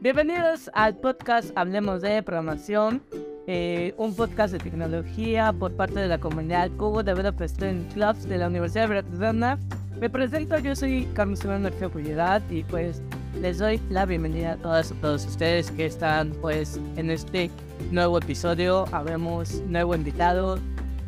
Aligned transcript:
Bienvenidos 0.00 0.70
al 0.74 0.94
podcast 0.94 1.50
Hablemos 1.56 2.02
de 2.02 2.22
Programación, 2.22 3.02
eh, 3.48 3.94
un 3.96 4.14
podcast 4.14 4.52
de 4.52 4.60
tecnología 4.60 5.52
por 5.52 5.72
parte 5.72 5.98
de 5.98 6.06
la 6.06 6.18
comunidad 6.18 6.70
Google 6.76 7.02
Developer 7.02 7.48
Student 7.48 7.92
Clubs 7.94 8.28
de 8.28 8.38
la 8.38 8.46
Universidad 8.46 8.88
de 8.88 8.94
Barcelona. 8.94 9.58
Me 10.00 10.08
presento, 10.08 10.56
yo 10.60 10.76
soy 10.76 11.08
Carlos 11.14 11.44
Iván 11.44 11.64
García 11.64 11.88
Pulledad 11.88 12.40
y 12.48 12.62
pues 12.62 13.02
les 13.40 13.58
doy 13.58 13.80
la 13.90 14.06
bienvenida 14.06 14.52
a 14.52 14.56
todas 14.58 14.92
y 14.92 14.94
todos 14.94 15.26
ustedes 15.26 15.72
que 15.72 15.86
están 15.86 16.30
pues 16.40 16.80
en 16.94 17.10
este 17.10 17.50
nuevo 17.90 18.18
episodio. 18.18 18.84
Habemos 18.92 19.62
nuevo 19.62 19.96
invitado. 19.96 20.60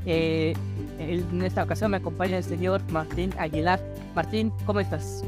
Eh, 0.04 0.54
en 0.98 1.42
esta 1.42 1.62
ocasión 1.62 1.92
me 1.92 1.98
acompaña 1.98 2.38
el 2.38 2.44
señor 2.44 2.82
Martín 2.90 3.32
Aguilar. 3.38 3.80
Martín, 4.16 4.52
¿cómo 4.66 4.80
estás? 4.80 5.22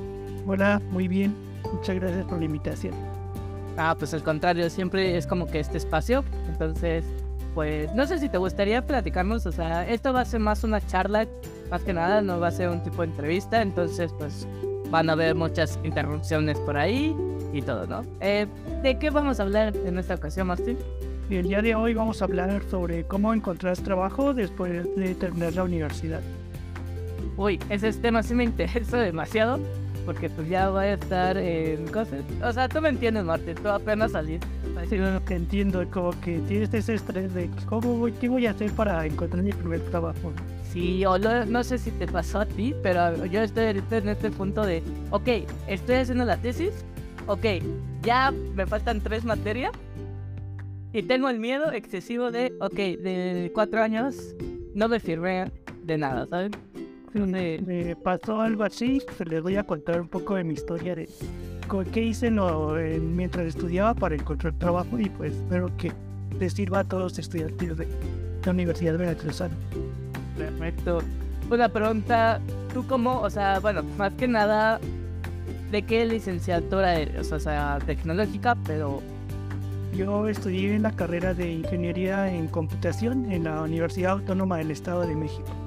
Hola, 0.49 0.83
muy 0.91 1.07
bien. 1.07 1.33
Muchas 1.73 1.95
gracias 1.95 2.25
por 2.25 2.41
la 2.41 2.45
invitación. 2.47 3.12
Ah, 3.77 3.95
pues 3.99 4.13
al 4.15 4.23
contrario, 4.23 4.69
siempre 4.71 5.17
es 5.17 5.27
como 5.27 5.47
que 5.47 5.61
este 5.61 5.79
espacio. 5.79 6.25
Entonces, 6.49 7.05
pues 7.55 7.93
no 7.95 8.07
sé 8.07 8.19
si 8.19 8.29
te 8.29 8.39
gustaría 8.39 8.87
platicarnos, 8.87 9.47
o 9.47 9.53
sea, 9.53 9.89
esto 9.89 10.13
va 10.13 10.23
a 10.23 10.25
ser 10.25 10.41
más 10.41 10.65
una 10.65 10.81
charla, 10.87 11.27
más 11.71 11.83
que 11.83 11.93
nada, 11.93 12.23
no 12.23 12.41
va 12.41 12.49
a 12.49 12.51
ser 12.51 12.69
un 12.69 12.83
tipo 12.83 13.03
de 13.03 13.09
entrevista, 13.09 13.61
entonces 13.61 14.13
pues 14.19 14.47
van 14.91 15.11
a 15.11 15.13
haber 15.13 15.35
muchas 15.35 15.79
interrupciones 15.85 16.59
por 16.61 16.77
ahí 16.77 17.15
y 17.53 17.63
todo, 17.63 17.87
¿no? 17.87 18.03
Eh, 18.21 18.47
¿De 18.83 18.99
qué 18.99 19.11
vamos 19.11 19.39
a 19.41 19.43
hablar 19.43 19.75
en 19.77 19.99
esta 19.99 20.15
ocasión, 20.15 20.47
Martín? 20.47 20.79
El 21.31 21.49
día 21.49 21.63
de 21.63 21.75
hoy 21.75 21.95
vamos 21.95 22.21
a 22.21 22.27
hablar 22.27 22.63
sobre 22.71 23.05
cómo 23.05 23.33
encontrar 23.33 23.77
trabajo 23.79 24.35
después 24.35 24.85
de 24.97 25.15
terminar 25.15 25.55
la 25.55 25.65
universidad. 25.65 26.21
Uy, 27.37 27.59
ese 27.71 27.93
tema 27.95 28.23
sí 28.23 28.35
me 28.35 28.45
interesa 28.45 28.99
demasiado 28.99 29.59
porque 30.05 30.29
pues 30.31 30.49
ya 30.49 30.71
voy 30.71 30.85
a 30.85 30.95
estar 30.95 31.37
en 31.37 31.87
cosas. 31.89 32.21
O 32.43 32.53
sea, 32.53 32.69
tú 32.69 32.81
me 32.81 32.89
entiendes, 32.89 33.25
Martín, 33.25 33.55
tú 33.55 33.69
apenas 33.69 34.13
saliste. 34.13 34.47
Sí, 34.89 34.99
bueno, 34.99 35.25
que 35.25 35.35
entiendo, 35.35 35.85
como 35.91 36.11
que 36.21 36.39
tienes 36.41 36.73
ese 36.75 36.95
estrés 36.95 37.33
de 37.35 37.49
cómo 37.67 37.97
voy, 37.99 38.13
qué 38.13 38.29
voy 38.29 38.47
a 38.47 38.51
hacer 38.51 38.73
para 38.73 39.05
encontrar 39.07 39.43
mi 39.43 39.53
primer 39.53 39.81
trabajo. 39.91 40.33
Sí, 40.73 41.05
o 41.05 41.19
no 41.19 41.65
sé 41.65 41.79
si 41.79 41.91
te 41.91 42.07
pasó 42.07 42.41
a 42.41 42.47
ti, 42.47 42.75
pero 42.83 43.27
yo 43.27 43.43
estoy 43.43 43.67
ahorita 43.67 43.99
en 43.99 44.09
este 44.09 44.31
punto 44.31 44.65
de, 44.65 44.83
ok, 45.11 45.29
estoy 45.67 45.97
haciendo 45.97 46.25
la 46.25 46.39
tesis, 46.39 46.73
ok, 47.27 47.45
ya 48.03 48.33
me 48.55 48.67
faltan 48.67 49.01
tres 49.01 49.25
materias 49.25 49.73
y 50.95 51.03
tengo 51.03 51.29
el 51.29 51.39
miedo 51.39 51.71
excesivo 51.73 52.31
de, 52.31 52.55
ok, 52.61 52.75
de 52.75 53.51
cuatro 53.55 53.83
años 53.83 54.35
no 54.75 54.89
me 54.89 54.99
sirve 54.99 55.53
de 55.85 55.99
nada, 55.99 56.27
¿sabes? 56.27 56.53
Me 57.15 57.97
pasó 58.03 58.41
algo 58.41 58.65
así, 58.65 59.03
se 59.17 59.25
les 59.25 59.43
voy 59.43 59.57
a 59.57 59.65
contar 59.65 60.01
un 60.01 60.09
poco 60.09 60.35
de 60.35 60.45
mi 60.45 60.55
historia 60.55 60.95
de 60.95 61.09
qué 61.93 62.03
hice 62.03 62.31
no, 62.31 62.75
mientras 63.01 63.47
estudiaba 63.47 63.95
para 63.95 64.15
encontrar 64.15 64.53
trabajo 64.55 64.99
y 64.99 65.09
pues 65.09 65.33
espero 65.33 65.75
que 65.79 65.93
les 66.39 66.53
sirva 66.53 66.81
a 66.81 66.85
todos 66.85 67.05
los 67.05 67.19
estudiantes 67.19 67.79
de 67.79 67.89
la 68.45 68.51
Universidad 68.51 68.93
de 68.93 68.99
Veracruzana. 68.99 69.55
Perfecto. 70.37 71.01
Una 71.51 71.69
pregunta, 71.69 72.41
¿tú 72.73 72.87
cómo, 72.87 73.21
o 73.21 73.31
sea, 73.31 73.59
bueno, 73.61 73.83
más 73.97 74.13
que 74.15 74.29
nada, 74.29 74.81
¿de 75.71 75.83
qué 75.83 76.05
licenciatura 76.05 76.99
eres? 76.99 77.33
O 77.33 77.41
sea, 77.41 77.79
tecnológica, 77.85 78.57
pero... 78.67 79.03
Yo 79.95 80.27
estudié 80.29 80.75
en 80.75 80.83
la 80.83 80.93
carrera 80.93 81.35
de 81.35 81.53
Ingeniería 81.53 82.33
en 82.33 82.49
Computación 82.49 83.31
en 83.31 83.45
la 83.45 83.61
Universidad 83.61 84.13
Autónoma 84.13 84.57
del 84.59 84.71
Estado 84.71 85.07
de 85.07 85.15
México. 85.15 85.62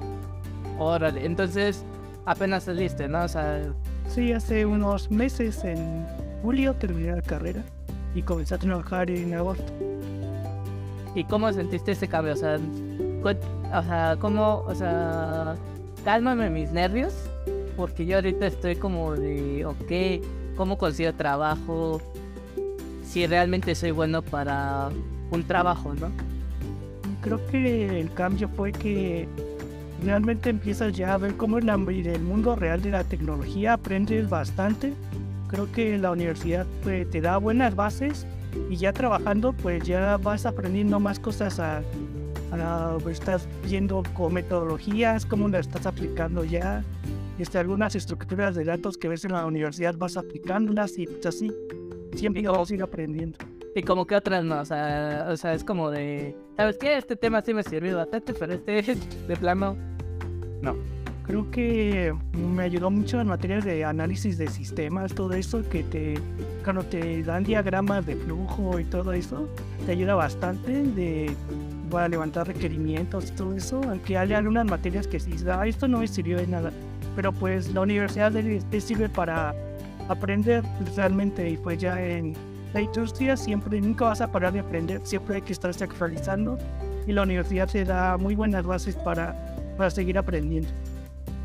Órale, 0.78 1.24
entonces 1.24 1.84
apenas 2.24 2.64
saliste, 2.64 3.08
¿no? 3.08 3.24
O 3.24 3.28
sea... 3.28 3.62
Sí, 4.08 4.32
hace 4.32 4.64
unos 4.64 5.10
meses, 5.10 5.64
en 5.64 6.06
julio, 6.42 6.74
terminé 6.74 7.16
la 7.16 7.22
carrera 7.22 7.62
y 8.14 8.22
comencé 8.22 8.54
a 8.54 8.58
trabajar 8.58 9.10
en 9.10 9.34
agosto. 9.34 9.72
¿Y 11.14 11.24
cómo 11.24 11.52
sentiste 11.52 11.92
ese 11.92 12.08
cambio? 12.08 12.34
O 12.34 12.36
sea, 12.36 12.58
o 13.24 13.82
sea, 13.82 14.16
¿cómo, 14.20 14.62
o 14.66 14.74
sea, 14.74 15.56
cálmame 16.04 16.50
mis 16.50 16.70
nervios? 16.70 17.14
Porque 17.76 18.06
yo 18.06 18.16
ahorita 18.16 18.46
estoy 18.46 18.76
como 18.76 19.14
de, 19.14 19.66
ok, 19.66 20.56
¿cómo 20.56 20.78
consigo 20.78 21.12
trabajo? 21.14 22.00
Si 23.04 23.26
realmente 23.26 23.74
soy 23.74 23.90
bueno 23.90 24.22
para 24.22 24.90
un 25.30 25.42
trabajo, 25.44 25.94
¿no? 25.94 26.10
Creo 27.22 27.44
que 27.48 28.00
el 28.00 28.12
cambio 28.12 28.48
fue 28.48 28.72
que 28.72 29.28
realmente 30.02 30.50
empiezas 30.50 30.96
ya 30.96 31.14
a 31.14 31.18
ver 31.18 31.36
cómo 31.36 31.58
en 31.58 31.68
el 31.68 32.20
mundo 32.20 32.56
real 32.56 32.82
de 32.82 32.90
la 32.90 33.04
tecnología 33.04 33.74
aprendes 33.74 34.28
bastante. 34.28 34.92
Creo 35.48 35.70
que 35.70 35.96
la 35.98 36.10
universidad 36.10 36.66
pues, 36.82 37.08
te 37.10 37.20
da 37.20 37.36
buenas 37.38 37.74
bases 37.74 38.26
y 38.70 38.76
ya 38.76 38.92
trabajando 38.92 39.52
pues 39.52 39.84
ya 39.84 40.16
vas 40.16 40.46
aprendiendo 40.46 40.98
más 40.98 41.20
cosas 41.20 41.60
a, 41.60 41.82
pues, 43.02 43.20
estás 43.20 43.48
viendo 43.64 44.02
como 44.14 44.30
metodologías, 44.30 45.24
cómo 45.26 45.48
las 45.48 45.66
estás 45.66 45.86
aplicando 45.86 46.44
ya. 46.44 46.82
Este, 47.38 47.58
algunas 47.58 47.94
estructuras 47.94 48.54
de 48.54 48.64
datos 48.64 48.96
que 48.96 49.08
ves 49.08 49.24
en 49.26 49.32
la 49.32 49.44
universidad 49.44 49.94
vas 49.96 50.16
aplicándolas 50.16 50.98
y 50.98 51.06
pues 51.06 51.26
así. 51.26 51.52
Siempre 52.14 52.42
vamos 52.42 52.70
a 52.70 52.74
ir 52.74 52.82
aprendiendo. 52.82 53.38
Y 53.76 53.82
como 53.82 54.06
que 54.06 54.16
otras 54.16 54.42
no, 54.42 54.58
o 54.58 54.64
sea, 54.64 55.26
o 55.30 55.36
sea, 55.36 55.52
es 55.52 55.62
como 55.62 55.90
de, 55.90 56.34
¿sabes 56.56 56.78
qué? 56.78 56.96
Este 56.96 57.14
tema 57.14 57.42
sí 57.42 57.52
me 57.52 57.62
sirvió 57.62 57.98
bastante, 57.98 58.32
pero 58.32 58.54
este 58.54 58.96
de 59.28 59.36
plano, 59.36 59.76
no. 60.62 60.74
Creo 61.26 61.50
que 61.50 62.14
me 62.32 62.62
ayudó 62.62 62.90
mucho 62.90 63.20
en 63.20 63.26
materias 63.26 63.66
de 63.66 63.84
análisis 63.84 64.38
de 64.38 64.48
sistemas, 64.48 65.14
todo 65.14 65.34
eso, 65.34 65.62
que 65.68 65.82
te, 65.82 66.14
cuando 66.64 66.84
te 66.84 67.22
dan 67.22 67.44
diagramas 67.44 68.06
de 68.06 68.16
flujo 68.16 68.80
y 68.80 68.84
todo 68.84 69.12
eso, 69.12 69.46
te 69.84 69.92
ayuda 69.92 70.14
bastante 70.14 70.82
de, 70.82 71.36
para 71.90 72.08
levantar 72.08 72.46
requerimientos 72.46 73.28
y 73.28 73.32
todo 73.34 73.54
eso, 73.54 73.82
aunque 73.90 74.16
hay 74.16 74.32
algunas 74.32 74.64
materias 74.64 75.06
que 75.06 75.20
sí, 75.20 75.32
ah, 75.50 75.66
esto 75.66 75.86
no 75.86 75.98
me 75.98 76.08
sirvió 76.08 76.38
de 76.38 76.46
nada, 76.46 76.72
pero 77.14 77.30
pues 77.30 77.74
la 77.74 77.82
universidad 77.82 78.32
te 78.32 78.80
sirve 78.80 79.10
para 79.10 79.54
aprender 80.08 80.64
realmente 80.96 81.50
y 81.50 81.58
pues 81.58 81.76
ya 81.78 82.00
en 82.00 82.34
la 82.72 82.80
industria 82.80 83.36
siempre, 83.36 83.80
nunca 83.80 84.06
vas 84.06 84.20
a 84.20 84.30
parar 84.30 84.52
de 84.52 84.60
aprender, 84.60 85.00
siempre 85.04 85.36
hay 85.36 85.42
que 85.42 85.52
estarse 85.52 85.84
actualizando 85.84 86.58
y 87.06 87.12
la 87.12 87.22
universidad 87.22 87.68
te 87.68 87.84
da 87.84 88.16
muy 88.16 88.34
buenas 88.34 88.64
bases 88.64 88.96
para, 88.96 89.34
para 89.76 89.90
seguir 89.90 90.18
aprendiendo. 90.18 90.68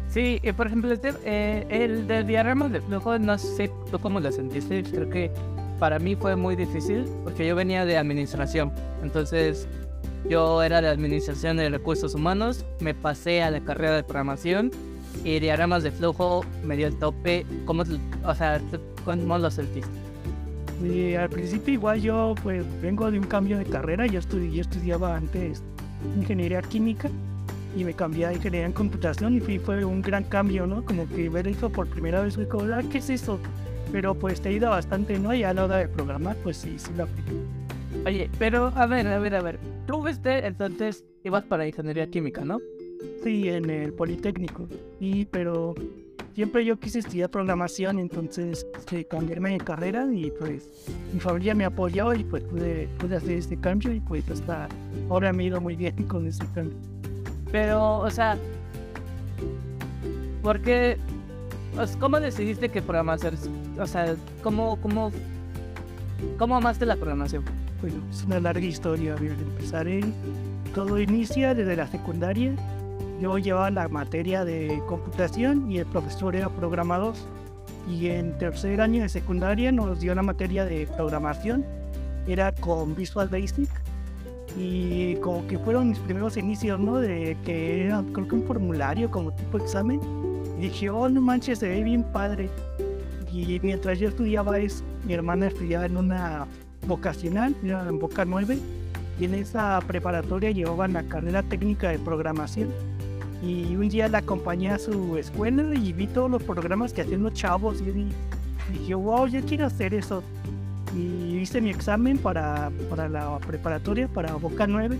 Sí, 0.09 0.41
por 0.57 0.67
ejemplo, 0.67 0.93
eh, 1.03 1.65
el 1.69 2.05
de 2.07 2.23
diagrama 2.23 2.67
de 2.67 2.81
flujo, 2.81 3.17
no 3.17 3.37
sé 3.37 3.71
tú 3.89 3.97
cómo 3.99 4.19
lo 4.19 4.29
sentiste, 4.31 4.83
creo 4.83 5.09
que 5.09 5.31
para 5.79 5.99
mí 5.99 6.15
fue 6.15 6.35
muy 6.35 6.55
difícil 6.55 7.05
porque 7.23 7.47
yo 7.47 7.55
venía 7.55 7.85
de 7.85 7.97
administración, 7.97 8.73
entonces 9.01 9.67
yo 10.29 10.61
era 10.63 10.81
de 10.81 10.89
administración 10.89 11.57
de 11.57 11.69
recursos 11.69 12.13
humanos, 12.13 12.65
me 12.81 12.93
pasé 12.93 13.41
a 13.41 13.51
la 13.51 13.61
carrera 13.61 13.95
de 13.95 14.03
programación 14.03 14.71
y 15.23 15.39
diagramas 15.39 15.83
de 15.83 15.91
flujo 15.91 16.43
me 16.65 16.75
dio 16.75 16.87
el 16.87 16.99
tope, 16.99 17.45
¿cómo, 17.65 17.83
o 18.25 18.35
sea, 18.35 18.59
cómo 19.05 19.37
lo 19.37 19.49
sentiste? 19.49 20.10
Y 20.83 21.15
al 21.15 21.29
principio 21.29 21.73
igual 21.73 22.01
yo 22.01 22.35
pues 22.41 22.65
vengo 22.81 23.09
de 23.11 23.19
un 23.19 23.25
cambio 23.25 23.57
de 23.57 23.65
carrera, 23.65 24.05
yo, 24.07 24.19
yo 24.19 24.61
estudiaba 24.61 25.15
antes 25.15 25.61
ingeniería 26.17 26.61
química 26.61 27.09
y 27.75 27.83
me 27.83 27.93
cambié 27.93 28.25
a 28.25 28.33
ingeniería 28.33 28.65
en 28.65 28.73
computación 28.73 29.35
y 29.35 29.59
fue 29.59 29.85
un 29.85 30.01
gran 30.01 30.23
cambio, 30.23 30.67
¿no? 30.67 30.83
Como 30.83 31.07
que 31.07 31.29
ver 31.29 31.47
eso 31.47 31.69
por 31.69 31.87
primera 31.87 32.21
vez 32.21 32.35
fue 32.35 32.47
como, 32.47 32.73
ah, 32.73 32.81
¿qué 32.91 32.97
es 32.97 33.09
eso? 33.09 33.39
Pero 33.91 34.13
pues 34.15 34.41
te 34.41 34.49
ayuda 34.49 34.69
bastante, 34.69 35.19
¿no? 35.19 35.33
Y 35.33 35.43
a 35.43 35.53
la 35.53 35.65
hora 35.65 35.77
de 35.77 35.87
programar, 35.87 36.35
pues 36.43 36.57
sí, 36.57 36.75
sí 36.77 36.91
lo 36.95 37.03
aplico. 37.03 37.31
Oye, 38.05 38.29
pero 38.39 38.71
a 38.75 38.85
ver, 38.85 39.07
a 39.07 39.19
ver, 39.19 39.35
a 39.35 39.41
ver. 39.41 39.59
Tú 39.85 40.03
viste 40.03 40.45
entonces 40.45 41.03
ibas 41.23 41.43
para 41.43 41.67
ingeniería 41.67 42.07
química, 42.09 42.43
¿no? 42.43 42.59
Sí, 43.23 43.49
en 43.49 43.69
el 43.69 43.93
Politécnico. 43.93 44.67
Y 44.99 45.25
pero 45.25 45.75
siempre 46.33 46.65
yo 46.65 46.79
quise 46.79 46.99
estudiar 46.99 47.29
programación, 47.29 47.99
entonces 47.99 48.65
este, 48.77 49.05
cambiarme 49.05 49.51
de 49.51 49.57
carrera 49.59 50.07
y 50.11 50.31
pues 50.31 50.69
mi 51.13 51.19
familia 51.19 51.53
me 51.55 51.65
apoyó 51.65 52.13
y 52.13 52.23
pues 52.23 52.43
pude, 52.43 52.87
pude 52.97 53.15
hacer 53.15 53.31
este 53.31 53.57
cambio 53.57 53.93
y 53.93 53.99
pues 53.99 54.29
hasta 54.29 54.67
ahora 55.09 55.33
me 55.33 55.43
he 55.43 55.47
ido 55.47 55.61
muy 55.61 55.75
bien 55.75 55.95
con 56.07 56.27
este 56.27 56.45
cambio. 56.53 56.77
Pero, 57.51 57.99
o 57.99 58.09
sea, 58.09 58.37
¿por 60.41 60.61
qué? 60.61 60.97
¿Cómo 61.99 62.19
decidiste 62.19 62.69
que 62.69 62.81
programación? 62.81 63.35
O 63.79 63.87
sea, 63.87 64.15
¿cómo, 64.43 64.77
cómo, 64.81 65.11
cómo 66.37 66.57
amaste 66.57 66.85
la 66.85 66.95
programación? 66.95 67.43
Bueno, 67.81 67.97
es 68.09 68.23
una 68.23 68.39
larga 68.39 68.65
historia. 68.65 69.15
Empezaré, 69.17 70.01
todo 70.73 70.99
inicia 70.99 71.53
desde 71.53 71.75
la 71.75 71.87
secundaria 71.87 72.55
yo 73.21 73.37
llevaba 73.37 73.69
la 73.69 73.87
materia 73.87 74.43
de 74.43 74.81
computación 74.87 75.71
y 75.71 75.77
el 75.77 75.85
profesor 75.85 76.35
era 76.35 76.49
programador. 76.49 77.13
Y 77.87 78.07
en 78.07 78.35
tercer 78.37 78.81
año 78.81 79.03
de 79.03 79.09
secundaria 79.09 79.71
nos 79.71 79.99
dio 79.99 80.15
la 80.15 80.23
materia 80.23 80.65
de 80.65 80.87
programación. 80.87 81.63
Era 82.27 82.51
con 82.51 82.95
Visual 82.95 83.27
Basic. 83.29 83.69
Y 84.57 85.15
como 85.17 85.45
que 85.47 85.59
fueron 85.59 85.89
mis 85.89 85.99
primeros 85.99 86.35
inicios, 86.35 86.79
¿no? 86.79 86.97
De 86.97 87.37
que 87.45 87.85
era, 87.85 88.03
creo 88.11 88.27
que 88.27 88.35
un 88.35 88.43
formulario 88.43 89.09
como 89.11 89.31
tipo 89.31 89.59
examen. 89.59 90.01
Y 90.57 90.63
dije, 90.63 90.89
oh, 90.89 91.07
no 91.07 91.21
manches, 91.21 91.59
se 91.59 91.69
ve 91.69 91.83
bien 91.83 92.03
padre. 92.03 92.49
Y 93.31 93.59
mientras 93.61 93.99
yo 93.99 94.09
estudiaba 94.09 94.57
eso, 94.59 94.83
mi 95.05 95.13
hermana 95.13 95.47
estudiaba 95.47 95.85
en 95.85 95.95
una 95.95 96.47
vocacional, 96.87 97.55
en 97.63 97.99
Boca 97.99 98.25
9, 98.25 98.57
y 99.19 99.25
en 99.25 99.35
esa 99.35 99.79
preparatoria 99.87 100.51
llevaban 100.51 100.93
la 100.93 101.03
carrera 101.03 101.43
técnica 101.43 101.89
de 101.89 101.99
programación. 101.99 102.69
Y 103.41 103.75
un 103.75 103.89
día 103.89 104.07
la 104.07 104.19
acompañé 104.19 104.69
a 104.69 104.77
su 104.77 105.17
escuela 105.17 105.73
y 105.73 105.93
vi 105.93 106.07
todos 106.07 106.29
los 106.29 106.43
programas 106.43 106.93
que 106.93 107.01
hacían 107.01 107.23
los 107.23 107.33
chavos 107.33 107.81
y 107.81 108.11
dije, 108.71 108.93
wow, 108.93 109.27
yo 109.27 109.41
quiero 109.41 109.65
hacer 109.65 109.93
eso. 109.93 110.23
Y 110.95 111.37
hice 111.37 111.59
mi 111.61 111.69
examen 111.69 112.17
para, 112.17 112.71
para 112.89 113.09
la 113.09 113.39
preparatoria, 113.39 114.07
para 114.07 114.33
Boca 114.35 114.67
9, 114.67 114.97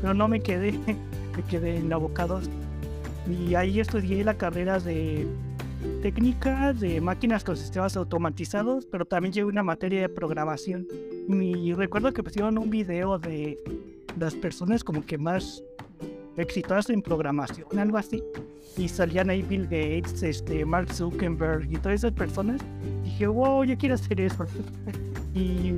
pero 0.00 0.14
no 0.14 0.26
me 0.28 0.40
quedé, 0.40 0.72
me 1.36 1.42
quedé 1.48 1.76
en 1.76 1.90
la 1.90 1.98
Boca 1.98 2.26
2. 2.26 2.48
Y 3.28 3.54
ahí 3.54 3.78
estudié 3.78 4.24
la 4.24 4.34
carrera 4.34 4.78
de 4.78 5.26
técnica 6.00 6.72
de 6.72 7.00
máquinas 7.00 7.44
con 7.44 7.56
sistemas 7.56 7.96
automatizados, 7.96 8.86
pero 8.86 9.04
también 9.04 9.32
llevé 9.32 9.48
una 9.48 9.62
materia 9.62 10.00
de 10.00 10.08
programación. 10.08 10.86
Y 11.28 11.74
recuerdo 11.74 12.12
que 12.12 12.22
pusieron 12.22 12.58
un 12.58 12.70
video 12.70 13.18
de 13.18 13.58
las 14.18 14.34
personas 14.34 14.82
como 14.82 15.04
que 15.04 15.18
más 15.18 15.62
exitosas 16.36 16.90
en 16.90 17.02
programación, 17.02 17.78
algo 17.78 17.98
así. 17.98 18.22
Y 18.76 18.88
salían 18.88 19.28
ahí 19.28 19.42
Bill 19.42 19.64
Gates, 19.64 20.22
este, 20.22 20.64
Mark 20.64 20.92
Zuckerberg 20.92 21.70
y 21.70 21.76
todas 21.76 21.96
esas 21.96 22.12
personas. 22.12 22.60
Y 23.02 23.10
dije, 23.10 23.26
wow, 23.26 23.64
yo 23.64 23.76
quiero 23.76 23.96
hacer 23.96 24.20
eso. 24.20 24.46
y 25.34 25.74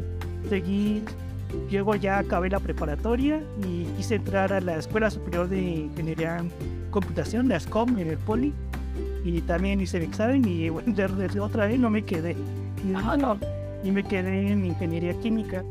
seguí, 0.49 1.03
llego 1.69 1.97
ya, 1.97 2.19
acabé 2.19 2.51
la 2.51 2.61
preparatoria 2.61 3.43
y 3.65 3.85
quise 3.97 4.17
entrar 4.17 4.53
a 4.53 4.61
la 4.61 4.77
Escuela 4.77 5.11
Superior 5.11 5.49
de 5.49 5.61
Ingeniería 5.61 6.39
en 6.39 6.53
Computación, 6.91 7.49
la 7.49 7.59
SCOM, 7.59 7.99
en 7.99 8.11
el 8.11 8.19
Poli. 8.19 8.53
Y 9.25 9.41
también 9.41 9.81
hice 9.81 9.97
el 9.97 10.05
examen 10.05 10.47
y 10.47 10.71
desde 10.87 11.41
otra 11.41 11.67
vez 11.67 11.79
no 11.79 11.91
me 11.91 12.05
quedé. 12.05 12.37
Ah, 12.95 13.17
no. 13.17 13.39
Y 13.83 13.91
me 13.91 14.05
quedé 14.05 14.53
en 14.53 14.65
Ingeniería 14.65 15.19
Química. 15.21 15.65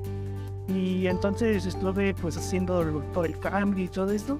Y 0.67 1.07
entonces 1.07 1.65
estuve 1.65 2.13
pues 2.15 2.37
haciendo 2.37 2.83
todo 3.13 3.25
el 3.25 3.37
cambio 3.39 3.85
y 3.85 3.87
todo 3.87 4.11
esto 4.11 4.39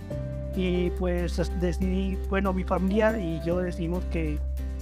y 0.55 0.89
pues 0.91 1.41
decidí, 1.59 2.17
bueno, 2.29 2.53
mi 2.53 2.63
familia 2.63 3.17
y 3.17 3.41
yo 3.45 3.59
decidimos 3.59 4.03
que 4.05 4.37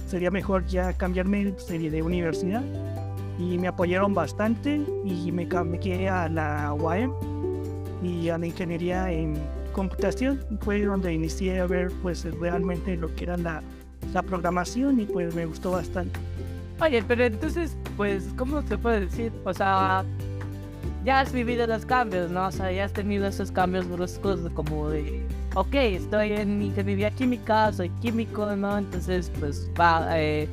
sería 0.06 0.30
mejor 0.30 0.66
ya 0.66 0.92
cambiarme 0.92 1.52
de 1.68 2.02
universidad 2.02 2.62
y 3.38 3.58
me 3.58 3.68
apoyaron 3.68 4.12
bastante 4.12 4.80
y 5.04 5.32
me 5.32 5.48
cambié 5.48 6.08
a 6.08 6.28
la 6.28 6.74
UAM 6.74 7.12
y 8.02 8.28
a 8.28 8.36
la 8.36 8.46
ingeniería 8.46 9.10
en 9.10 9.34
computación 9.72 10.44
fue 10.60 10.82
donde 10.82 11.12
inicié 11.12 11.60
a 11.60 11.66
ver 11.66 11.90
pues 12.02 12.24
realmente 12.38 12.96
lo 12.96 13.14
que 13.14 13.24
era 13.24 13.36
la, 13.36 13.62
la 14.12 14.22
programación 14.22 15.00
y 15.00 15.04
pues 15.06 15.34
me 15.34 15.46
gustó 15.46 15.72
bastante. 15.72 16.20
Oye, 16.80 17.02
pero 17.06 17.24
entonces, 17.24 17.76
pues, 17.96 18.24
¿cómo 18.36 18.60
se 18.62 18.76
puede 18.76 19.00
decir? 19.00 19.32
O 19.44 19.54
sea, 19.54 20.04
ya 21.04 21.20
has 21.20 21.32
vivido 21.32 21.64
los 21.66 21.86
cambios, 21.86 22.30
¿no? 22.30 22.48
O 22.48 22.52
sea, 22.52 22.72
ya 22.72 22.84
has 22.84 22.92
tenido 22.92 23.26
esos 23.26 23.52
cambios 23.52 23.88
bruscos 23.88 24.40
como 24.54 24.90
de 24.90 25.21
ok, 25.54 25.74
estoy 25.74 26.32
en 26.32 26.62
ingeniería 26.62 27.10
química, 27.10 27.72
soy 27.72 27.90
químico, 28.00 28.56
¿no? 28.56 28.78
Entonces, 28.78 29.30
pues 29.38 29.70
va, 29.78 30.06
eh, 30.18 30.48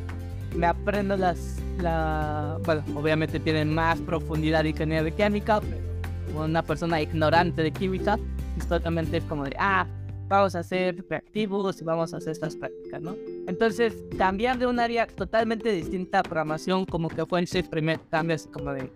me 0.56 0.68
aprendo 0.68 1.16
las, 1.16 1.57
la, 1.80 2.57
bueno, 2.66 2.84
obviamente 2.96 3.40
tienen 3.40 3.74
más 3.74 4.00
profundidad 4.01 4.63
de 4.63 4.69
ingeniería 4.69 5.16
química, 5.16 5.62
pero 5.62 6.44
una 6.44 6.63
persona 6.63 7.01
ignorante 7.01 7.63
de 7.63 7.72
química, 7.72 8.19
es 8.57 8.68
totalmente 8.68 9.22
como 9.22 9.46
de, 9.46 9.56
ah, 9.57 9.88
vamos 10.28 10.56
a 10.56 10.60
hacer 10.60 11.04
reactivos 11.10 11.81
y 11.81 11.84
vamos 11.86 12.13
a 12.13 12.18
hacer 12.18 12.34
estas 12.34 12.56
prácticas, 12.56 13.02
¿no? 13.02 13.16
Entonces, 13.48 13.95
cambiar 14.18 14.60
de 14.60 14.68
un 14.68 14.80
área 14.80 15.07
totalmente 15.07 15.72
distinta 15.72 16.19
a 16.19 16.24
programación, 16.24 16.86
como 16.86 17.07
que 17.10 17.25
fue 17.25 17.40
en 17.40 17.44
ese 17.45 17.63
primer 17.63 18.00
cambio, 18.12 18.36
es 18.36 18.48
como 18.48 18.72
de, 18.74 18.92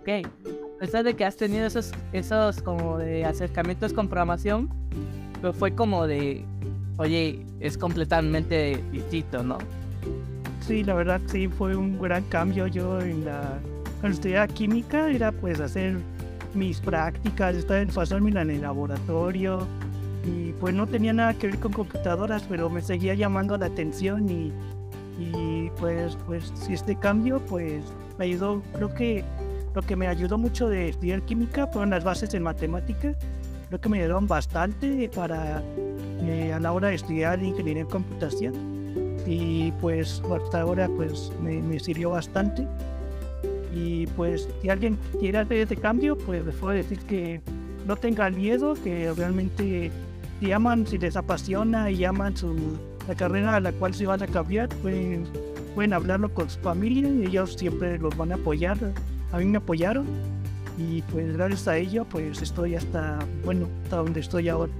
ok, 0.00 0.26
a 0.76 0.78
pesar 0.78 1.04
de 1.04 1.14
que 1.14 1.24
has 1.24 1.36
tenido 1.36 1.66
esos, 1.66 1.92
esos 2.12 2.62
como 2.62 2.98
de 2.98 3.24
acercamientos 3.24 3.92
con 3.92 4.08
programación, 4.08 4.70
pero 5.40 5.52
fue 5.52 5.74
como 5.74 6.06
de, 6.06 6.44
oye, 6.96 7.44
es 7.60 7.78
completamente 7.78 8.82
distinto, 8.92 9.42
¿no? 9.42 9.58
Sí, 10.60 10.84
la 10.84 10.94
verdad 10.94 11.20
sí, 11.26 11.48
fue 11.48 11.74
un 11.76 11.98
gran 11.98 12.24
cambio. 12.24 12.66
Yo 12.66 13.00
en 13.00 13.24
la, 13.24 13.58
cuando 14.00 14.16
estudiaba 14.16 14.46
química 14.48 15.10
era 15.10 15.32
pues 15.32 15.60
hacer 15.60 15.96
mis 16.54 16.80
prácticas, 16.80 17.54
estar 17.54 17.78
en 17.78 17.88
pasarme 17.88 18.30
en 18.30 18.50
el 18.50 18.62
laboratorio 18.62 19.66
y 20.24 20.52
pues 20.54 20.74
no 20.74 20.86
tenía 20.86 21.12
nada 21.12 21.34
que 21.34 21.46
ver 21.46 21.58
con 21.58 21.72
computadoras, 21.72 22.44
pero 22.48 22.68
me 22.68 22.82
seguía 22.82 23.14
llamando 23.14 23.56
la 23.56 23.66
atención 23.66 24.28
y, 24.28 24.52
y 25.18 25.70
pues, 25.78 26.16
pues 26.26 26.52
este 26.68 26.96
cambio 26.96 27.40
pues 27.46 27.84
me 28.18 28.26
ayudó, 28.26 28.62
creo 28.74 28.92
que 28.94 29.24
lo 29.74 29.82
que 29.82 29.96
me 29.96 30.08
ayudó 30.08 30.38
mucho 30.38 30.68
de 30.68 30.88
estudiar 30.88 31.22
química 31.22 31.66
fueron 31.68 31.90
las 31.90 32.02
bases 32.02 32.34
en 32.34 32.42
matemáticas 32.42 33.16
creo 33.68 33.80
que 33.80 33.88
me 33.88 33.98
ayudaron 33.98 34.26
bastante 34.26 35.10
para 35.14 35.62
eh, 36.22 36.52
a 36.52 36.58
la 36.58 36.72
hora 36.72 36.88
de 36.88 36.94
estudiar 36.94 37.42
ingeniería 37.42 37.82
en 37.82 37.88
computación. 37.88 38.54
Y 39.26 39.72
pues 39.72 40.22
hasta 40.34 40.62
ahora 40.62 40.88
pues 40.88 41.30
me, 41.42 41.78
sirvió 41.78 42.10
bastante. 42.10 42.66
Y 43.74 44.06
pues 44.08 44.48
si 44.62 44.70
alguien 44.70 44.98
quiere 45.20 45.38
hacer 45.38 45.58
este 45.58 45.76
cambio 45.76 46.16
pues 46.16 46.44
les 46.44 46.54
puedo 46.54 46.72
decir 46.72 46.98
que 47.00 47.40
no 47.86 47.96
tengan 47.96 48.34
miedo 48.34 48.74
que 48.82 49.12
realmente 49.12 49.90
si 50.40 50.52
aman 50.52 50.86
si 50.86 50.98
les 50.98 51.16
apasiona 51.16 51.90
y 51.90 52.04
aman 52.04 52.36
su 52.36 52.56
la 53.06 53.14
carrera 53.14 53.56
a 53.56 53.60
la 53.60 53.72
cual 53.72 53.94
se 53.94 54.06
van 54.06 54.22
a 54.22 54.26
cambiar 54.26 54.68
pueden, 54.68 55.24
pueden 55.74 55.92
hablarlo 55.92 56.32
con 56.32 56.48
su 56.48 56.58
familia. 56.60 57.08
Y 57.08 57.26
ellos 57.26 57.54
siempre 57.54 57.98
los 57.98 58.16
van 58.16 58.32
a 58.32 58.36
apoyar. 58.36 58.78
A 59.30 59.38
mí 59.38 59.44
me 59.44 59.58
apoyaron 59.58 60.06
y 60.78 61.02
pues 61.02 61.36
gracias 61.36 61.66
a 61.66 61.76
ello 61.76 62.06
pues 62.08 62.40
estoy 62.40 62.76
hasta, 62.76 63.18
bueno, 63.44 63.68
hasta 63.84 63.96
donde 63.96 64.20
estoy 64.20 64.48
ahora. 64.48 64.72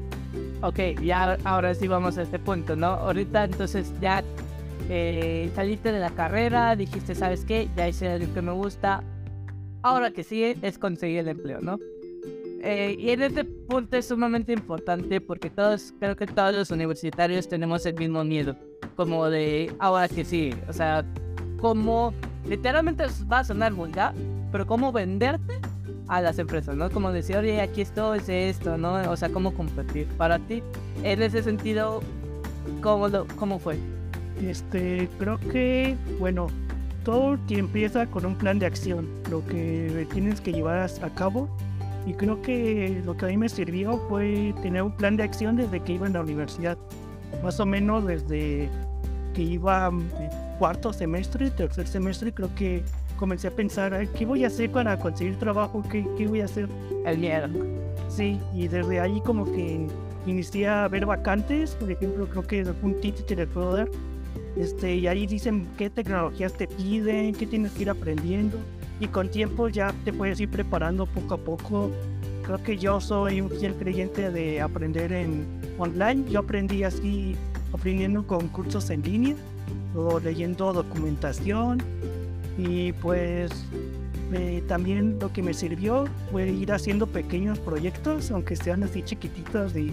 Ok, 0.63 0.79
ya 1.03 1.37
ahora 1.45 1.75
sí 1.75 1.89
vamos 1.89 2.17
a 2.19 2.23
este 2.23 2.39
punto, 2.39 2.77
¿no? 2.77 2.87
Ahorita 2.87 3.45
entonces 3.45 3.93
ya 4.01 4.23
eh, 4.89 5.51
saliste 5.55 5.91
de 5.91 5.99
la 5.99 6.11
carrera, 6.11 6.77
dijiste, 6.77 7.15
¿sabes 7.15 7.45
qué? 7.45 7.69
Ya 7.77 7.89
hice 7.89 8.19
lo 8.19 8.33
que 8.33 8.43
me 8.43 8.53
gusta. 8.53 9.03
Ahora 9.83 10.13
que 10.13 10.23
sigue 10.23 10.57
es 10.63 10.79
conseguir 10.79 11.21
el 11.21 11.29
empleo, 11.29 11.61
¿no? 11.61 11.79
Eh, 12.63 12.97
y 12.99 13.11
en 13.11 13.23
este 13.23 13.45
punto 13.45 13.97
es 13.97 14.09
sumamente 14.09 14.53
importante 14.53 15.21
porque 15.21 15.49
todos, 15.49 15.95
creo 16.01 16.17
que 16.17 16.27
todos 16.27 16.55
los 16.55 16.71
universitarios 16.71 17.49
tenemos 17.49 17.87
el 17.87 17.95
mismo 17.95 18.25
miedo, 18.25 18.57
como 18.97 19.31
de 19.31 19.73
ahora 19.79 20.09
que 20.09 20.25
sí, 20.25 20.53
o 20.69 20.73
sea, 20.73 21.05
como 21.61 22.13
literalmente 22.49 23.05
va 23.31 23.41
a 23.41 23.45
sonar 23.45 23.73
vulgar, 23.75 24.13
pero 24.51 24.67
cómo 24.67 24.91
venderte 24.91 25.61
a 26.09 26.21
las 26.21 26.39
empresas, 26.39 26.75
¿no? 26.75 26.91
Como 26.91 27.13
decir, 27.13 27.37
oye, 27.37 27.61
aquí 27.61 27.83
estoy, 27.83 28.19
es 28.19 28.29
esto, 28.29 28.79
¿no? 28.79 28.95
O 29.11 29.17
sea, 29.17 29.29
cómo 29.29 29.53
competir. 29.55 30.07
Para 30.17 30.39
ti, 30.39 30.63
en 31.03 31.23
ese 31.23 31.43
sentido, 31.43 32.01
¿cómo, 32.83 33.09
cómo 33.37 33.59
fue? 33.59 33.79
Este, 34.43 35.09
creo 35.19 35.39
que, 35.39 35.97
bueno, 36.19 36.49
todo 37.05 37.39
empieza 37.49 38.07
con 38.07 38.27
un 38.27 38.37
plan 38.37 38.59
de 38.59 38.67
acción, 38.67 39.09
lo 39.31 39.45
que 39.47 40.07
tienes 40.13 40.41
que 40.41 40.53
llevar 40.53 40.79
a 40.79 41.15
cabo. 41.15 41.49
Y 42.07 42.15
creo 42.15 42.41
que 42.41 43.03
lo 43.05 43.17
que 43.17 43.27
a 43.27 43.29
mí 43.29 43.37
me 43.37 43.51
sirvió 43.51 43.99
fue 44.09 44.55
tener 44.63 44.83
un 44.83 44.93
plan 44.93 45.17
de 45.17 45.25
acción 45.25 45.57
desde 45.57 45.81
que 45.81 45.95
iba 45.95 46.07
en 46.07 46.15
la 46.15 46.23
universidad. 46.23 46.79
Más 47.43 47.61
o 47.61 47.67
menos 47.67 48.07
desde 48.07 48.71
que 49.35 49.43
iba 49.43 49.91
cuarto 50.59 50.93
semestre, 50.93 51.51
tercer 51.51 51.87
semestre, 51.87 52.33
creo 52.33 52.55
que 52.55 52.83
comencé 53.19 53.49
a 53.49 53.51
pensar, 53.51 54.09
¿qué 54.17 54.25
voy 54.25 54.45
a 54.45 54.47
hacer 54.47 54.71
para 54.71 54.99
conseguir 54.99 55.39
trabajo? 55.39 55.83
¿Qué, 55.91 56.07
qué 56.17 56.27
voy 56.27 56.41
a 56.41 56.47
hacer? 56.47 56.69
El 57.05 57.19
miedo. 57.19 57.49
Sí, 58.09 58.41
y 58.55 58.69
desde 58.69 59.01
ahí 59.01 59.21
como 59.21 59.45
que 59.45 59.87
inicié 60.27 60.69
a 60.69 60.89
ver 60.89 61.05
vacantes, 61.05 61.75
por 61.75 61.91
ejemplo, 61.91 62.27
creo 62.27 62.47
que 62.47 62.61
es 62.61 62.69
un 62.83 62.99
tip 63.01 63.17
que 63.27 63.37
les 63.37 63.49
puedo 63.49 63.77
dar. 63.77 63.89
Este, 64.57 64.97
y 64.97 65.07
ahí 65.07 65.27
dicen 65.27 65.69
qué 65.77 65.91
tecnologías 65.91 66.53
te 66.55 66.67
piden, 66.67 67.35
qué 67.35 67.47
tienes 67.47 67.73
que 67.73 67.83
ir 67.83 67.91
aprendiendo. 67.91 68.57
Y 69.01 69.07
con 69.07 69.29
tiempo 69.29 69.69
ya 69.69 69.93
te 70.05 70.13
puedes 70.13 70.41
ir 70.41 70.51
preparando 70.51 71.07
poco 71.07 71.35
a 71.35 71.39
poco. 71.39 71.91
Creo 72.45 72.63
que 72.63 72.79
yo 72.79 73.01
soy 73.01 73.41
un 73.41 73.51
fiel 73.51 73.75
creyente 73.75 74.31
de 74.31 74.61
aprender 74.61 75.13
en 75.13 75.47
online. 75.79 76.25
Yo 76.31 76.41
aprendí 76.41 76.83
así, 76.83 77.37
aprendiendo 77.73 78.27
con 78.27 78.49
cursos 78.49 78.91
en 78.91 79.03
línea, 79.03 79.37
o 79.95 80.19
leyendo 80.19 80.73
documentación, 80.73 81.83
y 82.59 82.93
pues 82.95 83.51
eh, 84.33 84.63
también 84.67 85.19
lo 85.21 85.33
que 85.33 85.43
me 85.43 85.55
sirvió 85.55 86.07
fue 86.31 86.51
ir 86.51 86.73
haciendo 86.73 87.07
pequeños 87.07 87.59
proyectos, 87.61 88.31
aunque 88.33 88.57
sean 88.57 88.83
así 88.83 89.03
chiquititos, 89.03 89.77
y, 89.77 89.93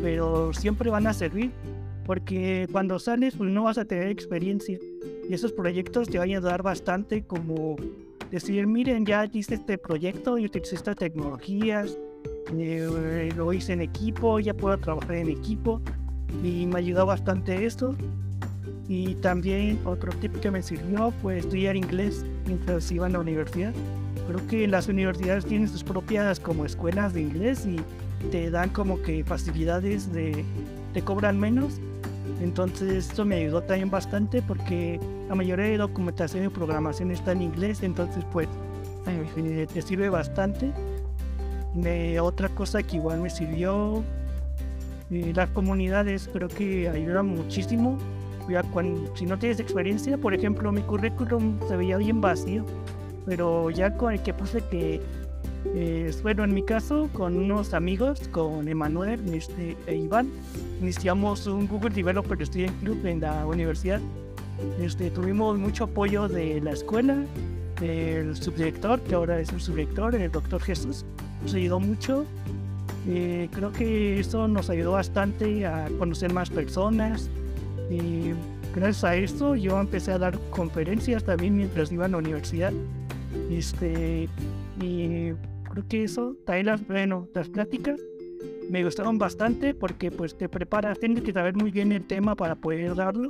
pero 0.00 0.52
siempre 0.52 0.90
van 0.90 1.08
a 1.08 1.12
servir, 1.12 1.50
porque 2.06 2.68
cuando 2.70 2.98
sales 3.00 3.34
pues 3.36 3.50
no 3.50 3.64
vas 3.64 3.76
a 3.78 3.84
tener 3.84 4.08
experiencia. 4.08 4.78
Y 5.28 5.34
esos 5.34 5.52
proyectos 5.52 6.08
te 6.08 6.18
van 6.18 6.28
a 6.28 6.36
ayudar 6.36 6.62
bastante 6.62 7.24
como 7.24 7.76
decir, 8.30 8.66
miren, 8.66 9.04
ya 9.04 9.28
hice 9.30 9.56
este 9.56 9.76
proyecto 9.76 10.38
y 10.38 10.46
utilicé 10.46 10.76
estas 10.76 10.96
tecnologías, 10.96 11.98
eh, 12.56 13.30
lo 13.36 13.52
hice 13.52 13.72
en 13.74 13.82
equipo, 13.82 14.40
ya 14.40 14.54
puedo 14.54 14.78
trabajar 14.78 15.16
en 15.16 15.28
equipo 15.28 15.82
y 16.42 16.64
me 16.66 16.78
ayudó 16.78 17.06
bastante 17.06 17.66
esto. 17.66 17.94
Y 18.88 19.16
también 19.16 19.78
otro 19.84 20.12
tip 20.12 20.40
que 20.40 20.50
me 20.50 20.62
sirvió 20.62 21.12
fue 21.22 21.38
estudiar 21.38 21.76
inglés 21.76 22.24
mientras 22.46 22.90
iba 22.90 23.06
a 23.06 23.10
la 23.10 23.18
universidad. 23.18 23.74
Creo 24.26 24.46
que 24.46 24.66
las 24.66 24.88
universidades 24.88 25.44
tienen 25.44 25.68
sus 25.68 25.84
propias 25.84 26.40
como 26.40 26.64
escuelas 26.64 27.12
de 27.12 27.22
inglés 27.22 27.66
y 27.66 27.76
te 28.30 28.50
dan 28.50 28.70
como 28.70 29.00
que 29.02 29.24
facilidades 29.24 30.12
de 30.12 30.44
te 30.94 31.02
cobran 31.02 31.38
menos. 31.38 31.80
Entonces 32.40 33.08
esto 33.10 33.24
me 33.24 33.36
ayudó 33.36 33.62
también 33.62 33.90
bastante 33.90 34.42
porque 34.42 35.00
la 35.28 35.34
mayoría 35.34 35.66
de 35.66 35.76
documentación 35.76 36.46
y 36.46 36.48
programación 36.48 37.10
está 37.10 37.32
en 37.32 37.42
inglés, 37.42 37.82
entonces 37.82 38.24
pues 38.32 38.48
eh, 39.36 39.66
te 39.72 39.82
sirve 39.82 40.08
bastante. 40.08 40.72
otra 42.20 42.48
cosa 42.48 42.82
que 42.82 42.96
igual 42.96 43.20
me 43.20 43.30
sirvió, 43.30 44.02
eh, 45.10 45.32
las 45.34 45.50
comunidades 45.50 46.28
creo 46.32 46.48
que 46.48 46.88
ayudan 46.88 47.26
muchísimo. 47.26 47.98
Cuando, 48.72 49.14
si 49.16 49.26
no 49.26 49.38
tienes 49.38 49.60
experiencia, 49.60 50.18
por 50.18 50.34
ejemplo, 50.34 50.72
mi 50.72 50.82
currículum 50.82 51.58
se 51.68 51.76
veía 51.76 51.96
bien 51.96 52.20
vacío, 52.20 52.64
pero 53.26 53.70
ya 53.70 53.96
con 53.96 54.12
el 54.12 54.22
que 54.22 54.32
puse 54.32 54.62
que 54.70 55.00
eh, 55.74 56.14
bueno, 56.22 56.44
en 56.44 56.54
mi 56.54 56.62
caso, 56.62 57.08
con 57.12 57.36
unos 57.36 57.74
amigos, 57.74 58.28
con 58.28 58.68
Emanuel 58.68 59.20
este, 59.34 59.76
e 59.86 59.96
Iván, 59.96 60.30
iniciamos 60.80 61.46
un 61.46 61.66
Google 61.66 61.90
Developer 61.90 62.44
Student 62.46 62.80
Club 62.80 63.04
en 63.06 63.20
la 63.20 63.44
universidad. 63.46 64.00
Este, 64.80 65.10
tuvimos 65.10 65.58
mucho 65.58 65.84
apoyo 65.84 66.28
de 66.28 66.60
la 66.60 66.72
escuela, 66.72 67.16
del 67.80 68.36
subdirector, 68.36 69.00
que 69.00 69.14
ahora 69.14 69.40
es 69.40 69.52
el 69.52 69.60
subdirector, 69.60 70.14
el 70.14 70.30
doctor 70.30 70.60
Jesús. 70.60 71.04
Nos 71.42 71.54
ayudó 71.54 71.80
mucho. 71.80 72.24
Eh, 73.06 73.48
creo 73.52 73.72
que 73.72 74.20
eso 74.20 74.48
nos 74.48 74.70
ayudó 74.70 74.92
bastante 74.92 75.66
a 75.66 75.88
conocer 75.98 76.32
más 76.32 76.50
personas. 76.50 77.30
Y 77.90 78.32
gracias 78.74 79.04
a 79.04 79.16
esto 79.16 79.56
yo 79.56 79.80
empecé 79.80 80.12
a 80.12 80.18
dar 80.18 80.38
conferencias 80.50 81.24
también 81.24 81.56
mientras 81.56 81.90
iba 81.90 82.04
a 82.04 82.08
la 82.08 82.18
universidad. 82.18 82.72
Este, 83.50 84.28
y 84.80 85.32
creo 85.70 85.88
que 85.88 86.04
eso, 86.04 86.36
también 86.44 86.66
las, 86.66 86.86
bueno, 86.86 87.28
las 87.34 87.48
pláticas 87.48 88.00
me 88.70 88.84
gustaron 88.84 89.18
bastante 89.18 89.74
porque 89.74 90.10
pues 90.10 90.36
te 90.36 90.48
preparas, 90.48 90.98
tienes 90.98 91.22
que 91.22 91.32
saber 91.32 91.56
muy 91.56 91.70
bien 91.70 91.92
el 91.92 92.04
tema 92.06 92.34
para 92.34 92.54
poder 92.54 92.94
darlo 92.94 93.28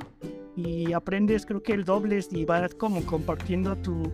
y 0.55 0.91
aprendes 0.91 1.45
creo 1.45 1.63
que 1.63 1.73
el 1.73 1.85
doble 1.85 2.19
y 2.31 2.45
vas 2.45 2.73
como 2.75 3.01
compartiendo 3.05 3.75
tu, 3.77 4.11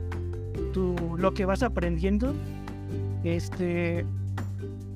tu 0.74 0.96
lo 1.18 1.34
que 1.34 1.46
vas 1.46 1.64
aprendiendo. 1.64 2.34
Este 3.24 4.06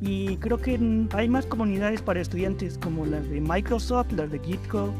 y 0.02 0.38
creo 0.38 0.58
que 0.58 0.80
hay 1.14 1.28
más 1.28 1.46
comunidades 1.46 2.02
para 2.02 2.22
estudiantes 2.22 2.78
como 2.78 3.06
las 3.06 3.28
de 3.30 3.42
Microsoft, 3.42 4.12
las 4.14 4.32
de 4.32 4.40
GitHub, 4.40 4.92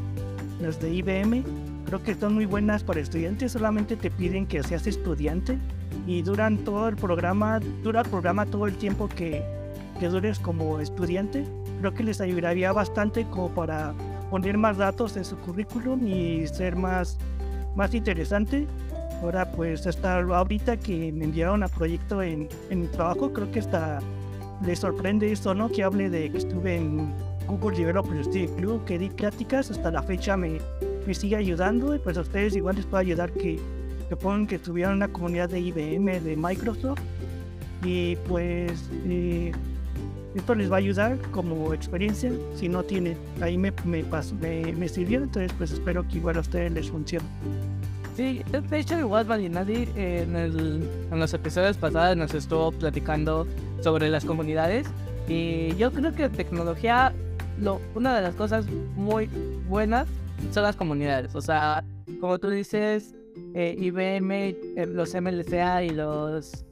las 0.60 0.80
de 0.80 0.94
IBM. 0.94 1.44
Creo 1.86 2.02
que 2.02 2.14
son 2.14 2.34
muy 2.34 2.46
buenas 2.46 2.84
para 2.84 3.00
estudiantes, 3.00 3.52
solamente 3.52 3.96
te 3.96 4.10
piden 4.10 4.46
que 4.46 4.62
seas 4.62 4.86
estudiante 4.86 5.58
y 6.06 6.22
duran 6.22 6.58
todo 6.58 6.88
el 6.88 6.96
programa, 6.96 7.60
dura 7.82 8.02
el 8.02 8.08
programa 8.08 8.46
todo 8.46 8.66
el 8.66 8.76
tiempo 8.76 9.08
que, 9.08 9.42
que 9.98 10.08
dures 10.08 10.38
como 10.38 10.80
estudiante. 10.80 11.44
Creo 11.80 11.94
que 11.94 12.04
les 12.04 12.20
ayudaría 12.20 12.72
bastante 12.72 13.24
como 13.26 13.48
para 13.48 13.94
poner 14.30 14.56
más 14.56 14.76
datos 14.76 15.16
en 15.16 15.24
su 15.24 15.36
currículum 15.38 16.06
y 16.06 16.46
ser 16.46 16.76
más, 16.76 17.18
más 17.74 17.94
interesante. 17.94 18.66
Ahora 19.22 19.50
pues 19.50 19.86
hasta 19.86 20.18
ahorita 20.18 20.76
que 20.78 21.12
me 21.12 21.24
enviaron 21.24 21.62
a 21.62 21.68
proyecto 21.68 22.22
en, 22.22 22.48
en 22.70 22.82
mi 22.82 22.86
trabajo, 22.86 23.32
creo 23.32 23.50
que 23.50 23.58
hasta 23.60 23.98
les 24.64 24.78
sorprende 24.78 25.32
esto, 25.32 25.54
¿no? 25.54 25.68
Que 25.68 25.82
hable 25.82 26.08
de 26.10 26.30
que 26.30 26.38
estuve 26.38 26.76
en 26.76 27.12
Google 27.50 27.76
Developer 27.76 28.24
Study 28.24 28.48
Club, 28.56 28.84
que 28.84 28.98
di 28.98 29.10
pláticas, 29.10 29.70
hasta 29.70 29.90
la 29.90 30.02
fecha 30.02 30.36
me, 30.36 30.58
me 31.06 31.14
sigue 31.14 31.36
ayudando 31.36 31.94
y 31.94 31.98
pues 31.98 32.16
a 32.16 32.22
ustedes 32.22 32.56
igual 32.56 32.76
les 32.76 32.86
puede 32.86 33.02
ayudar 33.02 33.32
que 33.32 33.58
que 34.10 34.16
ponen 34.16 34.48
que 34.48 34.56
estuvieron 34.56 34.94
en 34.94 34.96
una 34.96 35.08
comunidad 35.08 35.48
de 35.48 35.60
IBM, 35.60 36.20
de 36.24 36.36
Microsoft, 36.36 36.98
y 37.84 38.16
pues 38.26 38.90
eh, 39.06 39.52
esto 40.34 40.54
les 40.56 40.68
va 40.68 40.74
a 40.74 40.78
ayudar 40.78 41.16
como 41.30 41.72
experiencia. 41.72 42.32
Si 42.56 42.68
no 42.68 42.82
tiene, 42.82 43.16
ahí 43.40 43.56
me, 43.56 43.72
me, 43.84 44.04
me, 44.76 44.88
sirvió, 44.88 45.22
entonces 45.22 45.52
pues 45.56 45.70
espero 45.70 46.06
que 46.08 46.16
igual 46.16 46.38
a 46.38 46.40
ustedes 46.40 46.72
les 46.72 46.90
funcione. 46.90 47.24
Sí, 48.16 48.42
de 48.50 48.78
hecho 48.80 48.98
igual 48.98 49.26
Valinadi 49.26 49.88
en, 49.94 50.34
en 50.34 51.18
los 51.20 51.32
episodios 51.32 51.76
pasados 51.76 52.16
nos 52.16 52.34
estuvo 52.34 52.72
platicando 52.72 53.46
sobre 53.80 54.10
las 54.10 54.24
comunidades 54.24 54.88
y 55.28 55.76
yo 55.76 55.92
creo 55.92 56.12
que 56.12 56.28
tecnología, 56.28 57.14
lo, 57.60 57.80
una 57.94 58.16
de 58.16 58.22
las 58.22 58.34
cosas 58.34 58.66
muy 58.96 59.28
buenas 59.68 60.08
son 60.52 60.62
las 60.62 60.76
comunidades. 60.76 61.34
O 61.34 61.40
sea, 61.40 61.84
como 62.20 62.38
tú 62.38 62.50
dices, 62.50 63.14
eh, 63.54 63.76
IBM, 63.78 64.32
eh, 64.76 64.86
los 64.86 65.14
MLCA 65.14 65.84
y 65.84 65.90
los 65.90 66.64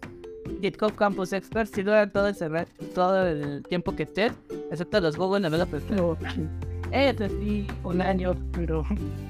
GitHub 0.61 0.95
Campus 0.95 1.33
Experts 1.33 1.71
si 1.75 1.83
duran 1.83 2.11
todo 2.11 2.29
el, 2.29 2.37
todo 2.95 3.27
el 3.27 3.63
tiempo 3.65 3.95
que 3.95 4.05
estés, 4.05 4.33
excepto 4.71 5.01
los 5.01 5.17
Google 5.17 5.41
Developers. 5.41 5.85
Pero, 5.89 6.17
eh, 6.93 7.15
sí, 7.41 7.67
un 7.85 8.01
año, 8.01 8.35
pero, 8.53 8.85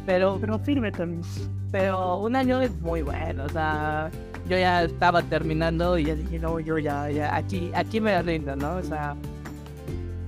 pero, 0.06 0.38
pero 0.40 0.58
firme 0.60 0.92
también. 0.92 1.22
Pero 1.70 2.18
un 2.18 2.34
año 2.34 2.62
es 2.62 2.70
muy 2.80 3.02
bueno, 3.02 3.44
o 3.44 3.48
sea, 3.50 4.10
yo 4.48 4.56
ya 4.56 4.84
estaba 4.84 5.22
terminando 5.22 5.98
y 5.98 6.06
ya 6.06 6.14
dije, 6.14 6.38
no, 6.38 6.58
yo 6.60 6.78
ya, 6.78 7.10
ya, 7.10 7.36
aquí, 7.36 7.70
aquí 7.74 8.00
me 8.00 8.22
rindo, 8.22 8.56
¿no? 8.56 8.76
O 8.76 8.82
sea, 8.82 9.14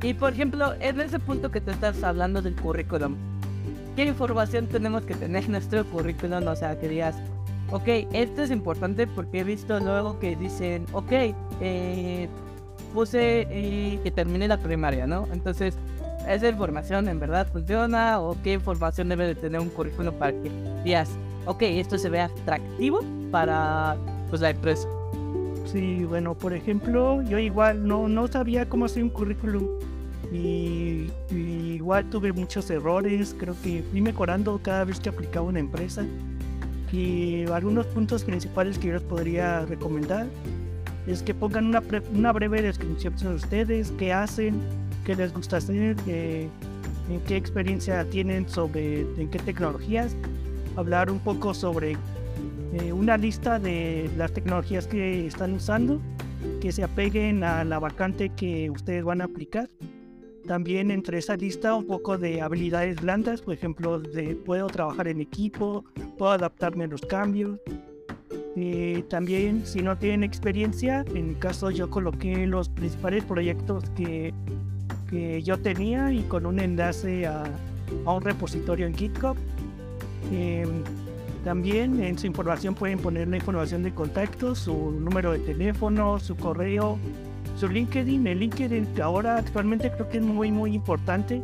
y 0.03 0.15
por 0.15 0.33
ejemplo, 0.33 0.75
en 0.81 1.01
ese 1.01 1.19
punto 1.19 1.51
que 1.51 1.61
te 1.61 1.73
estás 1.73 2.03
hablando 2.03 2.41
del 2.41 2.57
currículum, 2.57 3.17
¿qué 3.97 4.05
información 4.05 4.67
tenemos 4.67 5.05
que 5.05 5.15
tener 5.15 5.45
en 5.45 5.53
nuestro 5.53 5.85
currículum? 5.85 6.47
O 6.47 6.57
sea, 6.57 6.79
que 6.79 6.89
digas, 6.89 7.17
ok, 7.71 7.89
esto 8.13 8.43
es 8.43 8.51
importante 8.51 9.07
porque 9.07 9.41
he 9.41 9.45
visto 9.45 9.79
luego 9.79 10.19
que 10.19 10.37
dicen, 10.37 10.87
ok, 10.93 11.13
eh, 11.61 12.29
puse 12.95 13.47
eh, 13.51 14.01
que 14.03 14.11
termine 14.11 14.49
la 14.49 14.59
primaria, 14.59 15.07
¿no? 15.07 15.29
Entonces, 15.33 15.77
¿esa 16.27 16.49
información 16.49 17.09
en 17.09 17.21
verdad 17.21 17.47
funciona? 17.53 18.21
¿O 18.21 18.37
qué 18.43 18.55
información 18.55 19.09
debe 19.11 19.27
de 19.27 19.35
tener 19.35 19.61
un 19.61 19.69
currículum 19.69 20.15
para 20.15 20.33
que 20.33 20.51
digas, 20.83 21.11
ok, 21.45 21.63
esto 21.63 21.99
se 21.99 22.09
vea 22.09 22.27
atractivo 22.27 23.01
para 23.31 23.97
pues, 24.31 24.41
la 24.41 24.51
empresa? 24.51 24.89
Sí, 25.67 26.05
bueno, 26.05 26.35
por 26.35 26.53
ejemplo, 26.53 27.23
yo 27.23 27.39
igual 27.39 27.87
no, 27.87 28.09
no 28.09 28.27
sabía 28.27 28.69
cómo 28.69 28.87
hacer 28.87 29.05
un 29.05 29.11
currículum 29.11 29.69
y, 30.33 31.11
igual 31.31 32.09
tuve 32.09 32.33
muchos 32.33 32.71
errores, 32.71 33.35
creo 33.39 33.55
que 33.63 33.83
fui 33.91 34.01
mejorando 34.01 34.61
cada 34.63 34.85
vez 34.85 35.01
que 35.01 35.09
aplicaba 35.09 35.47
una 35.47 35.61
empresa. 35.61 36.05
Y 36.93 37.45
algunos 37.47 37.87
puntos 37.87 38.25
principales 38.25 38.79
que 38.79 38.89
yo 38.89 38.95
les 38.95 39.03
podría 39.03 39.65
recomendar 39.67 40.27
es 41.07 41.23
que 41.23 41.35
pongan 41.35 41.67
una, 41.67 41.83
una 42.13 42.33
breve 42.33 42.63
descripción 42.63 43.15
de 43.17 43.35
ustedes, 43.35 43.93
qué 43.93 44.13
hacen, 44.13 44.61
qué 45.05 45.15
les 45.17 45.33
gusta 45.33 45.59
hacer, 45.59 45.97
en 46.07 46.51
qué 47.27 47.37
experiencia 47.37 48.05
tienen 48.05 48.49
sobre 48.49 49.01
en 49.01 49.29
qué 49.31 49.39
tecnologías, 49.39 50.15
hablar 50.77 51.11
un 51.11 51.19
poco 51.19 51.55
sobre 51.55 51.97
eh, 52.73 52.93
una 52.93 53.17
lista 53.17 53.59
de 53.59 54.11
las 54.17 54.33
tecnologías 54.33 54.87
que 54.87 55.27
están 55.27 55.55
usando, 55.55 56.01
que 56.61 56.71
se 56.71 56.85
apeguen 56.85 57.43
a 57.43 57.65
la 57.65 57.79
vacante 57.79 58.31
que 58.31 58.71
ustedes 58.71 59.05
van 59.05 59.21
a 59.21 59.25
aplicar 59.25 59.69
también 60.47 60.91
entre 60.91 61.19
esa 61.19 61.37
lista 61.37 61.75
un 61.75 61.87
poco 61.87 62.19
de 62.19 62.41
habilidades 62.41 63.01
blandas, 63.01 63.43
por 63.43 63.55
ejemplo, 63.55 64.01
de 64.01 64.35
puedo 64.35 64.67
trabajar 64.69 65.09
en 65.09 65.21
equipo, 65.21 65.85
puedo 66.19 66.33
adaptarme 66.33 66.85
a 66.85 66.87
los 66.89 67.03
cambios. 67.03 67.59
Eh, 68.57 69.05
también, 69.09 69.65
si 69.65 69.81
no 69.81 69.97
tienen 69.97 70.25
experiencia, 70.25 71.05
en 71.15 71.29
mi 71.29 71.35
caso 71.35 71.71
yo 71.71 71.89
coloqué 71.89 72.47
los 72.47 72.69
principales 72.69 73.25
proyectos 73.25 73.89
que, 73.91 74.35
que 75.09 75.43
yo 75.43 75.59
tenía 75.59 76.13
y 76.13 76.23
con 76.23 76.47
un 76.47 76.59
enlace 76.59 77.27
a, 77.27 77.45
a 78.05 78.13
un 78.13 78.23
repositorio 78.23 78.87
en 78.87 78.95
GitHub. 78.95 79.37
Eh, 80.33 80.67
también 81.45 82.03
en 82.03 82.19
su 82.19 82.27
información 82.27 82.75
pueden 82.75 82.99
poner 82.99 83.29
la 83.29 83.37
información 83.37 83.83
de 83.83 83.95
contacto, 83.95 84.55
su 84.55 84.91
número 84.93 85.33
de 85.33 85.39
teléfono, 85.39 86.19
su 86.19 86.37
correo, 86.37 86.99
su 87.61 87.69
LinkedIn, 87.69 88.27
el 88.27 88.39
LinkedIn 88.39 88.89
ahora 89.03 89.37
actualmente 89.37 89.91
creo 89.93 90.09
que 90.09 90.17
es 90.17 90.25
muy 90.25 90.51
muy 90.51 90.75
importante. 90.75 91.43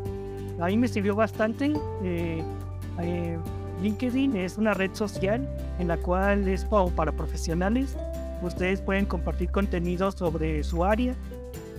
A 0.59 0.69
mí 0.69 0.79
me 0.79 0.89
sirvió 0.89 1.15
bastante. 1.15 1.75
Eh, 2.03 2.43
eh, 3.03 3.39
LinkedIn 3.83 4.35
es 4.35 4.57
una 4.57 4.73
red 4.73 4.95
social 4.95 5.47
en 5.79 5.89
la 5.89 5.99
cual 5.99 6.49
es 6.49 6.67
para 6.97 7.13
profesionales. 7.13 7.95
Ustedes 8.41 8.81
pueden 8.81 9.05
compartir 9.05 9.51
contenido 9.51 10.11
sobre 10.11 10.65
su 10.65 10.87
área. 10.87 11.15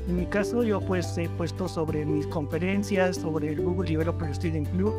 En 0.08 0.18
mi 0.18 0.28
caso 0.28 0.62
yo 0.62 0.82
pues 0.82 1.18
he 1.18 1.28
puesto 1.30 1.68
sobre 1.68 2.06
mis 2.06 2.28
conferencias, 2.28 3.16
sobre 3.16 3.54
el 3.54 3.62
Google 3.62 3.90
Developer 3.90 4.36
Student 4.36 4.70
Club. 4.70 4.94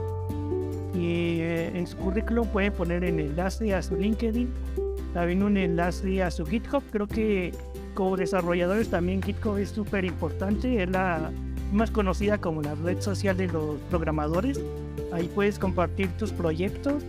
Y 0.95 1.43
eh, 1.43 1.79
en 1.79 1.87
su 1.87 1.97
currículum 1.99 2.49
pueden 2.49 2.73
poner 2.73 3.05
el 3.05 3.21
enlace 3.21 3.73
a 3.73 3.83
su 3.83 3.95
LinkedIn, 3.95 4.49
también 5.15 5.45
un 5.45 5.57
enlace 5.57 6.25
a 6.25 6.31
su 6.33 6.45
GitHub. 6.45 6.83
Creo 6.91 7.07
que 7.07 7.53
como 7.99 8.17
desarrolladores 8.17 8.91
también 8.91 9.21
GitHub 9.21 9.57
es 9.57 9.71
súper 9.71 10.05
importante, 10.05 10.85
es 10.85 10.89
la, 10.89 11.33
más 11.73 11.91
conocida 11.91 12.39
como 12.39 12.63
la 12.63 12.77
red 12.77 13.01
social 13.01 13.37
de 13.37 13.49
los 13.49 13.81
programadores. 13.91 14.61
Ahí 15.13 15.29
puedes 15.35 15.59
compartir 15.59 16.07
tus 16.17 16.31
proyectos, 16.31 17.03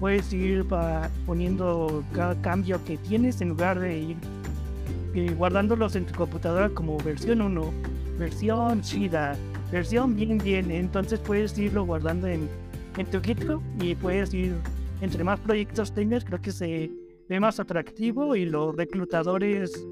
puedes 0.00 0.32
ir 0.32 0.66
poniendo 1.26 2.02
cada 2.12 2.34
cambio 2.42 2.84
que 2.84 2.96
tienes 2.96 3.40
en 3.40 3.50
lugar 3.50 3.78
de 3.78 3.98
ir 4.00 4.16
eh, 5.14 5.32
guardándolos 5.38 5.94
en 5.94 6.06
tu 6.06 6.14
computadora 6.14 6.70
como 6.70 6.98
versión 6.98 7.40
1, 7.40 7.72
versión 8.18 8.82
chida, 8.82 9.36
versión 9.70 10.16
bien 10.16 10.38
bien. 10.38 10.72
Entonces 10.72 11.20
puedes 11.20 11.56
irlo 11.56 11.86
guardando 11.86 12.26
en, 12.26 12.48
en 12.98 13.06
tu 13.06 13.20
GitHub 13.20 13.62
y 13.80 13.94
puedes 13.94 14.34
ir, 14.34 14.56
entre 15.02 15.22
más 15.22 15.38
proyectos 15.38 15.94
tengas, 15.94 16.24
creo 16.24 16.42
que 16.42 16.50
se 16.50 16.90
ve 17.28 17.38
más 17.38 17.60
atractivo 17.60 18.34
y 18.34 18.44
los 18.44 18.74
reclutadores 18.74 19.86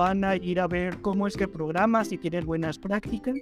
van 0.00 0.24
a 0.24 0.34
ir 0.34 0.60
a 0.60 0.66
ver 0.66 0.96
cómo 1.02 1.26
es 1.26 1.36
que 1.36 1.46
programas, 1.46 2.08
si 2.08 2.16
tienes 2.16 2.46
buenas 2.46 2.78
prácticas 2.78 3.34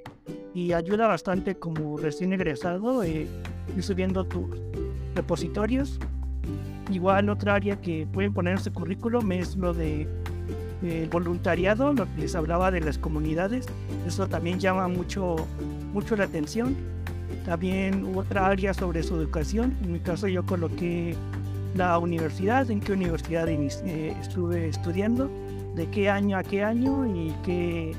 y 0.52 0.72
ayuda 0.72 1.06
bastante 1.06 1.54
como 1.54 1.96
recién 1.96 2.32
egresado 2.32 3.04
eh, 3.04 3.28
ir 3.76 3.82
subiendo 3.82 4.24
tus 4.24 4.44
repositorios. 5.14 6.00
Igual 6.90 7.28
otra 7.28 7.54
área 7.54 7.80
que 7.80 8.08
pueden 8.12 8.34
poner 8.34 8.54
en 8.54 8.60
su 8.60 8.72
currículum 8.72 9.30
es 9.30 9.54
lo 9.56 9.72
de 9.72 10.08
el 10.82 11.08
voluntariado, 11.08 11.92
lo 11.92 12.06
que 12.06 12.22
les 12.22 12.34
hablaba 12.34 12.72
de 12.72 12.80
las 12.80 12.98
comunidades. 12.98 13.66
Eso 14.04 14.26
también 14.26 14.58
llama 14.58 14.88
mucho, 14.88 15.36
mucho 15.92 16.16
la 16.16 16.24
atención. 16.24 16.76
También 17.44 18.16
otra 18.16 18.48
área 18.48 18.74
sobre 18.74 19.04
su 19.04 19.14
educación. 19.14 19.76
En 19.84 19.92
mi 19.92 20.00
caso 20.00 20.26
yo 20.26 20.44
coloqué 20.44 21.14
la 21.76 21.98
universidad, 22.00 22.68
en 22.68 22.80
qué 22.80 22.94
universidad 22.94 23.48
eh, 23.48 24.16
estuve 24.20 24.68
estudiando 24.68 25.30
de 25.74 25.88
qué 25.90 26.10
año 26.10 26.36
a 26.36 26.42
qué 26.42 26.64
año 26.64 27.06
y 27.06 27.34
qué, 27.44 27.94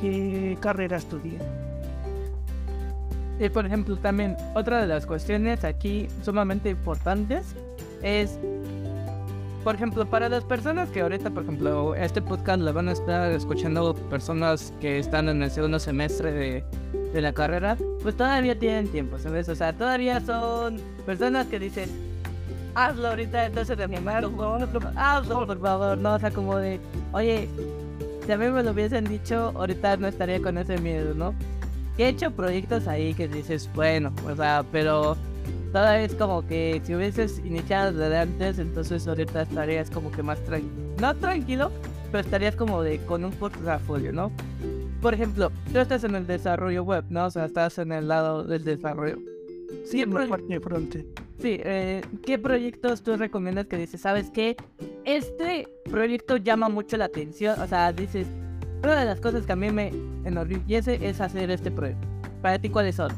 qué 0.00 0.56
carrera 0.60 0.96
estudié. 0.96 1.38
Y 3.38 3.48
por 3.48 3.66
ejemplo, 3.66 3.96
también 3.96 4.36
otra 4.54 4.80
de 4.80 4.86
las 4.86 5.06
cuestiones 5.06 5.64
aquí 5.64 6.08
sumamente 6.22 6.70
importantes 6.70 7.54
es, 8.02 8.38
por 9.64 9.74
ejemplo, 9.74 10.06
para 10.06 10.28
las 10.28 10.44
personas 10.44 10.90
que 10.90 11.00
ahorita, 11.00 11.30
por 11.30 11.44
ejemplo, 11.44 11.94
este 11.94 12.22
podcast 12.22 12.60
lo 12.60 12.72
van 12.72 12.88
a 12.88 12.92
estar 12.92 13.30
escuchando 13.32 13.94
personas 13.94 14.72
que 14.80 14.98
están 14.98 15.28
en 15.28 15.42
el 15.42 15.50
segundo 15.50 15.78
semestre 15.78 16.32
de, 16.32 16.64
de 17.12 17.20
la 17.20 17.32
carrera, 17.32 17.76
pues 18.02 18.16
todavía 18.16 18.58
tienen 18.58 18.88
tiempo, 18.88 19.18
¿sabes? 19.18 19.48
O 19.48 19.54
sea, 19.54 19.72
todavía 19.72 20.20
son 20.20 20.78
personas 21.04 21.46
que 21.46 21.58
dicen, 21.58 21.88
hazlo 22.74 23.08
ahorita, 23.08 23.46
entonces 23.46 23.76
de 23.76 23.88
mi 23.88 23.96
hazlo 23.96 25.46
por 25.46 25.60
favor, 25.60 25.98
no, 25.98 26.14
o 26.14 26.18
sea, 26.18 26.30
como 26.30 26.56
de, 26.56 26.80
oye, 27.12 27.48
si 28.24 28.32
a 28.32 28.36
mí 28.36 28.46
me 28.48 28.62
lo 28.62 28.70
hubiesen 28.70 29.04
dicho, 29.04 29.52
ahorita 29.56 29.96
no 29.96 30.06
estaría 30.06 30.40
con 30.40 30.58
ese 30.58 30.78
miedo, 30.78 31.14
¿no? 31.14 31.34
He 31.98 32.08
hecho 32.08 32.30
proyectos 32.30 32.88
ahí 32.88 33.14
que 33.14 33.28
dices, 33.28 33.68
bueno, 33.74 34.12
o 34.26 34.34
sea, 34.34 34.64
pero 34.72 35.16
toda 35.72 35.94
vez 35.94 36.14
como 36.14 36.46
que 36.46 36.80
si 36.84 36.94
hubieses 36.94 37.38
iniciado 37.40 37.92
desde 37.92 38.18
antes, 38.18 38.58
entonces 38.58 39.06
ahorita 39.06 39.42
estarías 39.42 39.90
como 39.90 40.10
que 40.10 40.22
más 40.22 40.38
tranquilo, 40.44 40.72
no 41.00 41.14
tranquilo, 41.16 41.70
pero 42.10 42.24
estarías 42.24 42.56
como 42.56 42.82
de 42.82 42.98
con 42.98 43.24
un 43.24 43.32
portafolio, 43.32 44.12
¿no? 44.12 44.30
Por 45.00 45.14
ejemplo, 45.14 45.50
tú 45.72 45.80
estás 45.80 46.04
en 46.04 46.14
el 46.14 46.26
desarrollo 46.26 46.84
web, 46.84 47.04
¿no? 47.10 47.26
O 47.26 47.30
sea, 47.30 47.46
estás 47.46 47.78
en 47.78 47.90
el 47.90 48.06
lado 48.06 48.44
del 48.44 48.62
desarrollo. 48.62 49.18
La 50.26 50.36
parte 50.36 50.46
de 50.46 50.60
fronte. 50.60 51.06
Sí, 51.40 51.58
eh, 51.64 52.02
¿qué 52.24 52.38
proyectos 52.38 53.02
tú 53.02 53.16
recomiendas 53.16 53.66
que 53.66 53.76
dices, 53.76 54.00
sabes 54.00 54.30
qué? 54.30 54.56
Este 55.04 55.66
proyecto 55.90 56.36
llama 56.36 56.68
mucho 56.68 56.96
la 56.96 57.06
atención, 57.06 57.60
o 57.60 57.66
sea, 57.66 57.92
dices, 57.92 58.26
una 58.82 59.00
de 59.00 59.04
las 59.06 59.20
cosas 59.20 59.44
que 59.44 59.52
a 59.52 59.56
mí 59.56 59.70
me 59.70 59.92
enorgullece 60.24 60.98
es 61.00 61.20
hacer 61.20 61.50
este 61.50 61.70
proyecto. 61.70 62.06
Para 62.42 62.58
ti, 62.58 62.68
¿cuáles 62.68 62.96
son? 62.96 63.12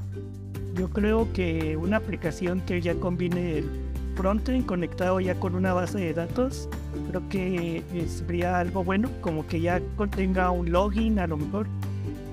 Yo 0.74 0.88
creo 0.88 1.30
que 1.32 1.76
una 1.76 1.98
aplicación 1.98 2.60
que 2.62 2.80
ya 2.80 2.94
combine 2.94 3.58
el 3.58 3.70
frontend 4.16 4.64
conectado 4.66 5.20
ya 5.20 5.34
con 5.34 5.54
una 5.54 5.74
base 5.74 5.98
de 5.98 6.14
datos, 6.14 6.68
creo 7.08 7.28
que 7.28 7.82
sería 8.08 8.58
algo 8.58 8.84
bueno, 8.84 9.10
como 9.20 9.46
que 9.46 9.60
ya 9.60 9.80
contenga 9.96 10.50
un 10.50 10.70
login 10.72 11.18
a 11.18 11.26
lo 11.26 11.36
mejor 11.36 11.66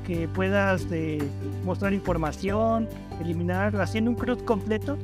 que 0.05 0.27
puedas 0.27 0.87
mostrar 1.65 1.93
información, 1.93 2.87
eliminar, 3.21 3.75
haciendo 3.79 4.11
un 4.11 4.17
CRUD 4.17 4.39
completo, 4.45 4.97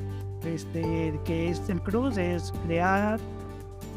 este, 0.45 1.19
que 1.25 1.49
es 1.49 1.69
el 1.69 1.81
CRUD, 1.81 2.17
es 2.17 2.53
crear, 2.65 3.19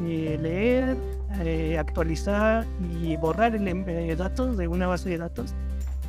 eh, 0.03 0.39
leer, 0.41 0.97
eh, 1.41 1.79
actualizar 1.79 2.67
y 3.03 3.17
borrar 3.17 3.55
el, 3.55 3.69
em, 3.69 3.85
datos 4.17 4.57
de 4.57 4.69
una 4.69 4.87
base 4.87 5.11
de 5.11 5.19
datos. 5.19 5.55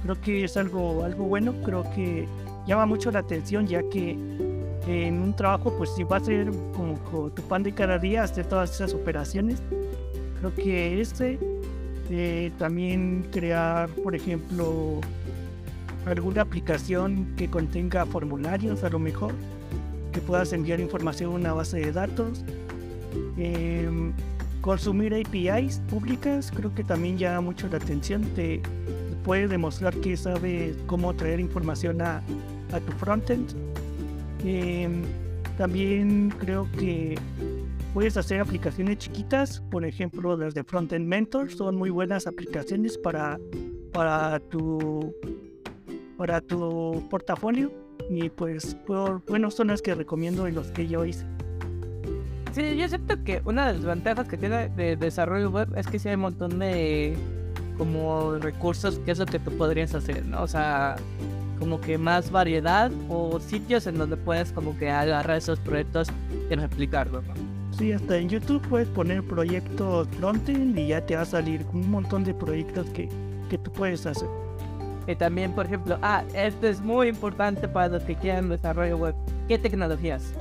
Creo 0.03 0.19
que 0.21 0.43
es 0.45 0.57
algo, 0.57 1.03
algo 1.03 1.25
bueno, 1.25 1.53
creo 1.63 1.83
que 1.93 2.27
llama 2.65 2.85
mucho 2.85 3.11
la 3.11 3.19
atención 3.19 3.67
ya 3.67 3.81
que 3.89 4.17
en 4.87 5.21
un 5.21 5.35
trabajo 5.35 5.73
pues 5.77 5.91
si 5.95 6.03
va 6.03 6.17
a 6.17 6.19
ser 6.19 6.51
como, 6.75 7.29
tu 7.29 7.41
pan 7.43 7.63
de 7.63 7.73
cada 7.73 7.97
día 7.97 8.23
hacer 8.23 8.45
todas 8.45 8.71
esas 8.71 8.93
operaciones. 8.93 9.61
Creo 10.39 10.55
que 10.55 11.01
este 11.01 11.37
eh, 12.09 12.51
también 12.57 13.27
crear, 13.31 13.89
por 13.89 14.15
ejemplo, 14.15 14.99
alguna 16.05 16.41
aplicación 16.41 17.33
que 17.37 17.49
contenga 17.49 18.05
formularios 18.05 18.83
a 18.83 18.89
lo 18.89 18.99
mejor, 18.99 19.33
que 20.11 20.21
puedas 20.21 20.53
enviar 20.53 20.79
información 20.79 21.31
a 21.31 21.35
una 21.35 21.53
base 21.53 21.79
de 21.79 21.91
datos. 21.91 22.43
Em, 23.37 24.13
consumir 24.61 25.13
APIs 25.13 25.79
públicas 25.89 26.51
creo 26.55 26.73
que 26.73 26.83
también 26.83 27.17
llama 27.17 27.41
mucho 27.41 27.67
la 27.67 27.77
atención. 27.77 28.23
Te, 28.35 28.61
puede 29.23 29.47
demostrar 29.47 29.93
que 29.97 30.17
sabes 30.17 30.75
cómo 30.87 31.13
traer 31.13 31.39
información 31.39 32.01
a, 32.01 32.21
tu 32.85 32.91
frontend. 32.93 33.53
Em, 34.43 35.03
también 35.57 36.33
creo 36.39 36.67
que 36.77 37.17
Puedes 37.93 38.15
hacer 38.15 38.39
aplicaciones 38.39 38.99
chiquitas, 38.99 39.59
por 39.69 39.83
ejemplo 39.83 40.37
las 40.37 40.53
de 40.53 40.63
Frontend 40.63 41.05
Mentor, 41.05 41.51
son 41.51 41.75
muy 41.75 41.89
buenas 41.89 42.25
aplicaciones 42.25 42.97
para, 42.97 43.37
para, 43.91 44.39
tu, 44.39 45.13
para 46.17 46.39
tu 46.39 47.05
portafolio 47.09 47.80
y 48.11 48.29
pues 48.29 48.75
por, 48.75 49.23
bueno, 49.25 49.49
son 49.51 49.67
las 49.67 49.81
que 49.81 49.95
recomiendo 49.95 50.47
y 50.47 50.51
los 50.51 50.67
que 50.67 50.85
yo 50.87 51.05
hice. 51.05 51.25
Sí, 52.51 52.75
yo 52.75 52.83
acepto 52.83 53.23
que 53.23 53.41
una 53.45 53.67
de 53.67 53.73
las 53.73 53.85
ventajas 53.85 54.27
que 54.27 54.37
tiene 54.37 54.67
de 54.67 54.97
desarrollo 54.97 55.49
web 55.49 55.69
es 55.77 55.87
que 55.87 55.97
sí 55.97 56.09
hay 56.09 56.15
un 56.15 56.21
montón 56.21 56.59
de 56.59 57.15
como 57.77 58.35
recursos 58.35 58.99
que 58.99 59.11
es 59.11 59.19
lo 59.19 59.25
que 59.25 59.39
tú 59.39 59.51
podrías 59.57 59.95
hacer, 59.95 60.25
¿no? 60.25 60.43
O 60.43 60.47
sea, 60.47 60.97
como 61.57 61.79
que 61.79 61.97
más 61.97 62.29
variedad 62.31 62.91
o 63.07 63.39
sitios 63.39 63.87
en 63.87 63.97
donde 63.97 64.17
puedes 64.17 64.51
como 64.51 64.77
que 64.77 64.89
agarrar 64.89 65.37
esos 65.37 65.59
proyectos 65.59 66.09
y 66.49 66.55
replicarlos, 66.55 67.23
¿no? 67.25 67.33
Sí, 67.77 67.93
hasta 67.93 68.17
en 68.17 68.27
YouTube 68.27 68.61
puedes 68.67 68.89
poner 68.89 69.23
proyectos 69.23 70.09
frontend 70.19 70.77
y 70.77 70.87
ya 70.87 71.05
te 71.05 71.15
va 71.15 71.21
a 71.21 71.25
salir 71.25 71.65
un 71.71 71.89
montón 71.89 72.25
de 72.25 72.33
proyectos 72.33 72.85
que, 72.89 73.07
que 73.49 73.57
tú 73.57 73.71
puedes 73.71 74.05
hacer. 74.05 74.27
Y 75.07 75.15
también, 75.15 75.53
por 75.53 75.65
ejemplo, 75.65 75.97
ah, 76.01 76.23
esto 76.33 76.67
es 76.67 76.81
muy 76.81 77.07
importante 77.07 77.67
para 77.67 77.87
los 77.87 78.03
que 78.03 78.15
quieran 78.15 78.49
desarrollo 78.49 78.97
web. 78.97 79.15
¿Qué 79.47 79.57
tecnologías? 79.57 80.33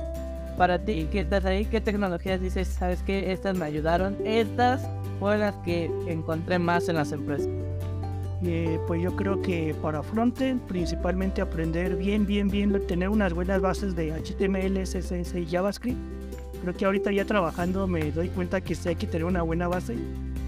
Para 0.57 0.79
ti, 0.79 1.07
que 1.11 1.21
estás 1.21 1.45
ahí, 1.45 1.65
¿qué 1.65 1.81
tecnologías 1.81 2.39
dices? 2.41 2.67
¿Sabes 2.67 3.01
qué? 3.03 3.31
Estas 3.31 3.57
me 3.57 3.65
ayudaron. 3.65 4.15
Estas 4.23 4.87
fueron 5.19 5.41
las 5.41 5.55
que 5.57 5.91
encontré 6.07 6.59
más 6.59 6.87
en 6.89 6.95
las 6.95 7.11
empresas. 7.11 7.49
Eh, 8.43 8.79
pues 8.87 9.01
yo 9.01 9.15
creo 9.15 9.41
que 9.41 9.75
para 9.81 10.01
frontend, 10.01 10.61
principalmente 10.61 11.41
aprender 11.41 11.95
bien, 11.95 12.25
bien, 12.25 12.49
bien, 12.49 12.85
tener 12.87 13.09
unas 13.09 13.33
buenas 13.33 13.61
bases 13.61 13.95
de 13.95 14.11
HTML, 14.11 14.81
CSS 14.83 15.35
y 15.35 15.45
JavaScript 15.45 15.97
creo 16.61 16.73
que 16.75 16.85
ahorita 16.85 17.11
ya 17.11 17.25
trabajando 17.25 17.87
me 17.87 18.11
doy 18.11 18.29
cuenta 18.29 18.61
que 18.61 18.75
sí 18.75 18.89
hay 18.89 18.95
que 18.95 19.07
tener 19.07 19.25
una 19.25 19.41
buena 19.41 19.67
base, 19.67 19.95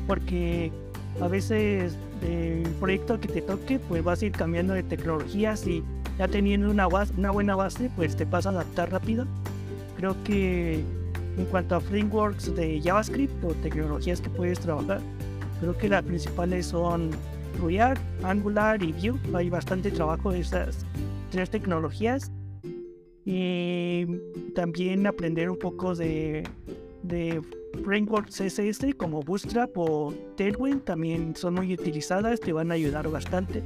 porque 0.07 0.71
a 1.19 1.27
veces 1.27 1.97
el 2.21 2.62
proyecto 2.83 3.17
que 3.17 3.29
te 3.29 3.41
toque, 3.41 3.79
pues 3.79 4.03
vas 4.03 4.21
a 4.21 4.25
ir 4.25 4.33
cambiando 4.33 4.73
de 4.73 4.83
tecnologías 4.83 5.65
y 5.65 5.81
ya 6.17 6.27
teniendo 6.27 6.69
una, 6.69 6.85
una 7.17 7.31
buena 7.31 7.55
base, 7.55 7.89
pues 7.95 8.17
te 8.17 8.25
vas 8.25 8.45
a 8.45 8.49
adaptar 8.49 8.91
rápido. 8.91 9.25
Creo 9.95 10.21
que 10.25 10.83
en 11.37 11.45
cuanto 11.49 11.77
a 11.77 11.79
frameworks 11.79 12.53
de 12.53 12.81
JavaScript 12.83 13.41
o 13.45 13.53
tecnologías 13.53 14.19
que 14.19 14.29
puedes 14.29 14.59
trabajar, 14.59 14.99
creo 15.61 15.77
que 15.77 15.87
las 15.87 16.03
principales 16.03 16.65
son 16.65 17.11
React, 17.65 18.01
Angular 18.25 18.83
y 18.83 18.91
Vue. 18.91 19.17
Hay 19.33 19.49
bastante 19.49 19.89
trabajo 19.89 20.33
de 20.33 20.41
esas 20.41 20.85
tres 21.31 21.49
tecnologías 21.49 22.33
y 23.23 24.05
también 24.55 25.07
aprender 25.07 25.49
un 25.49 25.57
poco 25.57 25.95
de, 25.95 26.43
de 27.03 27.41
frameworks 27.83 28.37
CSS 28.37 28.95
como 28.97 29.21
Bootstrap 29.21 29.77
o 29.77 30.13
Tailwind 30.37 30.83
también 30.83 31.35
son 31.35 31.55
muy 31.55 31.73
utilizadas, 31.73 32.39
te 32.39 32.53
van 32.53 32.71
a 32.71 32.75
ayudar 32.75 33.09
bastante. 33.09 33.61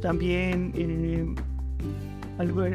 También 0.00 0.72
eh, 0.74 1.26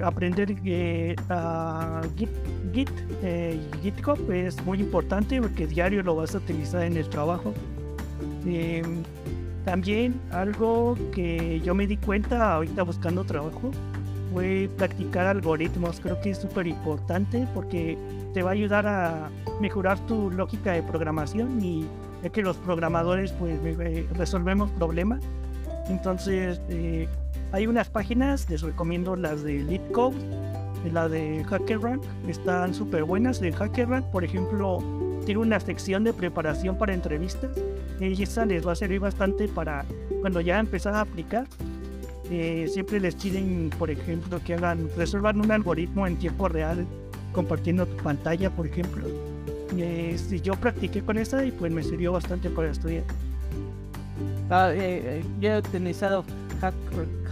aprender 0.04 0.56
eh, 0.66 1.16
a 1.30 2.02
Git, 2.18 2.30
Git 2.74 2.90
eh, 3.22 3.60
GitHub 3.82 4.32
es 4.32 4.64
muy 4.66 4.80
importante 4.80 5.42
porque 5.42 5.68
diario 5.68 6.04
lo 6.04 6.16
vas 6.16 6.36
a 6.36 6.38
utilizar 6.40 6.84
en 6.84 6.98
el 6.98 7.10
trabajo. 7.10 7.54
También 9.64 10.20
algo 10.32 10.98
que 11.14 11.62
yo 11.62 11.74
me 11.74 11.88
di 11.88 11.96
cuenta 11.96 12.56
ahorita 12.56 12.84
buscando 12.84 13.24
trabajo 13.24 13.72
fue 14.34 14.70
practicar 14.78 15.28
algoritmos. 15.28 16.02
Creo 16.02 16.20
que 16.20 16.32
es 16.32 16.40
súper 16.40 16.68
importante 16.68 17.48
porque 17.54 17.98
te 18.34 18.44
va 18.44 18.50
a 18.50 18.54
ayudar 18.54 18.88
a 18.88 19.30
mejorar 19.62 20.00
tu 20.08 20.32
lógica 20.32 20.74
de 20.74 20.84
programación 20.84 21.64
y 21.64 21.86
ya 22.24 22.30
que 22.30 22.42
los 22.42 22.58
programadores 22.58 23.32
pues 23.34 23.60
resolvemos 24.14 24.72
problemas. 24.72 25.22
Entonces 25.90 26.62
eh, 26.70 27.08
hay 27.52 27.68
unas 27.68 27.90
páginas, 27.90 28.50
les 28.50 28.62
recomiendo 28.62 29.16
las 29.16 29.44
de 29.44 29.64
LeetCode, 29.64 30.16
la 30.92 31.08
de 31.08 31.46
HackerRank, 31.50 32.04
están 32.28 32.74
súper 32.74 33.04
buenas. 33.04 33.40
De 33.40 33.54
HackerRank, 33.54 34.06
por 34.08 34.24
ejemplo, 34.24 34.80
tiene 35.26 35.42
una 35.42 35.60
sección 35.60 36.04
de 36.04 36.14
preparación 36.14 36.78
para 36.78 36.94
entrevistas 36.94 37.52
y 38.00 38.22
esa 38.22 38.46
les 38.46 38.68
va 38.68 38.74
a 38.74 38.76
servir 38.76 39.00
bastante 39.00 39.48
para 39.48 39.86
cuando 40.22 40.42
ya 40.42 40.60
empezar 40.60 40.96
a 40.96 41.02
aplicar. 41.02 41.46
Eh, 42.32 42.68
siempre 42.72 43.00
les 43.00 43.16
piden, 43.16 43.70
por 43.78 43.92
ejemplo, 43.92 44.40
que 44.44 44.56
hagan, 44.56 44.90
resuelvan 44.98 45.40
un 45.40 45.52
algoritmo 45.52 46.08
en 46.08 46.18
tiempo 46.18 46.48
real 46.48 46.88
compartiendo 47.34 47.86
tu 47.86 48.02
pantalla, 48.02 48.50
por 48.50 48.68
ejemplo. 48.68 49.06
Eh, 49.78 50.18
si 50.18 50.40
yo 50.40 50.54
practiqué 50.54 51.02
con 51.02 51.18
esa 51.18 51.44
y 51.44 51.52
pues 51.52 51.72
me 51.72 51.84
sirvió 51.84 52.14
bastante 52.14 52.50
para 52.50 52.72
estudiar. 52.72 53.04
Ah, 54.50 54.72
eh, 54.74 55.24
yo 55.40 55.50
he 55.50 55.58
utilizado 55.58 56.24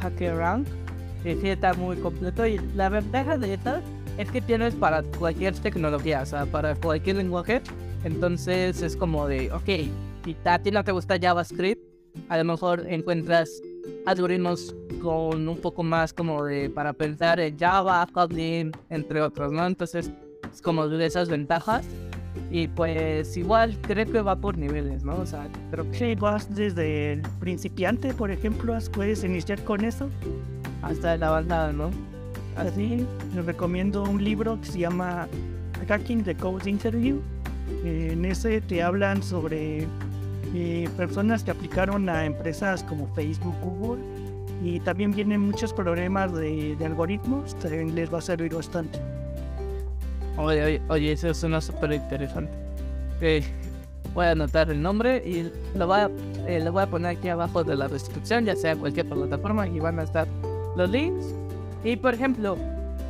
HackerRank, 0.01 0.67
que 1.23 1.39
sí 1.39 1.49
está 1.49 1.73
muy 1.73 1.97
completo 1.97 2.45
y 2.45 2.59
la 2.75 2.89
ventaja 2.89 3.37
de 3.37 3.53
esta 3.53 3.81
es 4.17 4.29
que 4.31 4.41
tienes 4.41 4.73
para 4.75 5.03
cualquier 5.03 5.53
tecnología, 5.55 6.21
o 6.21 6.25
sea, 6.25 6.45
para 6.45 6.75
cualquier 6.75 7.17
lenguaje. 7.17 7.61
Entonces 8.03 8.81
es 8.81 8.95
como 8.95 9.27
de, 9.27 9.51
ok, 9.51 9.69
si 10.25 10.35
a 10.43 10.59
ti 10.59 10.71
no 10.71 10.83
te 10.83 10.91
gusta 10.91 11.19
JavaScript, 11.19 11.81
a 12.29 12.37
lo 12.37 12.43
mejor 12.43 12.85
encuentras 12.87 13.61
algoritmos 14.05 14.75
con 15.01 15.47
un 15.47 15.57
poco 15.57 15.83
más 15.83 16.13
como 16.13 16.43
de 16.43 16.69
para 16.69 16.93
pensar 16.93 17.39
en 17.39 17.57
Java, 17.57 18.07
Kotlin, 18.11 18.71
entre 18.89 19.21
otros, 19.21 19.51
¿no? 19.51 19.65
Entonces 19.65 20.11
es 20.51 20.61
como 20.61 20.87
de 20.87 21.05
esas 21.05 21.29
ventajas. 21.29 21.85
Y 22.49 22.67
pues 22.67 23.35
igual 23.37 23.77
creo 23.81 24.05
que 24.09 24.21
va 24.21 24.35
por 24.35 24.57
niveles, 24.57 25.03
¿no? 25.03 25.15
O 25.15 25.25
sea, 25.25 25.47
creo 25.69 25.89
que... 25.91 26.15
vas 26.15 26.53
desde 26.53 27.13
el 27.13 27.21
principiante, 27.39 28.13
por 28.13 28.31
ejemplo, 28.31 28.77
puedes 28.93 29.23
iniciar 29.23 29.63
con 29.63 29.83
eso. 29.83 30.09
Hasta 30.81 31.13
el 31.13 31.23
avanzado, 31.23 31.73
¿no? 31.73 31.89
Así, 32.57 33.05
les 33.33 33.45
recomiendo 33.45 34.03
un 34.03 34.23
libro 34.23 34.59
que 34.59 34.67
se 34.67 34.79
llama 34.79 35.27
Hacking 35.87 36.23
the 36.23 36.35
Code 36.35 36.69
Interview. 36.69 37.21
En 37.85 38.25
ese 38.25 38.59
te 38.61 38.83
hablan 38.83 39.23
sobre 39.23 39.87
eh, 40.53 40.89
personas 40.97 41.43
que 41.43 41.51
aplicaron 41.51 42.09
a 42.09 42.25
empresas 42.25 42.83
como 42.83 43.07
Facebook, 43.13 43.55
Google 43.61 44.20
y 44.63 44.80
también 44.80 45.12
vienen 45.12 45.41
muchos 45.41 45.74
problemas 45.74 46.34
de, 46.34 46.78
algoritmos, 46.84 47.56
también 47.60 47.95
les 47.95 48.13
va 48.13 48.19
a 48.19 48.21
servir 48.21 48.54
bastante. 48.54 49.00
Oye, 50.38 50.63
oye, 50.63 50.82
oye 50.88 51.12
eso 51.12 51.34
suena 51.34 51.60
súper 51.60 51.93
interesante. 51.93 52.52
Eh, 53.21 53.43
voy 54.13 54.26
a 54.26 54.32
anotar 54.32 54.69
el 54.69 54.82
nombre 54.82 55.17
y 55.26 55.52
lo 55.76 55.88
voy, 55.88 56.00
a, 56.00 56.12
eh, 56.47 56.60
lo 56.63 56.71
voy 56.71 56.84
a 56.84 56.88
poner 56.88 57.17
aquí 57.17 57.30
abajo 57.30 57.63
de 57.63 57.76
la 57.76 57.88
descripción, 57.88 58.45
ya 58.45 58.56
sea 58.56 58.76
cualquier 58.76 59.08
plataforma, 59.08 59.67
y 59.67 59.80
van 59.80 60.00
a 60.00 60.04
estar 60.04 60.28
los 60.76 60.89
links. 60.89 61.26
Y 61.84 61.95
por 61.95 62.13
ejemplo, 62.13 62.58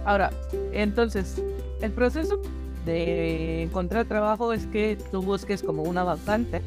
ahora, 0.06 0.32
entonces, 0.72 1.42
el 1.82 1.92
proceso 1.92 2.40
de 2.86 3.64
encontrar 3.64 4.06
trabajo 4.06 4.54
es 4.54 4.66
que 4.68 4.98
tú 5.12 5.22
busques 5.22 5.62
como 5.62 5.84
una 5.84 6.04
vacante 6.04 6.62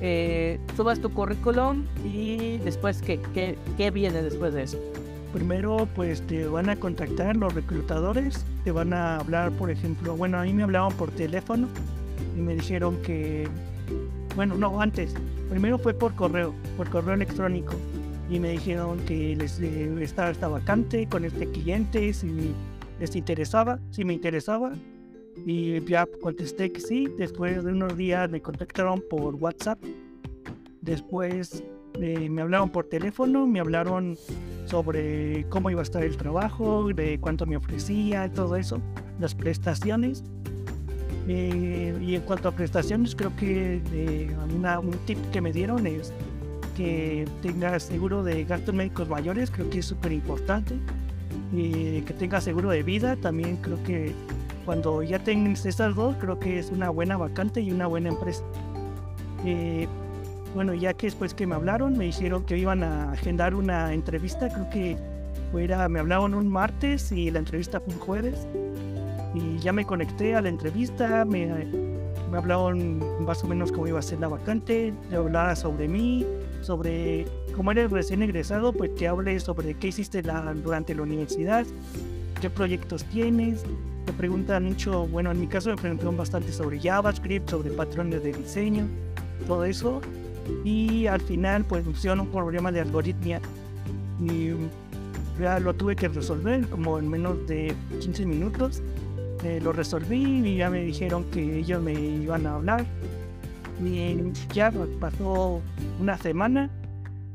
eh, 0.00 0.58
subas 0.76 1.00
tu 1.00 1.10
currículum 1.10 1.84
y 2.04 2.58
después, 2.58 3.02
¿qué, 3.02 3.20
¿qué, 3.34 3.56
qué, 3.76 3.90
viene 3.90 4.22
después 4.22 4.54
de 4.54 4.62
eso? 4.62 4.78
Primero, 5.32 5.86
pues 5.94 6.22
te 6.26 6.46
van 6.46 6.70
a 6.70 6.76
contactar 6.76 7.36
los 7.36 7.54
reclutadores, 7.54 8.44
te 8.64 8.72
van 8.72 8.92
a 8.92 9.18
hablar, 9.18 9.52
por 9.52 9.70
ejemplo, 9.70 10.16
bueno, 10.16 10.38
a 10.38 10.42
mí 10.42 10.52
me 10.52 10.62
hablaban 10.62 10.92
por 10.92 11.10
teléfono 11.10 11.68
y 12.36 12.40
me 12.40 12.54
dijeron 12.54 13.00
que, 13.02 13.46
bueno, 14.34 14.56
no, 14.56 14.80
antes, 14.80 15.14
primero 15.50 15.78
fue 15.78 15.94
por 15.94 16.14
correo, 16.14 16.54
por 16.76 16.88
correo 16.88 17.14
electrónico 17.14 17.74
y 18.30 18.38
me 18.38 18.50
dijeron 18.50 18.98
que 19.06 19.34
les 19.36 19.60
eh, 19.60 19.92
estaba 20.00 20.30
esta 20.30 20.48
vacante 20.48 21.06
con 21.08 21.24
este 21.24 21.46
cliente, 21.50 22.12
si 22.12 22.54
les 23.00 23.16
interesaba, 23.16 23.80
si 23.90 24.04
me 24.04 24.14
interesaba, 24.14 24.72
y 25.46 25.84
ya 25.84 26.06
contesté 26.20 26.72
que 26.72 26.80
sí. 26.80 27.08
Después 27.18 27.64
de 27.64 27.72
unos 27.72 27.96
días 27.96 28.30
me 28.30 28.40
contactaron 28.40 29.02
por 29.08 29.34
WhatsApp. 29.36 29.78
Después 30.80 31.62
eh, 31.94 32.30
me 32.30 32.42
hablaron 32.42 32.70
por 32.70 32.86
teléfono, 32.86 33.46
me 33.46 33.60
hablaron 33.60 34.16
sobre 34.66 35.44
cómo 35.48 35.70
iba 35.70 35.80
a 35.80 35.82
estar 35.82 36.02
el 36.02 36.16
trabajo, 36.16 36.88
de 36.92 37.18
cuánto 37.20 37.46
me 37.46 37.56
ofrecía, 37.56 38.32
todo 38.32 38.56
eso, 38.56 38.80
las 39.18 39.34
prestaciones. 39.34 40.24
Eh, 41.28 41.96
y 42.00 42.14
en 42.14 42.22
cuanto 42.22 42.48
a 42.48 42.52
prestaciones, 42.52 43.14
creo 43.14 43.34
que 43.36 43.82
eh, 43.92 44.36
un 44.82 44.92
tip 45.06 45.18
que 45.30 45.40
me 45.40 45.52
dieron 45.52 45.86
es 45.86 46.12
que 46.76 47.26
tengas 47.42 47.82
seguro 47.82 48.22
de 48.22 48.44
gastos 48.44 48.74
médicos 48.74 49.08
mayores, 49.08 49.50
creo 49.50 49.68
que 49.68 49.80
es 49.80 49.86
súper 49.86 50.12
importante. 50.12 50.76
Y 51.52 52.02
que 52.02 52.14
tenga 52.14 52.40
seguro 52.40 52.70
de 52.70 52.82
vida, 52.82 53.16
también 53.16 53.56
creo 53.56 53.82
que 53.82 54.12
cuando 54.64 55.02
ya 55.02 55.18
tengas 55.18 55.66
estas 55.66 55.94
dos, 55.94 56.16
creo 56.20 56.38
que 56.38 56.58
es 56.58 56.70
una 56.70 56.90
buena 56.90 57.16
vacante 57.16 57.60
y 57.60 57.70
una 57.70 57.86
buena 57.86 58.10
empresa. 58.10 58.44
Eh, 59.44 59.88
bueno, 60.54 60.74
ya 60.74 60.94
que 60.94 61.06
después 61.06 61.34
que 61.34 61.46
me 61.46 61.54
hablaron, 61.54 61.96
me 61.96 62.06
dijeron 62.06 62.44
que 62.44 62.58
iban 62.58 62.82
a 62.82 63.12
agendar 63.12 63.54
una 63.54 63.92
entrevista, 63.92 64.48
creo 64.48 64.68
que 64.70 64.96
fuera, 65.52 65.88
me 65.88 66.00
hablaron 66.00 66.34
un 66.34 66.48
martes 66.48 67.12
y 67.12 67.30
la 67.30 67.38
entrevista 67.38 67.80
fue 67.80 67.94
un 67.94 68.00
jueves. 68.00 68.46
Y 69.34 69.58
ya 69.58 69.72
me 69.72 69.84
conecté 69.84 70.34
a 70.34 70.42
la 70.42 70.48
entrevista, 70.48 71.24
me, 71.24 71.46
me 72.30 72.38
hablaron 72.38 73.24
más 73.24 73.44
o 73.44 73.48
menos 73.48 73.70
cómo 73.70 73.86
iba 73.86 73.98
a 73.98 74.02
ser 74.02 74.20
la 74.20 74.28
vacante, 74.28 74.92
le 75.08 75.16
hablaba 75.16 75.54
sobre 75.54 75.86
mí, 75.86 76.26
sobre 76.62 77.26
cómo 77.54 77.70
eres 77.72 77.90
recién 77.90 78.22
egresado, 78.22 78.72
pues 78.72 78.90
que 78.90 79.06
hable 79.06 79.38
sobre 79.40 79.74
qué 79.74 79.88
hiciste 79.88 80.22
la, 80.22 80.52
durante 80.54 80.94
la 80.94 81.02
universidad, 81.02 81.64
qué 82.40 82.50
proyectos 82.50 83.04
tienes, 83.04 83.64
me 84.06 84.12
preguntan 84.12 84.64
mucho, 84.64 85.06
bueno, 85.06 85.30
en 85.30 85.40
mi 85.40 85.46
caso 85.46 85.70
me 85.70 85.76
preguntaron 85.76 86.16
bastante 86.16 86.52
sobre 86.52 86.80
JavaScript, 86.80 87.48
sobre 87.48 87.70
patrones 87.70 88.22
de 88.22 88.32
diseño, 88.32 88.86
todo 89.46 89.64
eso. 89.64 90.00
Y 90.64 91.06
al 91.06 91.20
final, 91.20 91.64
pues 91.64 91.84
pusieron 91.84 92.20
un 92.20 92.28
problema 92.28 92.72
de 92.72 92.80
algoritmia 92.80 93.40
y 94.20 94.50
ya 95.40 95.58
lo 95.60 95.74
tuve 95.74 95.96
que 95.96 96.08
resolver 96.08 96.68
como 96.68 96.98
en 96.98 97.08
menos 97.08 97.46
de 97.46 97.74
15 98.00 98.26
minutos. 98.26 98.82
Eh, 99.44 99.60
lo 99.62 99.72
resolví 99.72 100.46
y 100.46 100.56
ya 100.56 100.68
me 100.68 100.82
dijeron 100.82 101.24
que 101.30 101.60
ellos 101.60 101.82
me 101.82 101.92
iban 101.92 102.46
a 102.46 102.56
hablar. 102.56 102.84
Y 103.82 104.16
ya 104.52 104.70
pasó 104.98 105.62
una 105.98 106.18
semana 106.18 106.68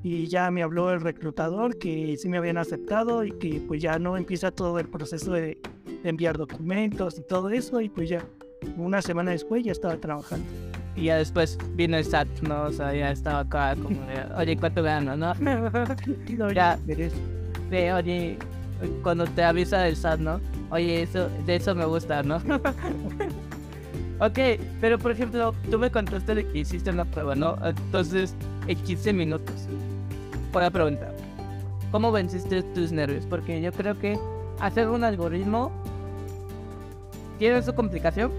y 0.04 0.28
ya 0.28 0.52
me 0.52 0.62
habló 0.62 0.92
el 0.92 1.02
reclutador 1.02 1.80
que 1.80 2.16
sí 2.18 2.30
me 2.30 2.38
habían 2.38 2.58
aceptado 2.58 3.24
y 3.24 3.32
que 3.32 3.60
pues 3.68 3.82
ya 3.82 3.98
no 3.98 4.18
empieza 4.18 4.52
todo 4.52 4.78
el 4.78 4.88
proceso 4.88 5.32
de 5.32 5.60
enviar 6.06 6.38
documentos 6.38 7.18
y 7.18 7.22
todo 7.22 7.50
eso 7.50 7.82
y 7.82 7.90
pues 7.90 8.10
ya 8.10 8.24
una 8.78 9.02
semana 9.02 9.32
después 9.32 9.64
ya 9.64 9.72
estaba 9.72 9.98
trabajando. 9.98 10.46
Y 10.96 11.06
ya 11.06 11.18
después 11.18 11.58
vino 11.74 11.98
el 11.98 12.06
SAT, 12.06 12.28
¿no? 12.48 12.64
O 12.64 12.72
sea, 12.72 12.94
ya 12.94 13.12
estaba 13.12 13.40
acá 13.40 13.76
como 13.76 14.00
oye, 14.38 14.56
¿cuánto 14.56 14.82
gano, 14.82 15.18
no? 15.18 15.34
ya, 16.54 16.78
de, 17.70 17.94
oye, 17.94 18.38
cuando 19.04 19.26
te 19.26 19.44
avisa 19.44 19.88
el 19.88 19.96
SAT, 19.98 20.20
¿no? 20.20 20.40
Oye, 20.70 21.02
eso, 21.02 21.28
de 21.46 21.58
eso 21.58 21.76
me 21.76 21.86
gusta, 21.86 22.24
¿no? 22.24 22.38
ok, 24.20 24.40
pero 24.80 24.98
por 24.98 25.12
ejemplo, 25.12 25.54
tú 25.70 25.78
me 25.78 25.92
contaste 25.92 26.34
de 26.34 26.48
que 26.48 26.60
hiciste 26.60 26.92
una 26.92 27.04
prueba, 27.04 27.36
¿no? 27.36 27.58
Entonces, 27.66 28.34
en 28.68 28.78
15 28.78 29.14
minutos. 29.14 29.68
Voy 30.54 30.64
a 30.64 30.72
preguntar, 30.72 31.14
¿cómo 31.92 32.14
venciste 32.14 32.64
tus 32.64 32.94
nervios? 32.94 33.26
Porque 33.26 33.62
yo 33.62 33.74
creo 33.74 34.00
que 34.00 34.18
hacer 34.62 34.88
un 34.88 35.04
algoritmo 35.04 35.72
tiene 37.38 37.62
su 37.62 37.74
complicación. 37.74 38.32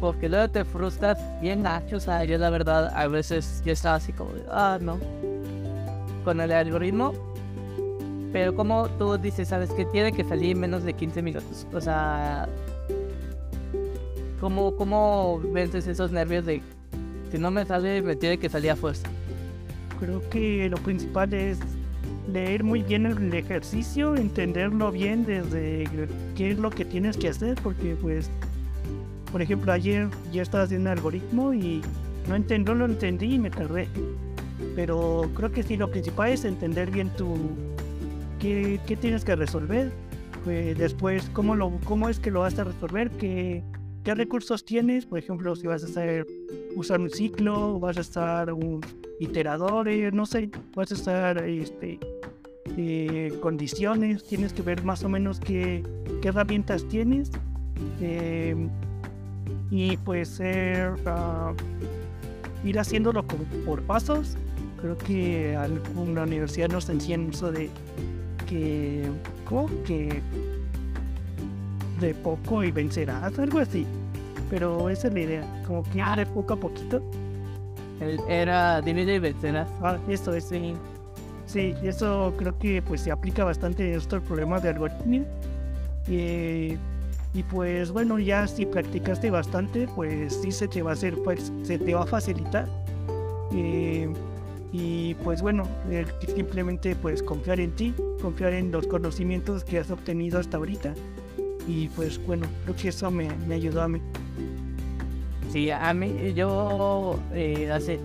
Porque 0.00 0.28
luego 0.28 0.48
te 0.48 0.64
frustras 0.64 1.18
bien 1.40 1.62
gacho. 1.62 1.96
O 1.96 2.00
sea, 2.00 2.24
yo 2.24 2.38
la 2.38 2.50
verdad 2.50 2.90
a 2.94 3.06
veces 3.06 3.62
yo 3.64 3.72
estaba 3.72 3.96
así 3.96 4.12
como, 4.12 4.30
ah, 4.50 4.78
no. 4.80 4.98
Con 6.24 6.40
el 6.40 6.52
algoritmo. 6.52 7.12
Pero 8.32 8.54
como 8.54 8.88
tú 8.90 9.18
dices, 9.18 9.48
sabes 9.48 9.70
que 9.72 9.84
tiene 9.84 10.12
que 10.12 10.24
salir 10.24 10.52
en 10.52 10.60
menos 10.60 10.84
de 10.84 10.94
15 10.94 11.20
minutos. 11.22 11.66
O 11.72 11.80
sea, 11.80 12.48
¿cómo, 14.40 14.74
cómo 14.76 15.40
vences 15.52 15.86
esos 15.86 16.12
nervios 16.12 16.46
de 16.46 16.62
si 17.30 17.38
no 17.38 17.50
me 17.50 17.64
sale, 17.64 18.02
me 18.02 18.16
tiene 18.16 18.38
que 18.38 18.48
salir 18.48 18.70
a 18.70 18.76
fuerza? 18.76 19.08
Creo 19.98 20.28
que 20.30 20.68
lo 20.70 20.78
principal 20.78 21.32
es 21.34 21.58
leer 22.28 22.64
muy 22.64 22.82
bien 22.82 23.06
el 23.06 23.32
ejercicio, 23.34 24.16
entenderlo 24.16 24.90
bien 24.92 25.24
desde 25.24 25.88
qué 26.36 26.50
es 26.50 26.58
lo 26.58 26.70
que 26.70 26.84
tienes 26.84 27.16
que 27.16 27.28
hacer, 27.28 27.58
porque 27.62 27.96
pues, 28.00 28.30
por 29.32 29.42
ejemplo, 29.42 29.72
ayer 29.72 30.08
ya 30.32 30.42
estaba 30.42 30.64
haciendo 30.64 30.90
un 30.90 30.98
algoritmo 30.98 31.54
y 31.54 31.82
no, 32.28 32.34
entendí, 32.34 32.70
no 32.70 32.74
lo 32.74 32.84
entendí 32.86 33.34
y 33.34 33.38
me 33.38 33.50
tardé. 33.50 33.88
pero 34.76 35.30
creo 35.34 35.50
que 35.50 35.62
sí, 35.62 35.76
lo 35.76 35.90
principal 35.90 36.30
es 36.30 36.44
entender 36.44 36.90
bien 36.90 37.10
tu, 37.16 37.36
qué, 38.38 38.80
qué 38.86 38.96
tienes 38.96 39.24
que 39.24 39.36
resolver, 39.36 39.90
pues 40.44 40.76
después 40.76 41.30
cómo, 41.32 41.54
lo, 41.54 41.72
cómo 41.84 42.08
es 42.08 42.18
que 42.18 42.30
lo 42.30 42.40
vas 42.40 42.58
a 42.58 42.64
resolver, 42.64 43.10
qué, 43.10 43.62
qué 44.04 44.14
recursos 44.14 44.64
tienes, 44.64 45.06
por 45.06 45.18
ejemplo, 45.18 45.54
si 45.56 45.66
vas 45.66 45.82
a 45.82 45.86
hacer, 45.86 46.26
usar 46.76 47.00
un 47.00 47.10
ciclo, 47.10 47.78
vas 47.80 47.96
a 47.98 48.00
estar 48.00 48.52
un 48.52 48.80
iterador, 49.20 49.86
no 50.12 50.26
sé, 50.26 50.50
vas 50.74 50.90
a 50.90 50.94
estar 50.94 51.38
este, 51.46 52.00
eh, 52.76 53.32
condiciones, 53.40 54.24
tienes 54.24 54.52
que 54.52 54.62
ver 54.62 54.82
más 54.82 55.04
o 55.04 55.08
menos 55.08 55.38
qué, 55.38 55.84
qué 56.22 56.28
herramientas 56.28 56.84
tienes 56.88 57.30
eh, 58.00 58.56
y 59.70 59.96
pues 59.98 60.40
ir 62.64 62.78
haciéndolo 62.78 63.24
por 63.64 63.82
pasos. 63.82 64.36
Creo 64.80 64.96
que 64.96 65.54
alguna 65.56 66.22
universidad 66.22 66.68
nos 66.70 66.88
enseña 66.88 67.28
eso 67.28 67.52
de 67.52 67.68
que, 68.48 69.06
¿cómo? 69.44 69.68
que 69.84 70.22
de 72.00 72.14
poco 72.14 72.64
y 72.64 72.70
vencerás, 72.70 73.38
algo 73.38 73.58
así. 73.58 73.86
Pero 74.48 74.88
esa 74.88 75.08
es 75.08 75.14
la 75.14 75.20
idea, 75.20 75.62
como 75.66 75.82
que 75.84 76.02
de 76.16 76.26
poco 76.26 76.54
a 76.54 76.56
poquito. 76.56 77.02
Era 78.28 78.80
divide 78.80 79.16
y 79.16 79.18
vencerás. 79.18 79.68
Ah, 79.82 79.98
esto 80.08 80.34
es. 80.34 80.44
Sí. 80.44 80.74
sí, 81.46 81.74
eso 81.82 82.34
creo 82.38 82.58
que 82.58 82.82
pues 82.82 83.02
se 83.02 83.10
aplica 83.10 83.44
bastante 83.44 83.94
a 83.94 83.96
estos 83.96 84.22
problemas 84.22 84.62
de 84.62 84.70
algoritmia. 84.70 85.24
y 86.08 87.42
pues 87.50 87.90
bueno, 87.92 88.18
ya 88.18 88.46
si 88.46 88.66
practicaste 88.66 89.30
bastante, 89.30 89.86
pues 89.94 90.40
sí 90.42 90.50
se 90.50 90.66
te 90.66 90.82
va 90.82 90.90
a 90.90 90.94
hacer, 90.94 91.14
pues 91.22 91.52
se 91.62 91.78
te 91.78 91.94
va 91.94 92.02
a 92.02 92.06
facilitar. 92.06 92.66
y 94.72 95.14
pues 95.24 95.42
bueno, 95.42 95.64
simplemente 96.34 96.94
pues 96.96 97.22
confiar 97.22 97.60
en 97.60 97.72
ti, 97.72 97.94
confiar 98.22 98.52
en 98.52 98.70
los 98.70 98.86
conocimientos 98.86 99.64
que 99.64 99.78
has 99.78 99.90
obtenido 99.90 100.38
hasta 100.38 100.56
ahorita 100.56 100.94
y 101.66 101.88
pues 101.88 102.24
bueno, 102.26 102.46
creo 102.64 102.76
que 102.76 102.88
eso 102.88 103.10
me, 103.10 103.28
me 103.46 103.54
ayudó 103.56 103.82
a 103.82 103.88
mí. 103.88 104.00
Sí, 105.50 105.70
a 105.70 105.92
mí, 105.92 106.32
yo 106.34 107.18
eh, 107.32 107.70
hace 107.72 107.98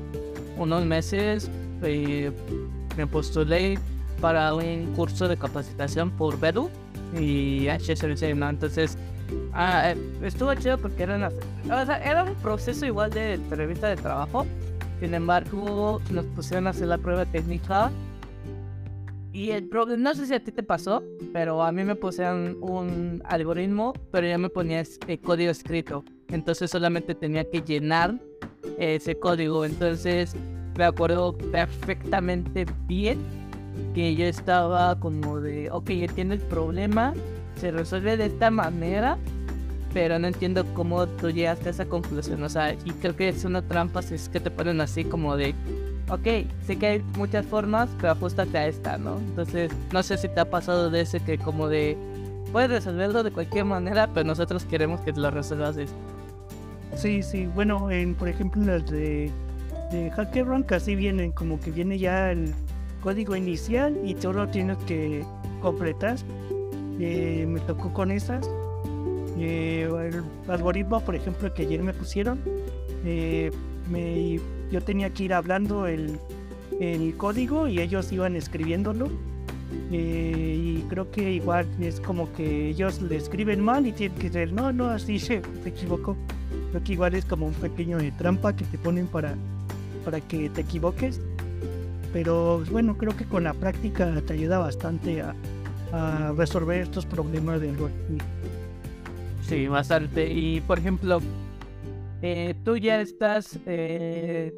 unos 0.57 0.83
meses 0.83 1.49
eh, 1.83 2.31
me 2.97 3.05
postulé 3.05 3.77
para 4.19 4.53
un 4.55 4.93
curso 4.95 5.27
de 5.27 5.37
capacitación 5.37 6.09
por 6.09 6.39
Bedu 6.39 6.71
y 7.19 7.67
HSBC, 7.67 8.35
¿no? 8.35 8.49
Entonces, 8.49 8.97
ah, 9.53 9.91
eh, 9.91 9.97
estuvo 10.23 10.55
chido 10.55 10.79
porque 10.79 11.03
era, 11.03 11.29
o 11.65 11.85
sea, 11.85 11.97
era 12.03 12.23
un 12.23 12.33
proceso 12.35 12.83
igual 12.85 13.11
de 13.11 13.35
entrevista 13.35 13.89
de 13.89 13.97
trabajo. 13.97 14.47
Sin 14.99 15.13
embargo, 15.13 16.01
nos 16.09 16.25
pusieron 16.25 16.65
a 16.65 16.71
hacer 16.71 16.87
la 16.87 16.97
prueba 16.97 17.25
técnica 17.25 17.91
y 19.33 19.51
el 19.51 19.67
problema, 19.67 20.01
no 20.01 20.15
sé 20.15 20.25
si 20.25 20.33
a 20.33 20.43
ti 20.43 20.51
te 20.51 20.63
pasó, 20.63 21.03
pero 21.31 21.61
a 21.61 21.71
mí 21.71 21.83
me 21.83 21.95
pusieron 21.95 22.57
un 22.61 23.21
algoritmo, 23.25 23.93
pero 24.09 24.25
ya 24.25 24.37
me 24.39 24.49
ponía 24.49 24.81
el 25.07 25.19
código 25.19 25.51
escrito. 25.51 26.05
Entonces 26.29 26.71
solamente 26.71 27.15
tenía 27.15 27.49
que 27.49 27.61
llenar 27.61 28.15
ese 28.77 29.15
código. 29.17 29.65
Entonces 29.65 30.35
me 30.77 30.83
acuerdo 30.85 31.37
perfectamente 31.37 32.65
bien 32.87 33.19
que 33.93 34.15
yo 34.15 34.25
estaba 34.25 34.99
como 34.99 35.39
de, 35.39 35.69
ok, 35.71 35.89
entiendo 35.89 36.33
el 36.33 36.41
problema, 36.41 37.13
se 37.59 37.71
resuelve 37.71 38.17
de 38.17 38.25
esta 38.25 38.51
manera, 38.51 39.17
pero 39.93 40.19
no 40.19 40.27
entiendo 40.27 40.65
cómo 40.73 41.07
tú 41.07 41.29
llegaste 41.29 41.69
a 41.69 41.71
esa 41.71 41.85
conclusión. 41.85 42.43
O 42.43 42.49
sea, 42.49 42.73
y 42.73 42.91
creo 43.01 43.15
que 43.15 43.29
es 43.29 43.45
una 43.45 43.61
trampa 43.61 44.01
si 44.01 44.15
es 44.15 44.29
que 44.29 44.39
te 44.39 44.51
ponen 44.51 44.81
así 44.81 45.05
como 45.05 45.37
de, 45.37 45.55
ok, 46.09 46.47
sé 46.65 46.77
que 46.77 46.87
hay 46.87 46.99
muchas 47.17 47.45
formas, 47.45 47.89
pero 47.97 48.11
ajustate 48.11 48.57
a 48.57 48.67
esta, 48.67 48.97
¿no? 48.97 49.17
Entonces, 49.17 49.71
no 49.93 50.03
sé 50.03 50.17
si 50.17 50.27
te 50.27 50.39
ha 50.41 50.49
pasado 50.49 50.89
de 50.89 51.01
ese 51.01 51.21
que 51.21 51.37
como 51.37 51.69
de, 51.69 51.97
puedes 52.51 52.69
resolverlo 52.69 53.23
de 53.23 53.31
cualquier 53.31 53.65
manera, 53.65 54.09
pero 54.13 54.25
nosotros 54.25 54.65
queremos 54.65 55.01
que 55.01 55.13
lo 55.13 55.31
resuelvas 55.31 55.75
de 55.77 55.87
Sí, 56.95 57.21
sí, 57.21 57.47
bueno, 57.53 57.91
en, 57.91 58.15
por 58.15 58.29
ejemplo, 58.29 58.63
las 58.63 58.89
de, 58.89 59.29
de 59.91 60.11
HackerRank 60.11 60.71
así 60.71 60.95
vienen, 60.95 61.31
como 61.31 61.59
que 61.59 61.71
viene 61.71 61.99
ya 61.99 62.31
el 62.31 62.53
código 63.01 63.35
inicial 63.35 63.97
y 64.03 64.15
solo 64.19 64.47
tienes 64.47 64.77
que 64.87 65.23
completar. 65.61 66.17
Eh, 66.99 67.45
me 67.47 67.59
tocó 67.61 67.93
con 67.93 68.11
esas. 68.11 68.49
Eh, 69.37 69.89
el 69.91 70.23
algoritmo, 70.49 71.01
por 71.01 71.15
ejemplo, 71.15 71.53
que 71.53 71.63
ayer 71.63 71.83
me 71.83 71.93
pusieron, 71.93 72.39
eh, 73.05 73.51
me 73.91 74.39
yo 74.71 74.81
tenía 74.81 75.09
que 75.11 75.25
ir 75.25 75.33
hablando 75.33 75.85
el, 75.85 76.17
el 76.79 77.15
código 77.17 77.67
y 77.67 77.79
ellos 77.79 78.11
iban 78.11 78.35
escribiéndolo. 78.35 79.09
Eh, 79.91 80.57
y 80.57 80.81
creo 80.89 81.11
que 81.11 81.33
igual 81.33 81.67
es 81.81 81.99
como 81.99 82.31
que 82.33 82.69
ellos 82.69 83.01
le 83.01 83.17
escriben 83.17 83.59
mal 83.59 83.85
y 83.85 83.91
tienen 83.91 84.17
que 84.17 84.29
decir, 84.29 84.53
no, 84.53 84.71
no, 84.71 84.85
así 84.87 85.19
se, 85.19 85.41
se 85.63 85.69
equivocó. 85.69 86.15
Creo 86.75 86.83
que 86.83 86.91
igual 86.91 87.15
es 87.15 87.23
como 87.23 87.47
un 87.47 87.53
pequeño 87.53 87.99
de 87.99 88.11
trampa 88.11 88.53
que 88.53 88.65
te 88.65 88.77
ponen 88.77 89.07
para, 89.07 89.35
para 90.03 90.19
que 90.19 90.49
te 90.49 90.59
equivoques. 90.59 91.21
Pero 92.11 92.65
bueno, 92.69 92.97
creo 92.97 93.15
que 93.15 93.23
con 93.23 93.45
la 93.45 93.53
práctica 93.53 94.21
te 94.27 94.33
ayuda 94.33 94.57
bastante 94.57 95.21
a, 95.21 95.33
a 95.93 96.33
resolver 96.35 96.81
estos 96.81 97.05
problemas 97.05 97.61
de 97.61 97.69
algoritmo. 97.69 98.17
Sí, 99.41 99.69
bastante. 99.69 100.29
Y 100.29 100.59
por 100.59 100.79
ejemplo, 100.79 101.21
eh, 102.21 102.55
tú 102.65 102.75
ya 102.75 102.99
estás 102.99 103.57
eh, 103.65 104.53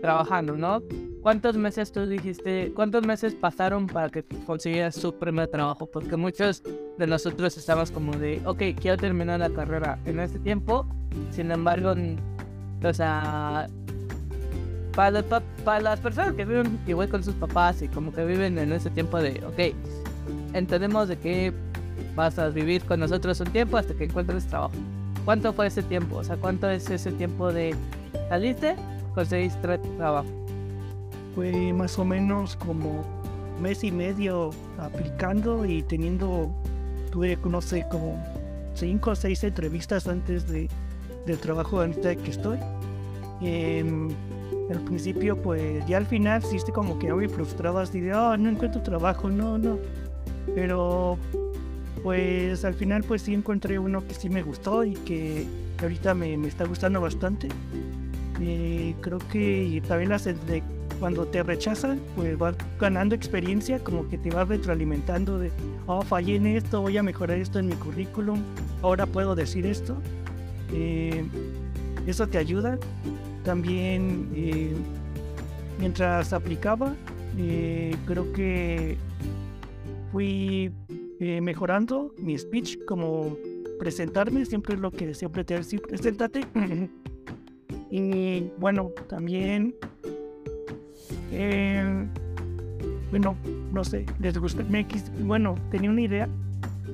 trabajando, 0.00 0.56
¿no? 0.56 0.82
¿Cuántos 1.22 1.56
meses 1.56 1.92
tú 1.92 2.04
dijiste, 2.04 2.72
cuántos 2.74 3.06
meses 3.06 3.36
pasaron 3.36 3.86
para 3.86 4.08
que 4.08 4.24
consiguieras 4.44 4.96
su 4.96 5.14
primer 5.14 5.46
trabajo? 5.46 5.86
Porque 5.86 6.16
muchos 6.16 6.64
de 6.98 7.06
nosotros 7.06 7.56
estamos 7.56 7.90
como 7.90 8.12
de, 8.16 8.42
ok, 8.44 8.62
quiero 8.80 8.96
terminar 8.96 9.40
la 9.40 9.50
carrera 9.50 9.98
en 10.04 10.20
este 10.20 10.38
tiempo, 10.38 10.86
sin 11.30 11.50
embargo, 11.50 11.94
o 12.82 12.94
sea, 12.94 13.68
para, 14.94 15.22
para 15.64 15.80
las 15.80 16.00
personas 16.00 16.34
que 16.34 16.44
viven 16.44 16.78
igual 16.86 17.08
con 17.08 17.22
sus 17.22 17.34
papás 17.34 17.82
y 17.82 17.88
como 17.88 18.12
que 18.12 18.24
viven 18.24 18.58
en 18.58 18.72
ese 18.72 18.90
tiempo 18.90 19.18
de, 19.18 19.40
ok, 19.46 19.74
entendemos 20.54 21.08
de 21.08 21.16
que 21.18 21.52
vas 22.14 22.38
a 22.38 22.48
vivir 22.48 22.82
con 22.84 23.00
nosotros 23.00 23.40
un 23.40 23.48
tiempo 23.48 23.76
hasta 23.76 23.94
que 23.94 24.04
encuentres 24.04 24.46
trabajo. 24.46 24.74
¿Cuánto 25.24 25.52
fue 25.52 25.66
ese 25.66 25.82
tiempo? 25.82 26.16
O 26.16 26.24
sea, 26.24 26.36
¿cuánto 26.36 26.68
es 26.68 26.88
ese 26.90 27.12
tiempo 27.12 27.52
de 27.52 27.74
saliste, 28.28 28.76
conseguiste 29.14 29.78
trabajo? 29.98 30.28
Fue 31.34 31.72
más 31.72 31.98
o 31.98 32.04
menos 32.04 32.56
como 32.56 33.04
mes 33.60 33.84
y 33.84 33.92
medio 33.92 34.50
aplicando 34.78 35.64
y 35.64 35.82
teniendo, 35.82 36.50
tuve, 37.08 37.36
no 37.44 37.60
sé, 37.60 37.86
como 37.90 38.22
cinco 38.74 39.10
o 39.10 39.14
seis 39.16 39.42
entrevistas 39.44 40.06
antes 40.06 40.46
de, 40.48 40.68
del 41.26 41.38
trabajo 41.38 41.82
este 41.82 42.16
que 42.16 42.30
estoy. 42.30 42.58
Em, 43.40 44.08
al 44.70 44.80
principio, 44.84 45.36
pues 45.36 45.86
ya 45.86 45.96
al 45.96 46.06
final 46.06 46.42
sí 46.42 46.56
como 46.72 46.98
que 46.98 47.12
muy 47.12 47.28
frustrado, 47.28 47.78
así 47.78 48.00
de, 48.00 48.14
oh, 48.14 48.36
no 48.36 48.50
encuentro 48.50 48.82
trabajo, 48.82 49.28
no, 49.28 49.58
no. 49.58 49.78
Pero 50.54 51.18
pues 52.02 52.64
al 52.64 52.74
final 52.74 53.02
pues 53.02 53.22
sí 53.22 53.34
encontré 53.34 53.78
uno 53.78 54.06
que 54.06 54.14
sí 54.14 54.28
me 54.28 54.42
gustó 54.42 54.84
y 54.84 54.94
que 54.94 55.46
ahorita 55.80 56.14
me, 56.14 56.34
está 56.46 56.64
gustando 56.64 57.00
bastante. 57.00 57.48
Eh, 58.40 58.94
creo 59.00 59.18
que 59.18 59.82
también 59.86 60.10
las 60.10 60.24
de 60.24 60.62
cuando 60.98 61.26
te 61.26 61.42
rechazan, 61.42 62.00
pues 62.16 62.36
vas 62.36 62.56
ganando 62.80 63.14
experiencia, 63.14 63.82
como 63.82 64.08
que 64.08 64.18
te 64.18 64.30
vas 64.30 64.48
retroalimentando 64.48 65.38
de, 65.38 65.50
oh, 65.86 66.02
fallé 66.02 66.36
en 66.36 66.46
esto, 66.46 66.80
voy 66.80 66.96
a 66.96 67.02
mejorar 67.02 67.38
esto 67.38 67.58
en 67.58 67.66
mi 67.66 67.74
currículum, 67.74 68.42
ahora 68.82 69.06
puedo 69.06 69.34
decir 69.34 69.66
esto. 69.66 69.96
Eh, 70.72 71.24
eso 72.06 72.26
te 72.26 72.38
ayuda. 72.38 72.78
También 73.44 74.28
eh, 74.34 74.74
mientras 75.78 76.32
aplicaba, 76.32 76.94
creo 78.06 78.32
que 78.32 78.98
fui 80.10 80.72
eh, 81.20 81.40
mejorando 81.40 82.14
mi 82.18 82.38
speech, 82.38 82.78
como 82.86 83.36
presentarme, 83.78 84.44
siempre 84.44 84.74
es 84.74 84.80
lo 84.80 84.90
que 84.90 85.14
siempre 85.14 85.44
te 85.44 85.54
decir, 85.54 85.82
preséntate. 85.82 86.46
y 87.90 88.50
bueno, 88.58 88.92
también, 89.08 89.74
eh, 91.32 92.06
bueno, 93.10 93.36
no 93.72 93.84
sé, 93.84 94.04
les 94.20 94.36
gusta, 94.38 94.62
me, 94.68 94.86
bueno, 95.20 95.56
tenía 95.70 95.90
una 95.90 96.00
idea 96.00 96.28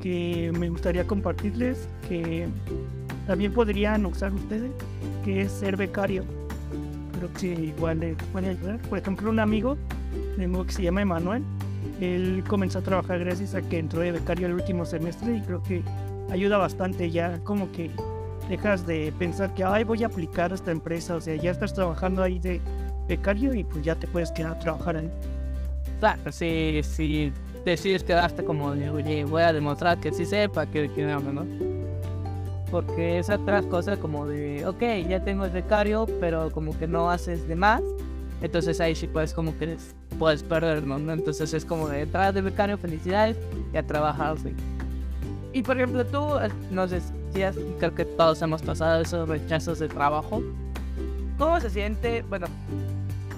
que 0.03 0.53
me 0.59 0.69
gustaría 0.69 1.07
compartirles, 1.07 1.89
que 2.09 2.47
también 3.27 3.53
podrían 3.53 4.05
usar 4.07 4.33
ustedes, 4.33 4.71
que 5.25 5.43
es 5.43 5.53
ser 5.53 5.77
becario. 5.77 6.25
Creo 7.17 7.33
que 7.33 7.65
igual 7.65 8.01
les 8.01 8.17
puede 8.33 8.51
ayudar. 8.51 8.79
Por 8.83 8.99
ejemplo, 8.99 9.31
un 9.31 9.39
amigo, 9.39 9.77
que 10.37 10.73
se 10.73 10.83
llama 10.83 11.03
Emanuel, 11.03 11.43
él 12.01 12.45
comenzó 12.47 12.81
a 12.81 12.83
trabajar 12.83 13.19
gracias 13.21 13.55
a 13.55 13.63
que 13.63 13.79
entró 13.79 14.01
de 14.01 14.13
becario 14.13 14.47
el 14.47 14.55
último 14.55 14.85
semestre 14.85 15.37
y 15.37 15.41
creo 15.41 15.63
que 15.63 15.83
ayuda 16.31 16.59
bastante 16.59 17.11
ya 17.11 17.39
como 17.45 17.71
que 17.73 17.91
dejas 18.49 18.87
de 18.87 19.13
pensar 19.19 19.55
que 19.55 19.65
ay 19.65 19.85
voy 19.85 20.03
a 20.03 20.07
aplicar 20.07 20.53
a 20.53 20.55
esta 20.55 20.71
empresa 20.71 21.15
o 21.15 21.21
sea 21.21 21.37
ya 21.37 21.51
estás 21.51 21.73
trabajando 21.73 22.23
ahí 22.23 22.39
de 22.39 22.61
becario 23.09 23.55
y 23.55 23.65
pues 23.65 23.85
ya 23.85 23.95
te 23.95 24.07
puedes 24.07 24.31
quedar 24.33 24.53
a 24.53 24.59
trabajar 24.59 24.97
ahí. 24.97 25.11
Claro, 26.01 26.33
si, 26.33 26.81
si 26.83 27.33
decides 27.65 28.05
quedarte 28.05 28.45
como 28.45 28.75
de, 28.75 28.91
oye, 28.91 29.25
voy 29.25 29.43
a 29.43 29.53
demostrar 29.53 29.99
que 29.99 30.13
sí 30.13 30.27
sepa 30.27 30.67
que, 30.67 30.91
que 30.91 31.05
¿no? 31.05 31.47
Porque 32.71 33.19
es 33.19 33.31
otra 33.31 33.63
cosa 33.63 33.97
como 33.97 34.27
de, 34.27 34.67
ok, 34.67 35.09
ya 35.09 35.23
tengo 35.23 35.45
el 35.45 35.51
becario, 35.51 36.07
pero 36.21 36.51
como 36.51 36.77
que 36.79 36.87
no 36.87 37.11
haces 37.11 37.47
de 37.47 37.55
más. 37.55 37.83
Entonces 38.43 38.81
ahí 38.81 38.95
sí 38.95 39.07
puedes 39.07 39.33
como 39.33 39.57
que 39.59 39.77
puedes 40.19 40.43
perder, 40.43 40.87
¿no? 40.87 41.13
Entonces 41.13 41.55
es 41.55 41.65
como 41.65 41.89
de 41.89 42.03
entrada 42.03 42.33
de 42.33 42.41
becario, 42.41 42.77
felicidades 42.77 43.37
y 43.73 43.77
a 43.77 43.87
trabajar, 43.87 44.37
sí. 44.39 44.55
Y 45.53 45.63
por 45.63 45.77
ejemplo, 45.77 46.05
tú 46.05 46.37
eh, 46.39 46.51
nos 46.71 46.91
decías, 46.91 47.57
creo 47.79 47.95
que 47.95 48.05
todos 48.05 48.43
hemos 48.43 48.61
pasado 48.61 49.01
esos 49.01 49.29
rechazos 49.29 49.79
de 49.79 49.89
trabajo. 49.89 50.43
¿Cómo 51.39 51.61
se 51.61 51.71
siente? 51.71 52.23
Bueno, 52.23 52.47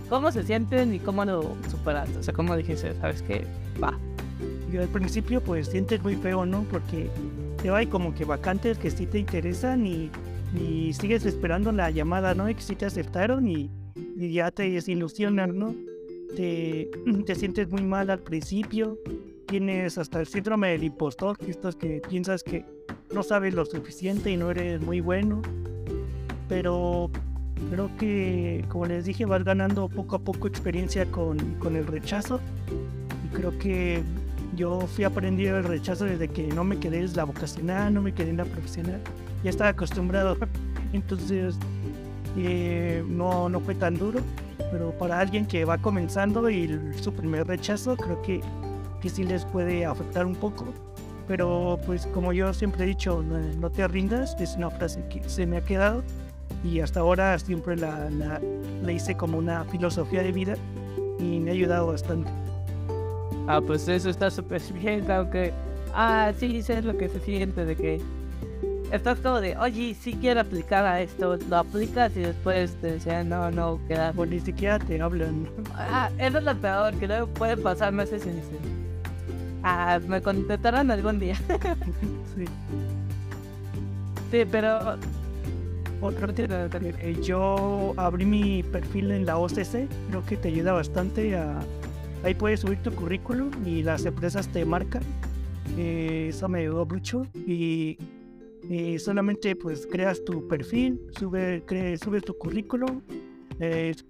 ¿cómo 0.08 0.32
se 0.32 0.42
sienten 0.42 0.94
y 0.94 0.98
cómo 0.98 1.24
lo 1.24 1.56
superaste? 1.70 2.18
O 2.18 2.22
sea, 2.22 2.34
¿cómo 2.34 2.56
dijiste, 2.56 2.94
sabes 3.00 3.22
qué? 3.22 3.46
Va. 3.82 3.98
Yo 4.72 4.82
al 4.82 4.88
principio 4.88 5.40
pues 5.40 5.68
sientes 5.68 6.02
muy 6.02 6.16
feo, 6.16 6.44
¿no? 6.44 6.64
Porque 6.70 7.10
te 7.62 7.70
hay 7.70 7.86
como 7.86 8.14
que 8.14 8.24
vacantes 8.24 8.78
que 8.78 8.90
sí 8.90 9.06
te 9.06 9.18
interesan 9.18 9.86
y, 9.86 10.10
y 10.60 10.92
sigues 10.92 11.24
esperando 11.24 11.72
la 11.72 11.90
llamada, 11.90 12.34
¿no? 12.34 12.48
Y 12.48 12.54
que 12.54 12.62
sí 12.62 12.76
te 12.76 12.86
aceptaron 12.86 13.46
y, 13.48 13.70
y 14.16 14.32
ya 14.32 14.50
te 14.50 14.68
desilusionan, 14.70 15.58
¿no? 15.58 15.74
Te, 16.34 16.90
te 17.26 17.34
sientes 17.34 17.70
muy 17.70 17.82
mal 17.82 18.10
al 18.10 18.20
principio 18.20 18.98
tienes 19.46 19.96
hasta 19.96 20.20
el 20.20 20.26
síndrome 20.26 20.70
del 20.70 20.84
impostor, 20.84 21.38
que 21.38 21.52
es 21.52 21.76
que 21.76 22.02
piensas 22.08 22.42
que 22.42 22.64
no 23.12 23.22
sabes 23.22 23.54
lo 23.54 23.64
suficiente 23.64 24.30
y 24.30 24.36
no 24.36 24.50
eres 24.50 24.80
muy 24.80 25.00
bueno. 25.00 25.40
Pero 26.48 27.10
creo 27.70 27.90
que, 27.98 28.64
como 28.68 28.86
les 28.86 29.04
dije, 29.04 29.24
vas 29.24 29.44
ganando 29.44 29.88
poco 29.88 30.16
a 30.16 30.18
poco 30.18 30.46
experiencia 30.46 31.06
con, 31.06 31.38
con 31.58 31.76
el 31.76 31.86
rechazo. 31.86 32.40
Y 33.24 33.34
creo 33.34 33.58
que 33.58 34.02
yo 34.54 34.80
fui 34.80 35.04
aprendiendo 35.04 35.58
el 35.58 35.64
rechazo 35.64 36.04
desde 36.04 36.28
que 36.28 36.46
no 36.48 36.64
me 36.64 36.78
quedé 36.78 37.00
en 37.00 37.14
la 37.14 37.24
vocacional, 37.24 37.92
no 37.92 38.02
me 38.02 38.14
quedé 38.14 38.30
en 38.30 38.38
la 38.38 38.44
profesional. 38.44 39.00
Ya 39.42 39.50
estaba 39.50 39.70
acostumbrado. 39.70 40.36
Entonces, 40.92 41.56
eh, 42.36 43.04
no, 43.08 43.48
no 43.48 43.60
fue 43.60 43.74
tan 43.74 43.96
duro. 43.96 44.20
Pero 44.70 44.90
para 44.98 45.20
alguien 45.20 45.46
que 45.46 45.64
va 45.64 45.78
comenzando 45.78 46.50
y 46.50 46.68
su 47.00 47.12
primer 47.12 47.46
rechazo, 47.46 47.96
creo 47.96 48.20
que 48.22 48.40
que 49.00 49.08
sí 49.08 49.24
les 49.24 49.44
puede 49.44 49.84
afectar 49.84 50.26
un 50.26 50.34
poco. 50.34 50.66
Pero 51.28 51.78
pues 51.86 52.06
como 52.06 52.32
yo 52.32 52.52
siempre 52.54 52.84
he 52.84 52.86
dicho, 52.86 53.22
no, 53.22 53.70
te 53.70 53.86
rindas, 53.88 54.36
es 54.40 54.56
una 54.56 54.70
frase 54.70 55.04
que 55.08 55.28
se 55.28 55.46
me 55.46 55.56
ha 55.56 55.60
quedado 55.64 56.04
y 56.64 56.80
hasta 56.80 57.00
ahora 57.00 57.38
siempre 57.38 57.76
la, 57.76 58.10
la, 58.10 58.92
hice 58.92 59.16
como 59.16 59.38
una 59.38 59.64
filosofía 59.64 60.22
de 60.22 60.32
vida 60.32 60.54
y 61.18 61.40
me 61.40 61.50
ha 61.50 61.54
ayudado 61.54 61.88
bastante. 61.88 62.30
Ah, 63.48 63.60
pues 63.64 63.86
eso 63.88 64.10
está 64.10 64.30
súper 64.30 64.60
bien, 64.74 65.10
aunque... 65.10 65.52
Ah, 65.94 66.32
sí, 66.38 66.62
sé 66.62 66.82
lo 66.82 66.96
que 66.98 67.08
se 67.08 67.20
siente 67.20 67.64
de 67.64 67.74
que 67.74 68.00
estás 68.92 69.18
como 69.20 69.40
de, 69.40 69.56
oye, 69.56 69.94
si 69.94 70.12
quiero 70.14 70.40
aplicar 70.40 70.84
a 70.84 71.00
esto, 71.00 71.38
lo 71.48 71.56
aplicas 71.56 72.14
y 72.16 72.20
después 72.20 72.74
te 72.80 72.94
dicen, 72.94 73.30
no, 73.30 73.50
no, 73.50 73.80
queda. 73.88 74.12
Pues 74.12 74.28
ni 74.28 74.40
siquiera 74.40 74.78
te 74.78 75.00
hablan. 75.00 75.48
Ah, 75.74 76.10
eso 76.18 76.38
es 76.38 76.44
lo 76.44 76.54
peor, 76.56 76.94
que 76.94 77.06
luego 77.06 77.28
puede 77.28 77.56
pasar 77.56 77.92
meses 77.92 78.26
y 78.26 78.30
dicen, 78.30 78.76
Ah, 79.68 79.98
me 80.06 80.22
contestarán 80.22 80.92
algún 80.92 81.18
día. 81.18 81.34
sí. 82.36 82.44
Sí, 84.30 84.44
pero. 84.48 84.96
Eh, 87.00 87.16
yo 87.22 87.94
abrí 87.96 88.24
mi 88.24 88.62
perfil 88.62 89.10
en 89.10 89.26
la 89.26 89.38
OCC, 89.38 89.88
creo 90.08 90.24
que 90.26 90.36
te 90.36 90.48
ayuda 90.48 90.72
bastante. 90.72 91.36
Ahí 92.24 92.34
puedes 92.34 92.60
subir 92.60 92.78
tu 92.78 92.92
currículum 92.92 93.50
y 93.64 93.82
las 93.82 94.04
empresas 94.04 94.48
te 94.48 94.64
marcan. 94.64 95.02
Eh, 95.76 96.28
eso 96.30 96.48
me 96.48 96.60
ayudó 96.60 96.86
mucho 96.86 97.26
y 97.34 97.98
eh, 98.70 98.98
solamente 98.98 99.56
pues 99.56 99.86
creas 99.86 100.24
tu 100.24 100.46
perfil, 100.48 101.00
sube, 101.18 101.62
subes 102.02 102.24
tu 102.24 102.36
currículum, 102.36 103.00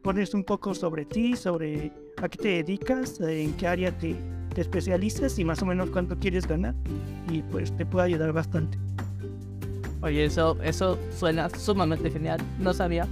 pones 0.02 0.34
un 0.34 0.44
poco 0.44 0.74
sobre 0.74 1.04
ti, 1.04 1.36
sobre 1.36 1.92
a 2.16 2.28
qué 2.28 2.38
te 2.38 2.48
dedicas, 2.62 3.20
en 3.20 3.52
qué 3.54 3.66
área 3.66 3.96
te, 3.96 4.16
te 4.54 4.60
especializas 4.60 5.38
y 5.38 5.44
más 5.44 5.62
o 5.62 5.66
menos 5.66 5.90
cuánto 5.90 6.18
quieres 6.18 6.46
ganar 6.46 6.74
y 7.30 7.42
pues 7.42 7.76
te 7.76 7.86
puede 7.86 8.06
ayudar 8.06 8.32
bastante. 8.32 8.78
Oye, 10.06 10.24
eso, 10.24 10.56
eso 10.62 10.96
suena 11.10 11.50
sumamente 11.50 12.12
genial. 12.12 12.38
No 12.60 12.72
sabía. 12.72 13.08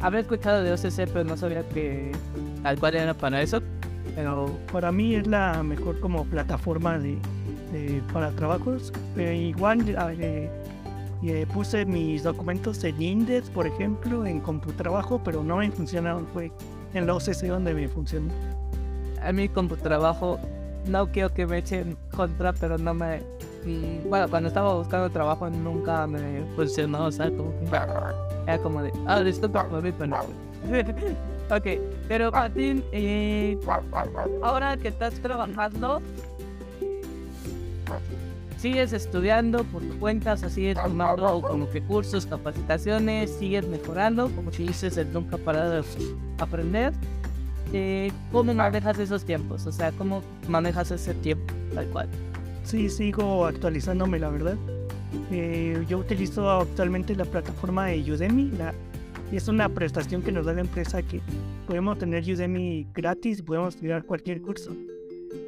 Había 0.00 0.20
escuchado 0.20 0.62
de 0.62 0.72
OCC, 0.72 1.06
pero 1.12 1.22
no 1.22 1.36
sabía 1.36 1.68
que 1.68 2.12
tal 2.62 2.78
cual 2.78 2.94
era 2.94 3.12
para 3.12 3.42
eso. 3.42 3.60
Pero 4.14 4.58
para 4.72 4.90
mí 4.90 5.14
es 5.16 5.26
la 5.26 5.62
mejor 5.62 6.00
como 6.00 6.24
plataforma 6.24 6.98
de, 6.98 7.18
para 8.10 8.30
trabajos. 8.30 8.90
igual 9.18 9.84
eh, 9.86 10.50
eh, 11.22 11.46
puse 11.52 11.84
mis 11.84 12.22
documentos 12.22 12.82
en 12.84 13.02
Index, 13.02 13.50
por 13.50 13.66
ejemplo, 13.66 14.24
en 14.24 14.40
CompuTrabajo, 14.40 15.22
pero 15.22 15.44
no 15.44 15.58
me 15.58 15.70
funcionaron. 15.70 16.26
Fue 16.28 16.50
en 16.94 17.06
la 17.06 17.14
OCC 17.16 17.48
donde 17.48 17.74
me 17.74 17.86
funcionó. 17.86 18.32
A 19.22 19.30
mí 19.30 19.46
CompuTrabajo 19.46 20.40
no 20.86 21.12
quiero 21.12 21.34
que 21.34 21.46
me 21.46 21.58
echen 21.58 21.98
contra, 22.10 22.54
pero 22.54 22.78
no 22.78 22.94
me. 22.94 23.20
Bueno, 24.08 24.28
cuando 24.28 24.48
estaba 24.48 24.74
buscando 24.74 25.10
trabajo 25.10 25.48
nunca 25.50 26.06
me 26.06 26.44
funcionó, 26.56 27.06
o 27.06 27.12
sea, 27.12 27.30
como 27.30 27.52
era 28.46 28.58
como 28.58 28.82
de, 28.82 28.92
ah, 29.06 29.20
listo, 29.20 29.46
ok, 31.50 31.66
pero 32.08 32.30
Martín, 32.30 32.84
eh, 32.92 33.58
ahora 34.42 34.76
que 34.76 34.88
estás 34.88 35.14
trabajando, 35.20 36.00
sigues 38.58 38.92
estudiando 38.92 39.64
por 39.64 39.82
tu 39.82 39.98
cuenta, 39.98 40.34
o 40.34 40.36
sigues 40.36 40.76
tomando 40.82 41.42
como 41.42 41.68
que 41.70 41.82
cursos, 41.82 42.26
capacitaciones, 42.26 43.30
sigues 43.30 43.66
mejorando, 43.66 44.30
como 44.30 44.52
si 44.52 44.66
dices, 44.66 44.96
el 44.96 45.12
nunca 45.12 45.38
parar 45.38 45.70
de 45.70 45.84
aprender. 46.38 46.92
Eh, 47.72 48.10
¿cómo 48.32 48.52
manejas 48.52 48.98
esos 48.98 49.24
tiempos? 49.24 49.64
O 49.66 49.72
sea, 49.72 49.92
¿cómo 49.92 50.22
manejas 50.48 50.90
ese 50.90 51.14
tiempo 51.14 51.54
tal 51.72 51.86
cual? 51.86 52.08
Sí, 52.64 52.88
sigo 52.88 53.46
actualizándome, 53.46 54.18
la 54.18 54.30
verdad. 54.30 54.56
Eh, 55.30 55.84
yo 55.88 55.98
utilizo 55.98 56.48
actualmente 56.50 57.14
la 57.16 57.24
plataforma 57.24 57.86
de 57.86 58.12
Udemy. 58.12 58.50
La, 58.56 58.74
es 59.32 59.48
una 59.48 59.68
prestación 59.68 60.22
que 60.22 60.32
nos 60.32 60.46
da 60.46 60.52
la 60.52 60.60
empresa 60.60 61.02
que 61.02 61.20
podemos 61.66 61.98
tener 61.98 62.24
Udemy 62.24 62.86
gratis 62.92 63.42
podemos 63.42 63.74
estudiar 63.74 64.04
cualquier 64.04 64.40
curso. 64.40 64.72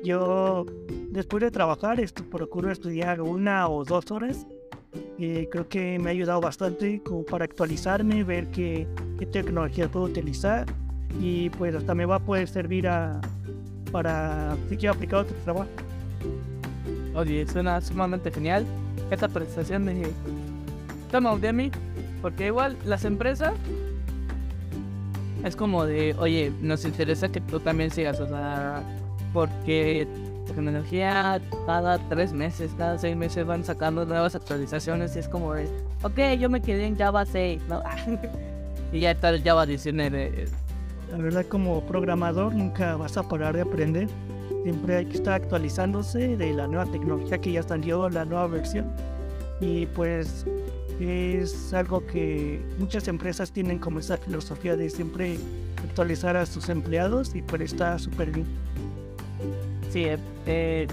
Yo, 0.04 0.66
después 1.10 1.42
de 1.42 1.50
trabajar, 1.50 2.00
esto, 2.00 2.24
procuro 2.24 2.70
estudiar 2.70 3.20
una 3.20 3.68
o 3.68 3.84
dos 3.84 4.10
horas. 4.10 4.46
Creo 5.18 5.68
que 5.68 5.98
me 6.00 6.10
ha 6.10 6.12
ayudado 6.12 6.40
bastante 6.40 7.00
como 7.02 7.24
para 7.24 7.44
actualizarme, 7.44 8.24
ver 8.24 8.48
qué, 8.50 8.88
qué 9.18 9.26
tecnología 9.26 9.88
puedo 9.88 10.06
utilizar 10.06 10.66
y 11.20 11.50
pues 11.50 11.74
hasta 11.76 11.94
me 11.94 12.06
va 12.06 12.16
a 12.16 12.18
poder 12.18 12.48
servir 12.48 12.88
a, 12.88 13.20
para 13.92 14.56
si 14.68 14.76
quiero 14.76 14.94
aplicar 14.94 15.20
otro 15.20 15.36
trabajo. 15.44 15.68
Oye, 17.14 17.46
suena 17.46 17.80
sumamente 17.80 18.30
genial 18.30 18.64
esta 19.10 19.28
presentación 19.28 19.86
de 19.86 20.10
Toma 21.10 21.32
Udemy, 21.32 21.70
porque 22.20 22.46
igual 22.46 22.76
las 22.84 23.04
empresas 23.04 23.52
es 25.44 25.56
como 25.56 25.84
de, 25.84 26.14
oye, 26.18 26.52
nos 26.60 26.84
interesa 26.84 27.28
que 27.28 27.40
tú 27.40 27.60
también 27.60 27.90
sigas, 27.90 28.20
o 28.20 28.28
sea, 28.28 28.82
porque 29.32 30.06
tecnología 30.46 31.40
cada 31.66 31.98
tres 32.08 32.32
meses, 32.32 32.70
cada 32.78 32.98
seis 32.98 33.16
meses 33.16 33.46
van 33.46 33.64
sacando 33.64 34.04
nuevas 34.06 34.34
actualizaciones 34.34 35.14
y 35.16 35.18
es 35.18 35.28
como 35.28 35.54
de, 35.54 35.68
ok, 36.02 36.38
yo 36.38 36.48
me 36.48 36.62
quedé 36.62 36.86
en 36.86 36.96
Java 36.96 37.26
6, 37.26 37.62
¿no? 37.68 37.82
y 38.92 39.00
ya 39.00 39.10
está 39.10 39.30
el 39.30 39.42
Java 39.42 39.66
19 39.66 40.46
la 41.12 41.18
verdad 41.18 41.44
como 41.46 41.82
programador 41.82 42.54
nunca 42.54 42.96
vas 42.96 43.18
a 43.18 43.22
parar 43.22 43.54
de 43.54 43.60
aprender. 43.60 44.08
Siempre 44.62 44.96
hay 44.96 45.06
que 45.06 45.16
estar 45.16 45.34
actualizándose 45.34 46.36
de 46.36 46.52
la 46.52 46.68
nueva 46.68 46.86
tecnología 46.86 47.38
que 47.38 47.52
ya 47.52 47.62
salió, 47.62 48.08
la 48.08 48.24
nueva 48.24 48.46
versión. 48.46 48.86
Y 49.60 49.86
pues 49.86 50.46
es 51.00 51.72
algo 51.74 52.06
que 52.06 52.60
muchas 52.78 53.08
empresas 53.08 53.50
tienen 53.52 53.78
como 53.78 53.98
esa 53.98 54.16
filosofía 54.16 54.76
de 54.76 54.88
siempre 54.90 55.36
actualizar 55.82 56.36
a 56.36 56.46
sus 56.46 56.68
empleados 56.68 57.34
y 57.34 57.42
pues 57.42 57.62
está 57.62 57.98
súper 57.98 58.30
bien. 58.30 58.46
Sí, 59.90 60.04
eh, 60.04 60.18
eh, 60.46 60.86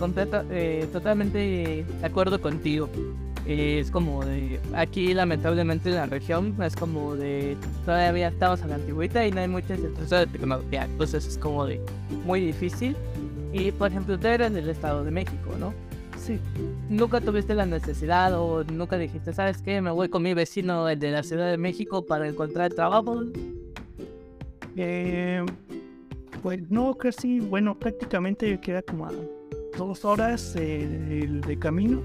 eh 0.51 0.87
totalmente 0.91 1.37
de 1.37 1.85
acuerdo 2.03 2.41
contigo 2.41 2.89
es 3.45 3.89
como 3.89 4.23
de 4.23 4.59
aquí 4.75 5.13
lamentablemente 5.13 5.89
en 5.89 5.95
la 5.95 6.05
región 6.05 6.55
es 6.61 6.75
como 6.75 7.15
de 7.15 7.57
todavía 7.85 8.27
estamos 8.27 8.61
en 8.61 8.69
la 8.69 8.75
antigüita 8.75 9.25
y 9.25 9.31
no 9.31 9.41
hay 9.41 9.47
muchas 9.47 9.79
empresas 9.79 10.27
de 10.27 10.37
tecnología 10.37 10.85
entonces 10.85 11.25
es 11.25 11.37
como 11.37 11.65
de 11.65 11.81
muy 12.25 12.41
difícil 12.41 12.95
y 13.53 13.71
por 13.71 13.89
ejemplo 13.89 14.17
tú 14.17 14.27
eres 14.27 14.53
del 14.53 14.69
estado 14.69 15.03
de 15.03 15.11
México 15.11 15.51
no 15.59 15.73
sí. 16.17 16.39
Nunca 16.89 17.21
tuviste 17.21 17.55
la 17.55 17.65
necesidad 17.65 18.33
o 18.39 18.63
nunca 18.63 18.97
dijiste 18.97 19.33
sabes 19.33 19.61
qué 19.61 19.81
me 19.81 19.91
voy 19.91 20.09
con 20.09 20.23
mi 20.23 20.33
vecino 20.33 20.85
de 20.85 21.11
la 21.11 21.23
ciudad 21.23 21.49
de 21.49 21.57
México 21.57 22.05
para 22.05 22.27
encontrar 22.27 22.73
trabajo 22.73 23.23
Eh, 24.75 25.43
pues 26.41 26.69
no, 26.69 26.95
casi, 26.95 27.39
bueno, 27.39 27.77
prácticamente 27.77 28.59
queda 28.61 28.81
como 28.81 29.07
a 29.07 29.11
dos 29.77 30.05
horas 30.05 30.55
eh, 30.57 31.27
de 31.45 31.59
camino. 31.59 32.01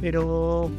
Pero, 0.00 0.70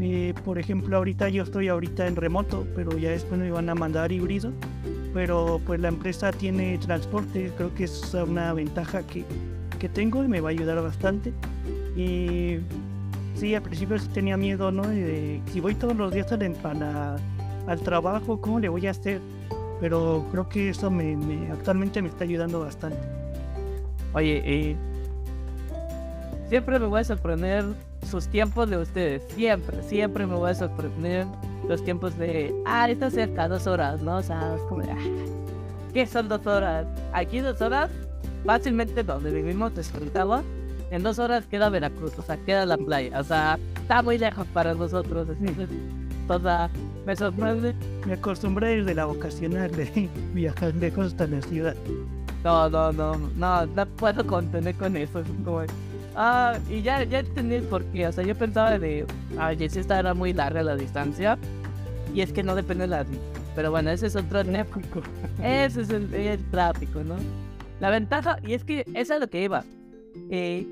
eh, 0.00 0.34
por 0.44 0.58
ejemplo, 0.58 0.96
ahorita 0.96 1.28
yo 1.28 1.42
estoy 1.42 1.68
ahorita 1.68 2.06
en 2.06 2.16
remoto, 2.16 2.66
pero 2.74 2.96
ya 2.96 3.10
después 3.10 3.38
me 3.40 3.50
van 3.50 3.68
a 3.68 3.74
mandar 3.74 4.10
híbrido. 4.10 4.52
Pero 5.14 5.60
pues 5.66 5.80
la 5.80 5.88
empresa 5.88 6.32
tiene 6.32 6.78
transporte, 6.78 7.52
creo 7.56 7.74
que 7.74 7.84
es 7.84 8.14
una 8.14 8.52
ventaja 8.54 9.06
que, 9.06 9.24
que 9.78 9.88
tengo 9.88 10.24
y 10.24 10.28
me 10.28 10.40
va 10.40 10.48
a 10.48 10.52
ayudar 10.52 10.82
bastante. 10.82 11.32
Y 11.96 12.58
sí, 13.34 13.54
al 13.54 13.62
principio 13.62 13.98
sí 13.98 14.08
tenía 14.08 14.36
miedo, 14.36 14.72
¿no? 14.72 14.86
De, 14.86 15.42
si 15.52 15.60
voy 15.60 15.74
todos 15.74 15.96
los 15.96 16.12
días 16.12 16.32
al, 16.32 17.20
al 17.66 17.80
trabajo, 17.80 18.40
¿cómo 18.40 18.60
le 18.60 18.68
voy 18.68 18.86
a 18.86 18.92
hacer? 18.92 19.20
Pero 19.80 20.24
creo 20.30 20.48
que 20.48 20.70
eso 20.70 20.90
me, 20.90 21.16
actualmente 21.50 22.00
me 22.00 22.08
está 22.08 22.24
ayudando 22.24 22.60
bastante. 22.60 23.00
Oye, 24.14 24.42
eh, 24.44 24.76
siempre 26.48 26.78
me 26.78 26.86
voy 26.86 27.00
a 27.00 27.04
sorprender 27.04 27.64
sus 28.08 28.28
tiempos 28.28 28.70
de 28.70 28.76
ustedes. 28.76 29.22
Siempre, 29.34 29.82
siempre 29.82 30.26
me 30.26 30.36
voy 30.36 30.52
a 30.52 30.54
sorprender 30.54 31.26
los 31.68 31.82
tiempos 31.84 32.16
de, 32.18 32.54
ah, 32.66 32.88
está 32.90 33.10
cerca, 33.10 33.48
dos 33.48 33.66
horas, 33.66 34.02
¿no? 34.02 34.16
O 34.16 34.22
sea, 34.22 34.54
es 34.56 34.62
como, 34.62 34.82
ah, 34.82 34.96
¿qué 35.92 36.06
son 36.06 36.28
dos 36.28 36.46
horas? 36.46 36.86
Aquí 37.12 37.40
dos 37.40 37.60
horas, 37.60 37.90
fácilmente 38.44 39.02
donde 39.02 39.30
vivimos, 39.30 39.74
desfrutaba, 39.74 40.42
en 40.90 41.02
dos 41.02 41.18
horas 41.18 41.46
queda 41.46 41.68
Veracruz, 41.70 42.18
o 42.18 42.22
sea, 42.22 42.36
queda 42.36 42.66
la 42.66 42.76
playa, 42.76 43.18
o 43.18 43.24
sea, 43.24 43.58
está 43.76 44.02
muy 44.02 44.18
lejos 44.18 44.46
para 44.48 44.74
nosotros, 44.74 45.28
así, 45.28 45.46
toda, 46.28 46.70
me 47.06 47.16
sorprende. 47.16 47.74
Me 48.06 48.14
acostumbré 48.14 48.66
a 48.68 48.72
ir 48.72 48.84
de 48.84 48.94
la 48.94 49.06
vocacional 49.06 49.70
de 49.70 50.08
viajar 50.34 50.74
lejos 50.74 51.06
hasta 51.06 51.26
la 51.26 51.40
ciudad. 51.42 51.76
No, 52.44 52.68
no, 52.68 52.92
no, 52.92 53.16
no, 53.16 53.66
no 53.66 53.86
puedo 53.86 54.26
contener 54.26 54.74
con 54.74 54.96
eso, 54.96 55.20
es 55.20 55.26
como... 55.44 55.62
Ah, 56.14 56.58
y 56.68 56.82
ya, 56.82 57.04
ya 57.04 57.20
entendí 57.20 57.60
por 57.60 57.84
qué. 57.86 58.06
O 58.06 58.12
sea, 58.12 58.24
yo 58.24 58.34
pensaba 58.34 58.78
de. 58.78 59.06
Ah, 59.38 59.52
si 59.56 59.64
esta 59.64 59.98
era 59.98 60.14
muy 60.14 60.32
larga 60.32 60.62
la 60.62 60.76
distancia. 60.76 61.38
Y 62.14 62.20
es 62.20 62.32
que 62.32 62.42
no 62.42 62.54
depende 62.54 62.82
de 62.82 62.88
la. 62.88 63.06
Pero 63.54 63.70
bueno, 63.70 63.90
ese 63.90 64.06
es 64.06 64.16
otro 64.16 64.44
tráfico. 64.44 65.02
ese 65.42 65.82
es 65.82 65.90
el, 65.90 66.38
tráfico, 66.50 67.02
¿no? 67.02 67.16
La 67.80 67.90
ventaja, 67.90 68.38
y 68.46 68.54
es 68.54 68.64
que 68.64 68.84
esa 68.94 69.14
es 69.14 69.20
lo 69.20 69.28
que 69.28 69.42
iba. 69.42 69.64
Eh, 70.30 70.66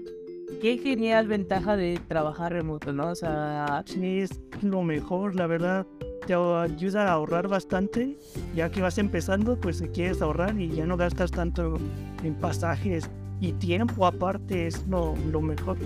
qué 0.60 0.78
genial 0.78 1.26
ventaja 1.26 1.76
de 1.76 1.98
trabajar 2.08 2.52
remoto, 2.52 2.92
¿no? 2.92 3.08
O 3.08 3.14
sea. 3.14 3.82
Sí, 3.86 4.20
es 4.20 4.40
lo 4.62 4.82
mejor, 4.82 5.34
la 5.34 5.46
verdad. 5.46 5.86
Te 6.26 6.34
ayuda 6.34 7.08
a 7.08 7.12
ahorrar 7.12 7.48
bastante. 7.48 8.16
Ya 8.54 8.70
que 8.70 8.82
vas 8.82 8.98
empezando, 8.98 9.56
pues 9.56 9.82
quieres 9.94 10.20
ahorrar 10.20 10.58
y 10.60 10.68
ya 10.70 10.84
no 10.84 10.96
gastas 10.98 11.30
tanto 11.30 11.78
en 12.22 12.34
pasajes 12.34 13.08
y 13.40 13.52
tiempo 13.52 14.06
aparte 14.06 14.66
es 14.66 14.86
lo, 14.86 15.14
lo 15.30 15.40
mejor. 15.40 15.76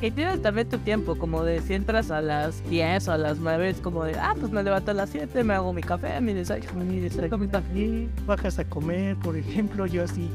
Y 0.00 0.10
tienes 0.10 0.42
también 0.42 0.68
tu 0.68 0.78
tiempo, 0.78 1.16
como 1.16 1.44
de 1.44 1.62
si 1.62 1.72
entras 1.72 2.10
a 2.10 2.20
las 2.20 2.62
10 2.68 3.08
o 3.08 3.12
a 3.12 3.18
las 3.18 3.38
9, 3.38 3.70
es 3.70 3.78
como 3.78 4.04
de, 4.04 4.14
ah, 4.18 4.34
pues 4.38 4.52
me 4.52 4.62
levanto 4.62 4.90
a 4.90 4.94
las 4.94 5.08
7, 5.10 5.44
me 5.44 5.54
hago 5.54 5.72
mi 5.72 5.82
café, 5.82 6.20
mi 6.20 6.34
desayuno, 6.34 6.84
mi 6.84 7.00
desayuno, 7.00 7.38
mi 7.38 7.48
café. 7.48 8.08
Bajas 8.26 8.58
a 8.58 8.64
comer, 8.64 9.16
por 9.16 9.36
ejemplo, 9.36 9.86
yo 9.86 10.04
así, 10.04 10.28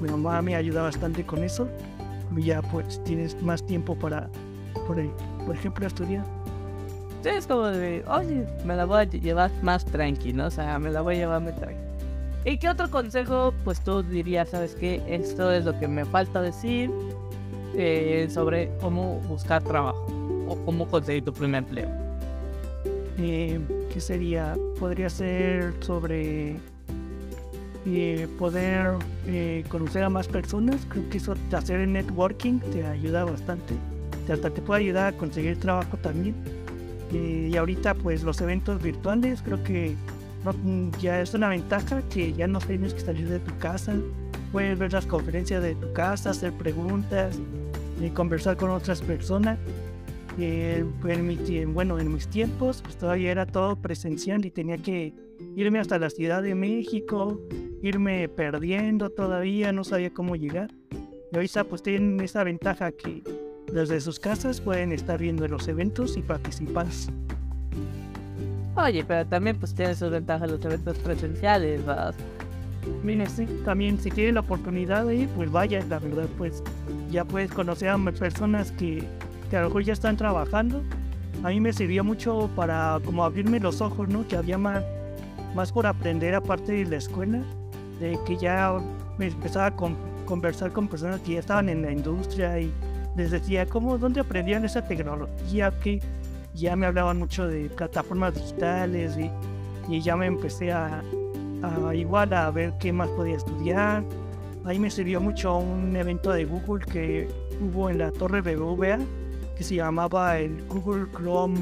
mi 0.00 0.08
mamá 0.08 0.40
me 0.42 0.54
ayuda 0.54 0.82
bastante 0.82 1.24
con 1.24 1.42
eso. 1.42 1.68
Y 2.36 2.42
ya 2.42 2.62
pues 2.62 3.02
tienes 3.02 3.42
más 3.42 3.64
tiempo 3.66 3.96
para, 3.96 4.28
por, 4.86 5.02
por 5.44 5.56
ejemplo, 5.56 5.86
estudiar. 5.86 6.24
Sí, 7.22 7.30
es 7.30 7.46
como 7.48 7.66
de, 7.66 8.04
oye, 8.06 8.46
me 8.64 8.76
la 8.76 8.84
voy 8.84 9.00
a 9.00 9.04
llevar 9.04 9.50
más 9.62 9.84
tranqui, 9.84 10.32
¿no? 10.32 10.46
O 10.46 10.50
sea, 10.50 10.78
me 10.78 10.90
la 10.90 11.00
voy 11.00 11.16
a 11.16 11.18
llevar 11.18 11.42
más 11.42 11.56
tranqui. 11.56 11.80
¿Y 12.48 12.56
qué 12.56 12.70
otro 12.70 12.90
consejo, 12.90 13.52
pues 13.62 13.78
tú 13.84 14.02
dirías, 14.02 14.48
sabes 14.48 14.74
qué? 14.74 15.02
Esto 15.06 15.52
es 15.52 15.66
lo 15.66 15.78
que 15.78 15.86
me 15.86 16.06
falta 16.06 16.40
decir 16.40 16.90
eh, 17.76 18.26
sobre 18.30 18.70
cómo 18.80 19.20
buscar 19.28 19.62
trabajo 19.62 20.06
o 20.48 20.56
cómo 20.64 20.88
conseguir 20.88 21.26
tu 21.26 21.32
primer 21.34 21.64
empleo. 21.64 21.90
Eh, 23.18 23.60
¿Qué 23.92 24.00
sería? 24.00 24.56
Podría 24.80 25.10
ser 25.10 25.74
sobre 25.80 26.56
eh, 27.84 28.26
poder 28.38 28.94
conocer 29.68 30.04
a 30.04 30.08
más 30.08 30.26
personas. 30.26 30.86
Creo 30.88 31.06
que 31.10 31.18
eso 31.18 31.34
de 31.34 31.56
hacer 31.56 31.80
el 31.80 31.92
networking 31.92 32.60
te 32.60 32.86
ayuda 32.86 33.26
bastante. 33.26 33.74
Hasta 34.32 34.48
te 34.48 34.62
puede 34.62 34.84
ayudar 34.84 35.12
a 35.12 35.16
conseguir 35.18 35.60
trabajo 35.60 35.98
también. 35.98 36.34
y 37.12 37.54
ahorita 37.54 37.92
pues 37.92 38.22
los 38.22 38.40
eventos 38.40 38.82
virtuales 38.82 39.42
creo 39.42 39.62
que 39.62 39.96
ya 41.00 41.20
es 41.20 41.34
una 41.34 41.48
ventaja 41.48 42.02
que 42.08 42.32
ya 42.32 42.46
no 42.46 42.58
tienes 42.58 42.94
que 42.94 43.00
salir 43.00 43.28
de 43.28 43.38
tu 43.38 43.56
casa. 43.58 43.94
Puedes 44.52 44.78
ver 44.78 44.92
las 44.92 45.06
conferencias 45.06 45.62
de 45.62 45.74
tu 45.74 45.92
casa, 45.92 46.30
hacer 46.30 46.52
preguntas, 46.52 47.38
y 48.00 48.10
conversar 48.10 48.56
con 48.56 48.70
otras 48.70 49.00
personas. 49.02 49.58
Eh, 50.38 50.84
en 51.04 51.74
bueno, 51.74 51.98
en 51.98 52.12
mis 52.12 52.28
tiempos, 52.28 52.80
pues 52.82 52.96
todavía 52.96 53.32
era 53.32 53.46
todo 53.46 53.76
presencial 53.76 54.44
y 54.44 54.50
tenía 54.50 54.78
que 54.78 55.12
irme 55.56 55.80
hasta 55.80 55.98
la 55.98 56.10
Ciudad 56.10 56.42
de 56.42 56.54
México, 56.54 57.40
irme 57.82 58.28
perdiendo 58.28 59.10
todavía, 59.10 59.72
no 59.72 59.82
sabía 59.82 60.10
cómo 60.10 60.36
llegar. 60.36 60.70
Y 61.32 61.36
ahorita 61.36 61.64
pues 61.64 61.82
tienen 61.82 62.20
esa 62.20 62.44
ventaja 62.44 62.92
que 62.92 63.22
desde 63.72 64.00
sus 64.00 64.20
casas 64.20 64.60
pueden 64.60 64.92
estar 64.92 65.18
viendo 65.18 65.46
los 65.48 65.66
eventos 65.66 66.16
y 66.16 66.22
participar. 66.22 66.86
Oye, 68.78 69.04
pero 69.04 69.26
también 69.26 69.58
pues 69.58 69.74
tiene 69.74 69.92
sus 69.94 70.10
ventajas 70.10 70.48
los 70.48 70.64
eventos 70.64 70.96
presenciales, 70.98 71.84
¿verdad? 71.84 72.14
Mire, 73.02 73.26
sí, 73.26 73.46
también 73.64 73.98
si 73.98 74.08
tiene 74.08 74.32
la 74.32 74.40
oportunidad 74.40 75.04
de 75.04 75.16
ir, 75.16 75.28
pues 75.30 75.50
vaya, 75.50 75.84
la 75.88 75.98
verdad, 75.98 76.28
pues 76.38 76.62
ya 77.10 77.24
puedes 77.24 77.50
conocer 77.50 77.88
a 77.88 77.98
personas 77.98 78.70
que, 78.70 79.02
que 79.50 79.56
a 79.56 79.62
lo 79.62 79.68
mejor 79.68 79.82
ya 79.82 79.92
están 79.92 80.16
trabajando. 80.16 80.82
A 81.42 81.48
mí 81.48 81.60
me 81.60 81.72
sirvió 81.72 82.04
mucho 82.04 82.48
para 82.54 83.00
como 83.04 83.24
abrirme 83.24 83.58
los 83.58 83.80
ojos, 83.80 84.08
¿no? 84.08 84.26
Que 84.28 84.36
había 84.36 84.58
más, 84.58 84.84
más 85.56 85.72
por 85.72 85.86
aprender 85.86 86.36
aparte 86.36 86.72
de 86.72 86.84
la 86.84 86.96
escuela, 86.96 87.42
de 87.98 88.16
que 88.26 88.36
ya 88.36 88.78
me 89.18 89.26
empezaba 89.26 89.66
a 89.66 89.76
conversar 90.24 90.70
con 90.72 90.86
personas 90.86 91.20
que 91.20 91.34
ya 91.34 91.40
estaban 91.40 91.68
en 91.68 91.82
la 91.82 91.90
industria 91.90 92.60
y 92.60 92.72
les 93.16 93.32
decía, 93.32 93.66
¿cómo, 93.66 93.98
dónde 93.98 94.20
aprendían 94.20 94.64
esa 94.64 94.86
tecnología? 94.86 95.72
que 95.82 96.00
ya 96.58 96.74
me 96.76 96.86
hablaban 96.86 97.18
mucho 97.18 97.46
de 97.46 97.70
plataformas 97.70 98.34
digitales 98.34 99.16
y, 99.16 99.30
y 99.88 100.00
ya 100.00 100.16
me 100.16 100.26
empecé 100.26 100.72
a, 100.72 101.02
a, 101.62 101.94
igual 101.94 102.32
a 102.32 102.50
ver 102.50 102.74
qué 102.80 102.92
más 102.92 103.08
podía 103.10 103.36
estudiar. 103.36 104.04
Ahí 104.64 104.78
me 104.78 104.90
sirvió 104.90 105.20
mucho 105.20 105.56
un 105.56 105.94
evento 105.96 106.30
de 106.30 106.44
Google 106.44 106.84
que 106.84 107.28
hubo 107.60 107.88
en 107.88 107.98
la 107.98 108.10
torre 108.10 108.40
BBVA 108.40 108.98
que 109.56 109.64
se 109.64 109.76
llamaba 109.76 110.38
el 110.38 110.64
Google 110.68 111.06
Chrome 111.12 111.58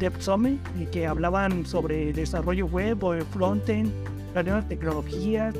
Dev 0.00 0.12
Summit 0.20 0.60
y 0.78 0.86
que 0.86 1.06
hablaban 1.06 1.66
sobre 1.66 2.12
desarrollo 2.12 2.66
web 2.66 3.02
o 3.04 3.14
frontend, 3.32 3.92
las 4.34 4.44
nuevas 4.44 4.68
tecnologías. 4.68 5.54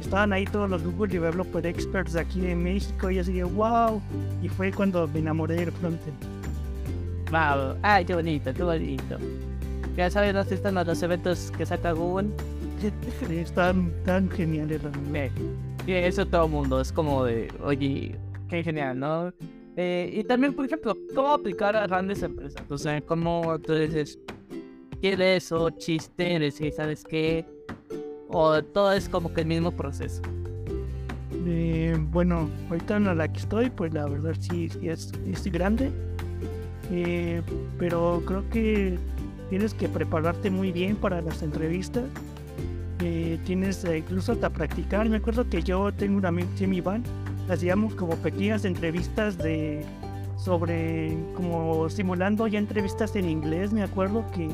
Estaban 0.00 0.32
ahí 0.32 0.44
todos 0.44 0.68
los 0.68 0.82
Google 0.82 1.12
Developer 1.12 1.64
Experts 1.66 2.14
de 2.14 2.20
aquí 2.20 2.40
de 2.40 2.54
México 2.54 3.10
y 3.10 3.18
así 3.18 3.32
de 3.32 3.44
wow. 3.44 4.00
Y 4.42 4.48
fue 4.48 4.72
cuando 4.72 5.06
me 5.08 5.20
enamoré 5.20 5.56
del 5.56 5.72
frontend. 5.72 6.33
Wow, 7.34 7.76
ay, 7.82 8.04
qué 8.04 8.14
bonito, 8.14 8.54
qué 8.54 8.62
bonito. 8.62 9.18
Ya 9.96 10.08
saben, 10.08 10.36
¿no? 10.36 10.42
están 10.42 10.76
los 10.76 11.02
eventos 11.02 11.50
que 11.58 11.66
saca 11.66 11.90
Google. 11.90 12.28
Están 13.28 13.90
tan 14.04 14.30
geniales 14.30 14.80
realmente. 14.80 15.42
Y 15.84 15.94
eso 15.94 16.24
todo 16.24 16.44
el 16.44 16.52
mundo, 16.52 16.80
es 16.80 16.92
como 16.92 17.24
de, 17.24 17.52
oye, 17.60 18.16
qué 18.48 18.62
genial, 18.62 19.00
¿no? 19.00 19.32
Eh, 19.76 20.12
y 20.14 20.22
también, 20.22 20.54
por 20.54 20.66
ejemplo, 20.66 20.96
cómo 21.12 21.32
aplicar 21.32 21.74
a 21.74 21.88
grandes 21.88 22.22
empresas. 22.22 22.62
O 22.68 22.78
sea, 22.78 23.00
cómo 23.00 23.58
tú 23.58 23.74
dices, 23.74 24.16
quieres 25.00 25.50
o 25.50 25.70
chiste, 25.70 26.38
decir, 26.38 26.72
¿sabes 26.72 27.02
qué? 27.02 27.44
O 28.28 28.62
todo 28.62 28.92
es 28.92 29.08
como 29.08 29.34
que 29.34 29.40
el 29.40 29.48
mismo 29.48 29.72
proceso. 29.72 30.22
Eh, 31.48 31.96
bueno, 31.98 32.48
ahorita 32.70 32.98
en 32.98 33.18
la 33.18 33.26
que 33.26 33.40
estoy, 33.40 33.70
pues 33.70 33.92
la 33.92 34.06
verdad 34.06 34.36
sí, 34.38 34.68
sí 34.68 34.88
es, 34.88 35.10
es 35.26 35.42
grande 35.50 35.90
eh, 36.90 37.42
pero 37.78 38.22
creo 38.26 38.48
que 38.50 38.98
tienes 39.50 39.74
que 39.74 39.88
prepararte 39.88 40.50
muy 40.50 40.72
bien 40.72 40.96
para 40.96 41.20
las 41.20 41.42
entrevistas. 41.42 42.04
Eh, 43.00 43.38
tienes 43.44 43.84
eh, 43.84 43.98
incluso 43.98 44.32
hasta 44.32 44.50
practicar. 44.50 45.08
Me 45.08 45.16
acuerdo 45.16 45.48
que 45.48 45.62
yo 45.62 45.92
tengo 45.92 46.18
un 46.18 46.26
amigo, 46.26 46.48
Jimmy 46.56 46.80
Van, 46.80 47.02
hacíamos 47.48 47.94
como 47.94 48.16
pequeñas 48.16 48.64
entrevistas 48.64 49.36
de 49.38 49.84
sobre 50.36 51.16
como 51.34 51.88
simulando 51.88 52.46
ya 52.46 52.58
entrevistas 52.58 53.16
en 53.16 53.28
inglés. 53.28 53.72
Me 53.72 53.82
acuerdo 53.82 54.24
que 54.34 54.48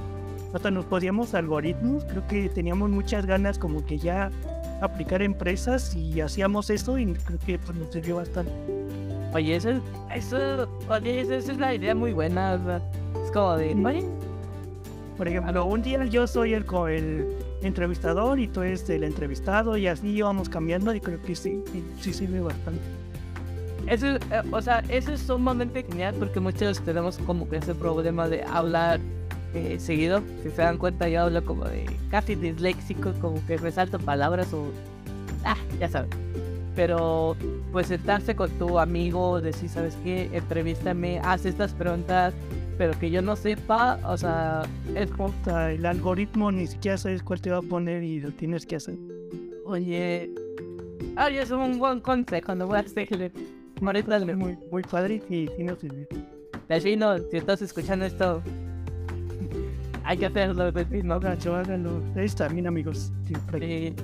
hasta 0.54 0.70
nos 0.70 0.84
podíamos 0.84 1.34
algoritmos. 1.34 2.04
Creo 2.04 2.26
que 2.26 2.48
teníamos 2.48 2.90
muchas 2.90 3.26
ganas 3.26 3.58
como 3.58 3.84
que 3.84 3.98
ya 3.98 4.30
aplicar 4.80 5.22
empresas 5.22 5.94
y 5.94 6.20
hacíamos 6.20 6.70
eso 6.70 6.98
y 6.98 7.12
creo 7.12 7.38
que 7.38 7.58
pues, 7.58 7.76
nos 7.76 7.92
sirvió 7.92 8.16
bastante. 8.16 8.52
Oye, 9.32 9.56
eso, 9.56 9.70
eso, 10.14 10.68
oye, 10.88 11.20
eso, 11.20 11.34
es 11.34 11.58
la 11.58 11.74
idea 11.74 11.94
muy 11.94 12.12
buena. 12.12 12.58
Es 13.24 13.30
como 13.30 13.56
de, 13.56 13.76
Por 15.16 15.28
ejemplo, 15.28 15.64
un 15.66 15.82
día 15.82 16.04
yo 16.06 16.26
soy 16.26 16.54
el, 16.54 16.64
el, 16.88 17.28
entrevistador 17.62 18.40
y 18.40 18.48
tú 18.48 18.62
eres 18.62 18.88
el 18.90 19.04
entrevistado 19.04 19.76
y 19.76 19.86
así 19.86 20.20
vamos 20.20 20.48
cambiando 20.48 20.94
y 20.94 21.00
creo 21.00 21.22
que 21.22 21.36
sí, 21.36 21.62
sí 22.00 22.12
sirve 22.12 22.40
bastante. 22.40 22.80
Eso, 23.86 24.06
eh, 24.06 24.20
o 24.50 24.60
sea, 24.60 24.82
eso 24.88 25.12
es 25.12 25.20
sumamente 25.20 25.82
genial 25.82 26.14
porque 26.18 26.40
muchos 26.40 26.80
tenemos 26.80 27.18
como 27.18 27.48
que 27.48 27.56
ese 27.56 27.74
problema 27.74 28.28
de 28.28 28.42
hablar 28.44 29.00
eh, 29.54 29.78
seguido. 29.78 30.22
Si 30.42 30.50
se 30.50 30.62
dan 30.62 30.78
cuenta, 30.78 31.08
yo 31.08 31.22
hablo 31.22 31.44
como 31.44 31.64
de 31.64 31.86
casi 32.10 32.34
disléxico, 32.34 33.12
como 33.20 33.44
que 33.46 33.56
resalto 33.56 33.98
palabras 33.98 34.52
o. 34.52 34.66
Ah, 35.44 35.56
ya 35.78 35.88
saben. 35.88 36.10
Pero, 36.80 37.36
pues 37.72 37.88
sentarse 37.88 38.34
con 38.34 38.48
tu 38.52 38.78
amigo, 38.78 39.38
decir, 39.42 39.68
¿sabes 39.68 39.98
qué? 40.02 40.30
Entrevístame, 40.32 41.20
haz 41.22 41.44
estas 41.44 41.74
preguntas, 41.74 42.32
pero 42.78 42.98
que 42.98 43.10
yo 43.10 43.20
no 43.20 43.36
sepa, 43.36 44.00
o 44.06 44.16
sea, 44.16 44.62
es 44.94 45.10
como. 45.10 45.30
el 45.68 45.84
algoritmo 45.84 46.50
ni 46.50 46.66
siquiera 46.66 46.96
sabes 46.96 47.22
cuál 47.22 47.42
te 47.42 47.50
va 47.50 47.58
a 47.58 47.62
poner 47.62 48.02
y 48.02 48.20
lo 48.20 48.30
tienes 48.30 48.64
que 48.64 48.76
hacer. 48.76 48.96
Oye. 49.66 50.32
Ay, 51.16 51.36
es 51.36 51.50
un 51.50 51.78
buen 51.78 52.00
consejo, 52.00 52.54
no 52.54 52.66
voy 52.66 52.78
a 52.78 52.80
hacerle. 52.80 53.30
es 53.30 54.36
muy, 54.38 54.56
muy 54.72 54.82
padre 54.82 55.22
y 55.28 55.48
sí 55.54 55.62
nos 55.62 55.80
sirve. 55.80 56.08
Vecino, 56.66 57.18
si 57.30 57.36
estás 57.36 57.60
escuchando 57.60 58.06
esto, 58.06 58.42
hay 60.10 60.18
que 60.18 60.26
hacerlo, 60.26 60.72
vecino. 60.72 61.14
Háganlo, 61.14 61.54
háganlo. 61.54 62.02
Está, 62.16 62.48
bien 62.48 62.66
amigos. 62.66 63.12
de 63.22 63.94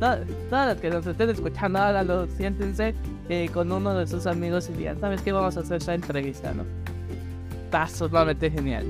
todas, 0.00 0.22
todas 0.48 0.68
las 0.68 0.80
que 0.80 0.88
nos 0.88 1.06
estén 1.06 1.28
escuchando, 1.28 1.80
háganlo, 1.80 2.26
siéntense 2.28 2.94
eh, 3.28 3.50
con 3.52 3.70
uno 3.70 3.92
de 3.92 4.06
sus 4.06 4.26
amigos 4.26 4.70
y 4.70 4.72
digan, 4.72 4.98
¿sabes 5.00 5.20
qué? 5.20 5.32
Vamos 5.32 5.54
a 5.58 5.60
hacer 5.60 5.76
esta 5.76 5.92
entrevista, 5.92 6.54
¿no? 6.54 6.64
Está 7.64 7.86
sumamente 7.88 8.50
genial. 8.50 8.86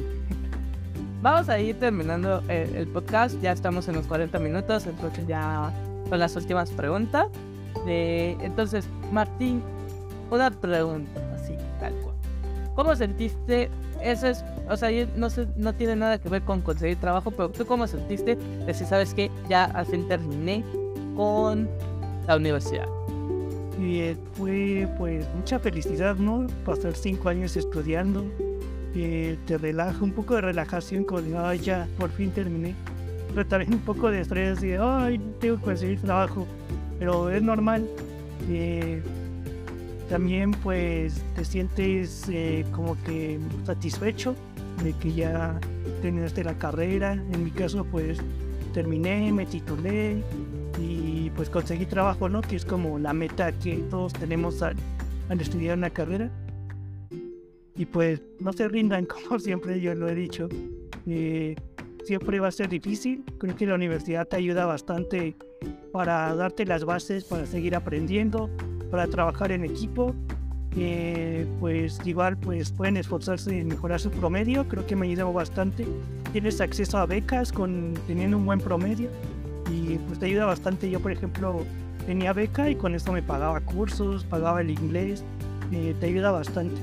Vamos 1.22 1.48
a 1.48 1.58
ir 1.58 1.76
terminando 1.80 2.40
el, 2.46 2.86
podcast, 2.86 3.40
ya 3.42 3.50
estamos 3.50 3.88
en 3.88 3.96
los 3.96 4.06
40 4.06 4.38
minutos, 4.38 4.86
entonces 4.86 5.26
ya 5.26 5.72
son 6.08 6.20
las 6.20 6.36
últimas 6.36 6.70
preguntas. 6.70 7.26
entonces, 7.84 8.88
Martín, 9.10 9.60
una 10.30 10.52
pregunta 10.52 11.20
así, 11.34 11.54
tal 11.80 11.94
cual. 11.94 12.14
¿Cómo 12.76 12.94
sentiste? 12.94 13.70
Eso 14.02 14.26
es, 14.26 14.44
o 14.68 14.76
sea, 14.76 14.90
no, 15.16 15.28
no 15.56 15.72
tiene 15.74 15.96
nada 15.96 16.18
que 16.18 16.28
ver 16.28 16.42
con 16.42 16.60
conseguir 16.60 16.96
trabajo, 16.96 17.30
pero 17.30 17.50
tú 17.50 17.64
cómo 17.66 17.86
sentiste 17.86 18.36
de 18.36 18.74
si 18.74 18.84
sabes 18.84 19.14
que 19.14 19.30
ya 19.48 19.64
al 19.64 19.86
fin 19.86 20.08
terminé 20.08 20.64
con 21.16 21.68
la 22.26 22.36
universidad? 22.36 22.86
Y 23.80 24.00
eh, 24.00 24.16
fue 24.34 24.88
pues 24.98 25.26
mucha 25.34 25.58
felicidad, 25.58 26.16
¿no? 26.16 26.46
Pasar 26.64 26.94
cinco 26.94 27.28
años 27.28 27.56
estudiando, 27.56 28.24
te 28.92 29.58
relaja, 29.58 30.02
un 30.04 30.12
poco 30.12 30.34
de 30.34 30.42
relajación 30.42 31.04
con, 31.04 31.24
ay, 31.36 31.58
ya, 31.58 31.88
por 31.98 32.10
fin 32.10 32.30
terminé. 32.30 32.74
Pero 33.34 33.46
también 33.46 33.72
un 33.72 33.80
poco 33.80 34.10
de 34.10 34.20
estrés, 34.20 34.60
de, 34.60 34.78
ay, 34.78 35.18
tengo 35.40 35.56
que 35.56 35.62
conseguir 35.62 36.00
trabajo. 36.00 36.46
Pero 36.98 37.30
es 37.30 37.42
normal. 37.42 37.88
Eh, 38.50 39.02
también 40.08 40.50
pues 40.50 41.22
te 41.34 41.44
sientes 41.44 42.28
eh, 42.28 42.64
como 42.72 42.96
que 43.04 43.38
satisfecho 43.64 44.34
de 44.82 44.92
que 44.94 45.12
ya 45.12 45.58
terminaste 46.00 46.44
la 46.44 46.58
carrera. 46.58 47.12
En 47.12 47.44
mi 47.44 47.50
caso 47.50 47.84
pues 47.84 48.18
terminé, 48.72 49.32
me 49.32 49.46
titulé 49.46 50.22
y 50.78 51.30
pues 51.30 51.48
conseguí 51.48 51.86
trabajo, 51.86 52.28
¿no? 52.28 52.40
Que 52.40 52.56
es 52.56 52.64
como 52.64 52.98
la 52.98 53.12
meta 53.12 53.52
que 53.52 53.76
todos 53.90 54.12
tenemos 54.12 54.62
al, 54.62 54.76
estudiar 55.38 55.78
una 55.78 55.90
carrera. 55.90 56.30
Y 57.74 57.86
pues 57.86 58.22
no 58.38 58.52
se 58.52 58.68
rindan, 58.68 59.06
como 59.26 59.38
siempre 59.38 59.80
yo 59.80 59.94
lo 59.94 60.08
he 60.08 60.14
dicho. 60.14 60.48
Eh, 61.06 61.56
siempre 62.04 62.40
va 62.40 62.48
a 62.48 62.52
ser 62.52 62.68
difícil. 62.68 63.24
Creo 63.38 63.56
que 63.56 63.66
la 63.66 63.74
universidad 63.74 64.26
te 64.26 64.36
ayuda 64.36 64.66
bastante 64.66 65.36
para 65.92 66.34
darte 66.34 66.64
las 66.64 66.84
bases, 66.84 67.24
para 67.24 67.46
seguir 67.46 67.76
aprendiendo, 67.76 68.50
para 68.92 69.06
trabajar 69.08 69.50
en 69.50 69.64
equipo. 69.64 70.14
Eh, 70.76 71.46
pues 71.60 72.00
igual 72.06 72.36
pues 72.36 72.70
pueden 72.70 72.96
esforzarse 72.96 73.60
en 73.60 73.68
mejorar 73.68 74.00
su 74.00 74.10
promedio, 74.10 74.66
creo 74.68 74.86
que 74.86 74.94
me 74.94 75.06
ayuda 75.06 75.24
bastante. 75.24 75.86
Tienes 76.32 76.60
acceso 76.60 76.98
a 76.98 77.06
becas 77.06 77.52
con 77.52 77.94
teniendo 78.06 78.36
un 78.36 78.46
buen 78.46 78.60
promedio 78.60 79.08
y 79.70 79.96
pues 79.96 80.18
te 80.18 80.26
ayuda 80.26 80.44
bastante. 80.44 80.88
Yo 80.88 81.00
por 81.00 81.10
ejemplo 81.10 81.64
tenía 82.06 82.32
beca 82.32 82.70
y 82.70 82.76
con 82.76 82.94
esto 82.94 83.12
me 83.12 83.22
pagaba 83.22 83.60
cursos, 83.60 84.24
pagaba 84.24 84.60
el 84.60 84.70
inglés, 84.70 85.24
eh, 85.72 85.94
te 85.98 86.06
ayuda 86.06 86.30
bastante. 86.30 86.80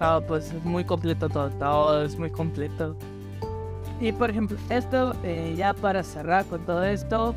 Ah, 0.00 0.20
pues 0.26 0.52
es 0.52 0.64
muy 0.64 0.84
completo 0.84 1.28
todo, 1.28 1.50
todo 1.50 2.04
es 2.04 2.18
muy 2.18 2.30
completo. 2.30 2.96
Y 4.00 4.12
por 4.12 4.30
ejemplo, 4.30 4.56
esto, 4.70 5.14
eh, 5.22 5.54
ya 5.56 5.74
para 5.74 6.02
cerrar 6.02 6.46
con 6.46 6.64
todo 6.64 6.82
esto, 6.84 7.34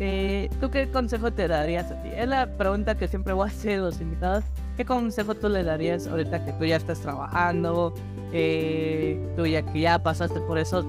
eh, 0.00 0.48
¿tú 0.60 0.70
qué 0.70 0.88
consejo 0.88 1.32
te 1.32 1.48
darías 1.48 1.90
a 1.90 2.02
ti? 2.02 2.10
Es 2.14 2.28
la 2.28 2.46
pregunta 2.46 2.96
que 2.96 3.08
siempre 3.08 3.32
voy 3.32 3.48
a 3.48 3.50
hacer 3.50 3.80
a 3.80 3.82
los 3.82 4.00
invitados. 4.00 4.44
¿Qué 4.76 4.84
consejo 4.84 5.34
tú 5.34 5.48
le 5.48 5.64
darías 5.64 6.06
ahorita 6.06 6.44
que 6.44 6.52
tú 6.52 6.64
ya 6.64 6.76
estás 6.76 7.00
trabajando? 7.00 7.94
Eh, 8.32 9.20
tú 9.36 9.46
ya 9.46 9.62
que 9.62 9.80
ya 9.80 9.98
pasaste 10.00 10.40
por 10.40 10.58
eso, 10.58 10.84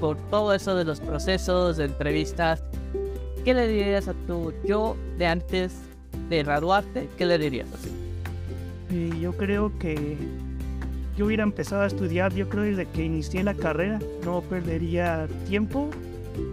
por 0.00 0.16
todo 0.30 0.52
eso 0.54 0.74
de 0.74 0.84
los 0.84 1.00
procesos, 1.00 1.76
de 1.76 1.84
entrevistas. 1.84 2.62
¿Qué 3.44 3.54
le 3.54 3.68
dirías 3.68 4.08
a 4.08 4.14
tu 4.26 4.52
yo 4.66 4.96
de 5.18 5.26
antes 5.26 5.76
de 6.28 6.42
graduarte? 6.42 7.08
¿Qué 7.16 7.26
le 7.26 7.38
dirías 7.38 7.68
así? 7.72 7.90
Y 8.90 9.20
yo 9.20 9.36
creo 9.36 9.78
que 9.78 10.16
yo 11.16 11.26
hubiera 11.26 11.44
empezado 11.44 11.82
a 11.82 11.86
estudiar, 11.86 12.34
yo 12.34 12.48
creo 12.48 12.64
desde 12.64 12.86
que 12.86 13.04
inicié 13.04 13.44
la 13.44 13.54
carrera, 13.54 14.00
no 14.24 14.40
perdería 14.40 15.28
tiempo 15.46 15.90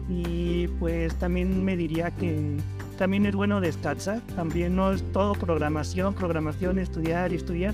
y 0.09 0.67
pues 0.79 1.13
también 1.15 1.63
me 1.63 1.75
diría 1.77 2.11
que 2.11 2.57
también 2.97 3.25
es 3.25 3.35
bueno 3.35 3.61
descansar, 3.61 4.21
también 4.35 4.75
no 4.75 4.93
es 4.93 5.03
todo 5.11 5.33
programación, 5.33 6.13
programación, 6.13 6.79
estudiar 6.79 7.33
estudiar, 7.33 7.73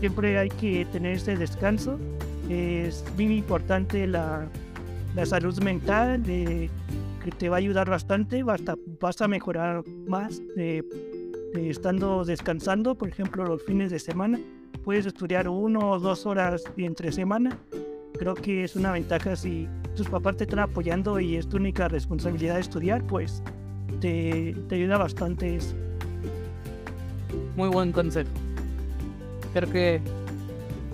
siempre 0.00 0.38
hay 0.38 0.48
que 0.48 0.86
tener 0.86 1.16
ese 1.16 1.36
descanso, 1.36 1.98
es 2.48 3.04
muy 3.16 3.38
importante 3.38 4.06
la, 4.06 4.46
la 5.14 5.26
salud 5.26 5.58
mental, 5.62 6.22
que 6.24 6.70
te 7.36 7.48
va 7.48 7.56
a 7.56 7.58
ayudar 7.58 7.90
bastante, 7.90 8.42
vas 8.42 8.60
a, 8.68 8.76
vas 9.00 9.20
a 9.20 9.28
mejorar 9.28 9.82
más 10.06 10.40
estando 11.54 12.24
descansando, 12.24 12.94
por 12.94 13.08
ejemplo 13.08 13.44
los 13.44 13.62
fines 13.62 13.90
de 13.90 13.98
semana, 13.98 14.38
puedes 14.84 15.06
estudiar 15.06 15.48
uno 15.48 15.90
o 15.90 15.98
dos 15.98 16.26
horas 16.26 16.62
entre 16.76 17.12
semana, 17.12 17.58
creo 18.20 18.34
que 18.34 18.64
es 18.64 18.76
una 18.76 18.92
ventaja 18.92 19.34
si 19.34 19.66
tus 19.96 20.06
papás 20.06 20.36
te 20.36 20.44
están 20.44 20.58
apoyando 20.58 21.18
y 21.20 21.36
es 21.36 21.48
tu 21.48 21.56
única 21.56 21.88
responsabilidad 21.88 22.58
estudiar, 22.58 23.02
pues 23.04 23.42
te, 23.98 24.54
te 24.68 24.74
ayuda 24.74 24.98
bastante 24.98 25.56
eso. 25.56 25.74
Muy 27.56 27.70
buen 27.70 27.92
consejo. 27.92 28.28
Creo 29.54 29.72
que 29.72 30.02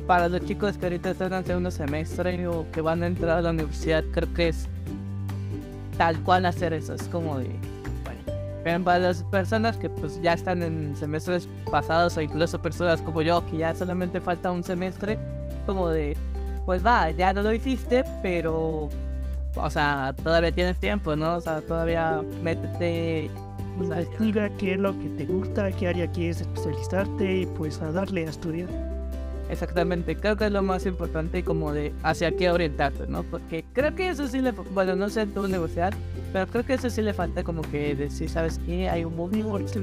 para 0.07 0.29
los 0.29 0.45
chicos 0.45 0.79
que 0.79 0.87
ahorita 0.87 1.11
están 1.11 1.33
en 1.33 1.45
segundo 1.45 1.73
semestre 1.73 2.47
o 2.47 2.65
que 2.71 2.81
van 2.81 3.03
a 3.03 3.09
entrar 3.09 3.39
a 3.39 3.43
la 3.43 3.51
universidad, 3.51 4.05
creo 4.13 4.33
que 4.33 4.51
es 4.51 4.69
tal 5.99 6.21
cual 6.21 6.47
hacer 6.47 6.75
eso. 6.75 6.95
Es 6.95 7.09
como 7.09 7.41
de. 7.41 7.51
Pero 8.63 8.85
para 8.85 9.01
las 9.01 9.25
personas 9.25 9.77
que 9.77 9.91
pues 9.91 10.23
ya 10.23 10.35
están 10.35 10.63
en 10.63 10.95
semestres 10.95 11.49
pasados 11.73 12.17
o 12.17 12.21
incluso 12.21 12.63
personas 12.63 13.03
como 13.03 13.21
yo 13.23 13.45
que 13.47 13.57
ya 13.57 13.75
solamente 13.75 14.21
falta 14.21 14.53
un 14.53 14.63
semestre, 14.63 15.19
como 15.67 15.89
de 15.89 16.17
pues 16.67 16.85
va, 16.85 17.11
ya 17.13 17.33
no 17.33 17.43
lo 17.43 17.55
hiciste, 17.55 18.05
pero, 18.23 18.91
o 19.55 19.71
sea, 19.71 20.15
todavía 20.23 20.51
tienes 20.51 20.77
tiempo, 20.79 21.15
¿no? 21.15 21.37
O 21.37 21.41
sea, 21.41 21.63
todavía 21.63 22.21
métete. 22.43 23.31
Investiga 23.81 24.49
qué 24.57 24.73
es 24.73 24.79
lo 24.79 24.99
que 24.99 25.09
te 25.11 25.27
gusta, 25.27 25.71
qué 25.71 25.89
área 25.89 26.11
quieres 26.11 26.41
especializarte 26.41 27.41
y 27.41 27.47
pues 27.47 27.81
a 27.83 27.93
darle 27.93 28.27
a 28.27 28.31
estudiar. 28.31 28.69
Exactamente, 29.51 30.17
creo 30.17 30.37
que 30.37 30.47
es 30.47 30.51
lo 30.51 30.63
más 30.63 30.87
importante 30.87 31.45
como 31.45 31.73
de 31.73 31.93
hacia 32.03 32.35
qué 32.35 32.51
orientarte, 32.51 33.07
¿no? 33.07 33.23
Porque 33.23 33.65
creo 33.75 33.95
que 33.95 34.09
eso 34.09 34.27
sí 34.27 34.41
le, 34.41 34.51
bueno, 34.51 34.97
no 34.97 35.09
sé 35.09 35.21
en 35.21 35.35
tu 35.35 35.47
negociar, 35.47 35.95
pero 36.33 36.47
creo 36.49 36.65
que 36.65 36.75
eso 36.75 36.91
sí 36.91 37.03
le 37.03 37.13
falta 37.13 37.45
como 37.45 37.63
que 37.63 37.95
decir, 37.95 38.29
¿sabes 38.31 38.59
qué? 38.67 38.89
Hay 38.89 39.05
un 39.05 39.15
movimiento. 39.15 39.79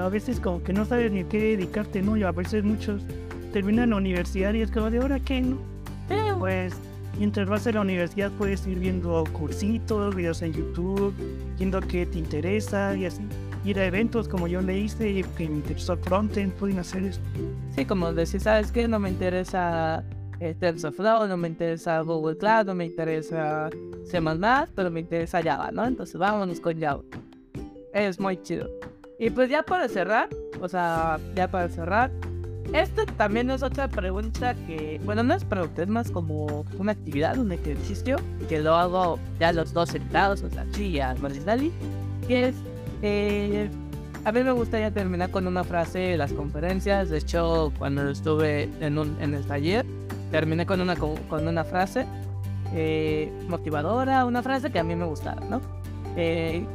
a 0.00 0.08
veces 0.08 0.38
como 0.40 0.62
que 0.62 0.72
no 0.74 0.84
sabes 0.84 1.10
ni 1.10 1.24
qué 1.24 1.56
dedicarte, 1.56 2.02
¿no? 2.02 2.16
Y 2.16 2.22
a 2.22 2.30
veces 2.30 2.62
muchos 2.62 3.02
terminan 3.52 3.90
la 3.90 3.96
universidad 3.96 4.52
y 4.52 4.60
es 4.60 4.70
como 4.70 4.90
de 4.90 4.98
ahora 4.98 5.18
qué, 5.18 5.40
¿no? 5.40 5.77
Pues 6.38 6.74
mientras 7.18 7.48
vas 7.48 7.66
a 7.66 7.72
la 7.72 7.80
universidad 7.80 8.30
puedes 8.32 8.66
ir 8.66 8.78
viendo 8.78 9.24
cursitos, 9.32 10.14
videos 10.14 10.42
en 10.42 10.52
YouTube, 10.52 11.14
viendo 11.56 11.80
qué 11.80 12.06
te 12.06 12.18
interesa 12.18 12.94
y 12.96 13.06
así. 13.06 13.22
Ir 13.64 13.78
a 13.80 13.86
eventos 13.86 14.28
como 14.28 14.46
yo 14.46 14.60
le 14.62 14.78
hice 14.78 15.10
y 15.10 15.22
que 15.22 15.48
me 15.48 15.56
interesó 15.56 15.96
frontend, 15.96 16.52
pueden 16.54 16.78
hacer 16.78 17.02
eso. 17.04 17.20
Sí, 17.74 17.84
como 17.84 18.12
decir, 18.12 18.40
¿sabes 18.40 18.70
qué? 18.70 18.86
No 18.86 18.98
me 18.98 19.10
interesa 19.10 20.04
eh, 20.40 20.54
TensorFlow, 20.58 21.26
no 21.26 21.36
me 21.36 21.48
interesa 21.48 22.00
Google 22.00 22.36
Cloud, 22.36 22.66
no 22.66 22.74
me 22.74 22.86
interesa 22.86 23.68
C++, 24.04 24.20
pero 24.74 24.90
me 24.90 25.00
interesa 25.00 25.42
Java, 25.42 25.70
¿no? 25.72 25.84
Entonces 25.84 26.16
vámonos 26.16 26.60
con 26.60 26.80
Java. 26.80 27.02
Es 27.92 28.20
muy 28.20 28.40
chido. 28.40 28.70
Y 29.18 29.30
pues 29.30 29.50
ya 29.50 29.64
para 29.64 29.88
cerrar, 29.88 30.28
o 30.60 30.68
sea, 30.68 31.18
ya 31.34 31.50
para 31.50 31.68
cerrar, 31.68 32.12
Esta 32.72 33.06
también 33.06 33.50
es 33.50 33.62
otra 33.62 33.88
pregunta 33.88 34.54
que, 34.66 35.00
bueno, 35.04 35.22
no 35.22 35.34
es 35.34 35.44
pregunta, 35.44 35.82
es 35.82 35.88
más 35.88 36.10
como 36.10 36.66
una 36.78 36.92
actividad, 36.92 37.38
un 37.38 37.50
ejercicio 37.50 38.16
que 38.48 38.60
lo 38.60 38.74
hago 38.74 39.18
ya 39.40 39.52
los 39.52 39.72
dos 39.72 39.88
sentados, 39.88 40.42
o 40.42 40.50
sea, 40.50 40.66
Chilla, 40.72 41.14
Marisdali, 41.20 41.72
que 42.26 42.48
es, 42.48 42.54
eh, 43.02 43.70
a 44.24 44.32
mí 44.32 44.42
me 44.42 44.52
gustaría 44.52 44.90
terminar 44.90 45.30
con 45.30 45.46
una 45.46 45.64
frase 45.64 45.98
de 45.98 46.16
las 46.18 46.32
conferencias, 46.34 47.08
de 47.08 47.18
hecho, 47.18 47.72
cuando 47.78 48.08
estuve 48.10 48.68
en, 48.80 48.98
un, 48.98 49.16
en 49.20 49.32
el 49.32 49.46
taller, 49.46 49.86
terminé 50.30 50.66
con 50.66 50.82
una, 50.82 50.94
con 50.96 51.48
una 51.48 51.64
frase 51.64 52.04
eh, 52.74 53.32
motivadora, 53.48 54.26
una 54.26 54.42
frase 54.42 54.70
que 54.70 54.78
a 54.78 54.84
mí 54.84 54.94
me 54.94 55.06
gustara, 55.06 55.42
¿no? 55.46 55.62
Eh, 56.16 56.66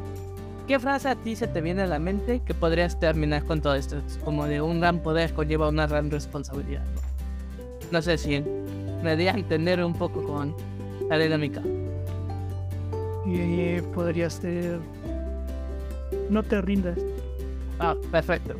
¿Qué 0.68 0.80
frase 0.80 1.10
a 1.10 1.16
ti 1.16 1.36
se 1.36 1.48
te 1.48 1.60
viene 1.60 1.82
a 1.82 1.88
la 1.88 2.00
mente 2.00 2.42
que 2.46 2.54
podrías 2.54 2.98
terminar 2.98 3.44
con 3.44 3.62
todo 3.62 3.76
esto? 3.76 3.98
Como 4.24 4.46
de 4.46 4.62
un 4.62 4.80
gran 4.80 5.00
poder 5.00 5.34
conlleva 5.34 5.68
una 5.68 5.88
gran 5.88 6.10
responsabilidad. 6.10 6.86
No 7.92 8.02
sé 8.02 8.18
si 8.18 8.42
me 9.04 9.18
di 9.18 9.28
a 9.28 9.32
entender 9.32 9.84
un 9.84 9.94
poco 9.94 10.24
con 10.24 10.56
la 11.10 11.18
dinámica. 11.18 11.62
Y 13.26 13.82
podría 13.94 14.30
ser... 14.30 14.80
No 16.30 16.42
te 16.44 16.62
rindas. 16.62 16.98
Ah, 17.78 17.96
perfecto. 18.10 18.56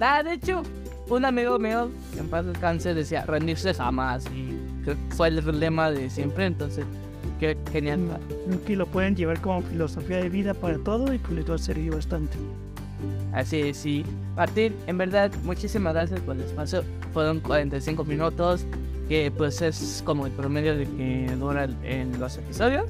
Ah, 0.00 0.24
de 0.24 0.34
hecho, 0.34 0.62
un 1.08 1.24
amigo 1.24 1.56
mío, 1.60 1.88
que 2.12 2.18
en 2.18 2.28
paz 2.28 2.46
descanse, 2.46 2.94
decía 2.94 3.24
rendirse 3.26 3.72
jamás. 3.74 4.24
Y 4.34 4.58
fue 5.10 5.28
el 5.28 5.60
lema 5.60 5.92
de 5.92 6.10
siempre, 6.10 6.46
entonces 6.46 6.84
Qué 7.40 7.56
genial. 7.72 8.20
Que 8.66 8.76
lo 8.76 8.86
pueden 8.86 9.16
llevar 9.16 9.40
como 9.40 9.62
filosofía 9.62 10.18
de 10.18 10.28
vida 10.28 10.52
para 10.52 10.76
todo 10.76 11.14
y 11.14 11.18
pues 11.18 11.32
les 11.32 11.50
va 11.50 11.54
a 11.54 11.58
servir 11.58 11.90
bastante. 11.90 12.36
Así 13.32 13.60
es, 13.60 13.78
sí. 13.78 14.04
Martín, 14.36 14.74
en 14.86 14.98
verdad, 14.98 15.32
muchísimas 15.44 15.94
gracias 15.94 16.20
por 16.20 16.36
el 16.36 16.42
espacio. 16.42 16.84
Fueron 17.14 17.40
45 17.40 18.04
minutos, 18.04 18.66
que 19.08 19.32
pues 19.34 19.62
es 19.62 20.02
como 20.04 20.26
el 20.26 20.32
promedio 20.32 20.76
de 20.76 20.84
que 20.84 21.34
duran 21.38 21.74
en 21.82 22.20
los 22.20 22.36
episodios. 22.36 22.84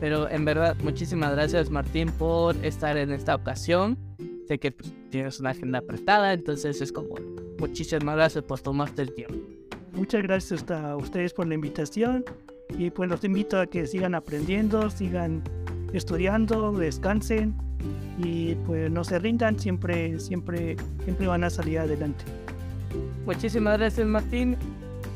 Pero 0.00 0.28
en 0.28 0.44
verdad, 0.44 0.76
muchísimas 0.82 1.30
gracias 1.30 1.70
Martín 1.70 2.10
por 2.18 2.56
estar 2.64 2.96
en 2.96 3.12
esta 3.12 3.36
ocasión. 3.36 3.96
Sé 4.48 4.58
que 4.58 4.72
pues, 4.72 4.92
tienes 5.10 5.38
una 5.38 5.50
agenda 5.50 5.78
apretada, 5.78 6.32
entonces 6.32 6.80
es 6.80 6.90
como 6.90 7.14
muchísimas 7.60 8.16
gracias 8.16 8.42
por 8.42 8.58
tomarte 8.58 9.02
el 9.02 9.14
tiempo. 9.14 9.36
Muchas 9.92 10.24
gracias 10.24 10.68
a 10.68 10.96
ustedes 10.96 11.32
por 11.32 11.46
la 11.46 11.54
invitación 11.54 12.24
y 12.78 12.90
pues 12.90 13.08
los 13.08 13.22
invito 13.24 13.60
a 13.60 13.66
que 13.66 13.86
sigan 13.86 14.14
aprendiendo, 14.14 14.90
sigan 14.90 15.42
estudiando, 15.92 16.72
descansen 16.72 17.54
y 18.18 18.54
pues 18.66 18.90
no 18.90 19.04
se 19.04 19.18
rindan, 19.18 19.58
siempre, 19.58 20.18
siempre, 20.20 20.76
siempre 21.04 21.26
van 21.26 21.44
a 21.44 21.50
salir 21.50 21.78
adelante. 21.78 22.24
Muchísimas 23.26 23.78
gracias 23.78 24.06
Martín. 24.06 24.56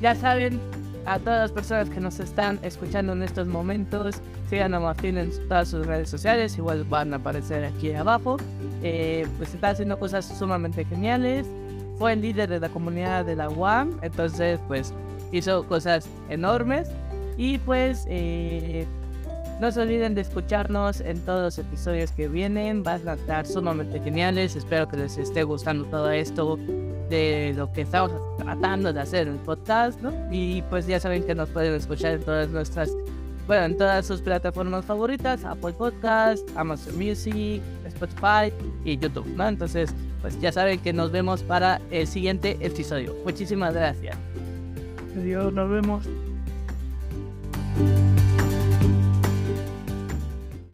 Ya 0.01 0.15
saben, 0.15 0.61
a 1.07 1.19
todas 1.19 1.41
las 1.41 1.53
personas 1.53 1.89
que 1.89 2.01
nos 2.01 2.21
están 2.21 2.59
escuchando 2.63 3.13
en 3.13 3.23
estos 3.23 3.49
momentos, 3.49 4.21
sigan 4.51 4.75
a 4.75 4.81
Martín 4.81 5.17
en 5.17 5.31
todas 5.49 5.69
sus 5.69 5.87
redes 5.87 6.11
sociales, 6.11 6.57
igual 6.59 6.85
van 6.85 7.15
a 7.15 7.17
aparecer 7.17 7.65
aquí 7.65 7.93
abajo. 7.93 8.37
Eh, 8.83 9.27
pues 9.39 9.55
está 9.55 9.71
haciendo 9.71 9.99
cosas 9.99 10.27
sumamente 10.39 10.85
geniales. 10.85 11.47
Fue 11.99 12.13
el 12.13 12.21
líder 12.21 12.49
de 12.49 12.61
la 12.61 12.69
comunidad 12.69 13.25
de 13.25 13.35
la 13.35 13.49
UAM, 13.49 13.99
entonces 14.03 14.61
pues 14.69 14.93
hizo 15.33 15.67
cosas 15.67 16.09
enormes 16.29 16.91
y 17.39 17.59
pues 17.59 18.05
eh, 18.09 18.85
no 19.61 19.71
se 19.71 19.81
olviden 19.81 20.15
de 20.15 20.23
escucharnos 20.23 21.01
en 21.01 21.21
todos 21.21 21.41
los 21.41 21.59
episodios 21.59 22.11
que 22.11 22.29
vienen. 22.29 22.83
Van 22.83 23.09
a 23.09 23.15
estar 23.15 23.47
sumamente 23.47 24.01
geniales. 24.01 24.57
Espero 24.57 24.89
que 24.89 24.97
les 24.99 25.17
esté 25.17 25.45
gustando 25.45 25.85
todo 25.85 26.11
esto 26.11 26.59
de 27.09 27.55
lo 27.57 27.73
que 27.73 27.83
estamos 27.83 28.13
tratando 28.39 28.93
de 28.93 29.01
hacer 29.01 29.29
en 29.29 29.35
el 29.35 29.41
podcast, 29.41 30.01
¿no? 30.01 30.13
Y 30.33 30.63
pues 30.63 30.87
ya 30.87 30.99
saben 31.01 31.25
que 31.25 31.35
nos 31.35 31.49
pueden 31.49 31.75
escuchar 31.75 32.15
en 32.15 32.23
todas 32.23 32.49
nuestras, 32.51 32.91
bueno, 33.47 33.67
en 33.67 33.77
todas 33.79 34.05
sus 34.05 34.21
plataformas 34.21 34.85
favoritas, 34.85 35.45
Apple 35.45 35.73
Podcast, 35.73 36.49
Amazon 36.57 36.99
Music, 36.99 37.63
Spotify 37.87 38.53
y 38.85 38.99
YouTube, 38.99 39.27
¿no? 39.37 39.47
Entonces, 39.47 39.95
pues 40.21 40.39
ya 40.41 40.51
saben 40.51 40.81
que 40.81 40.93
nos 40.93 41.13
vemos 41.13 41.45
para 41.45 41.81
el 41.93 42.09
siguiente 42.09 42.59
episodio. 42.61 43.15
Muchísimas 43.25 43.75
gracias. 43.75 44.17
Adiós, 45.17 45.53
nos 45.53 45.71
vemos. 45.71 46.05
you 47.79 48.28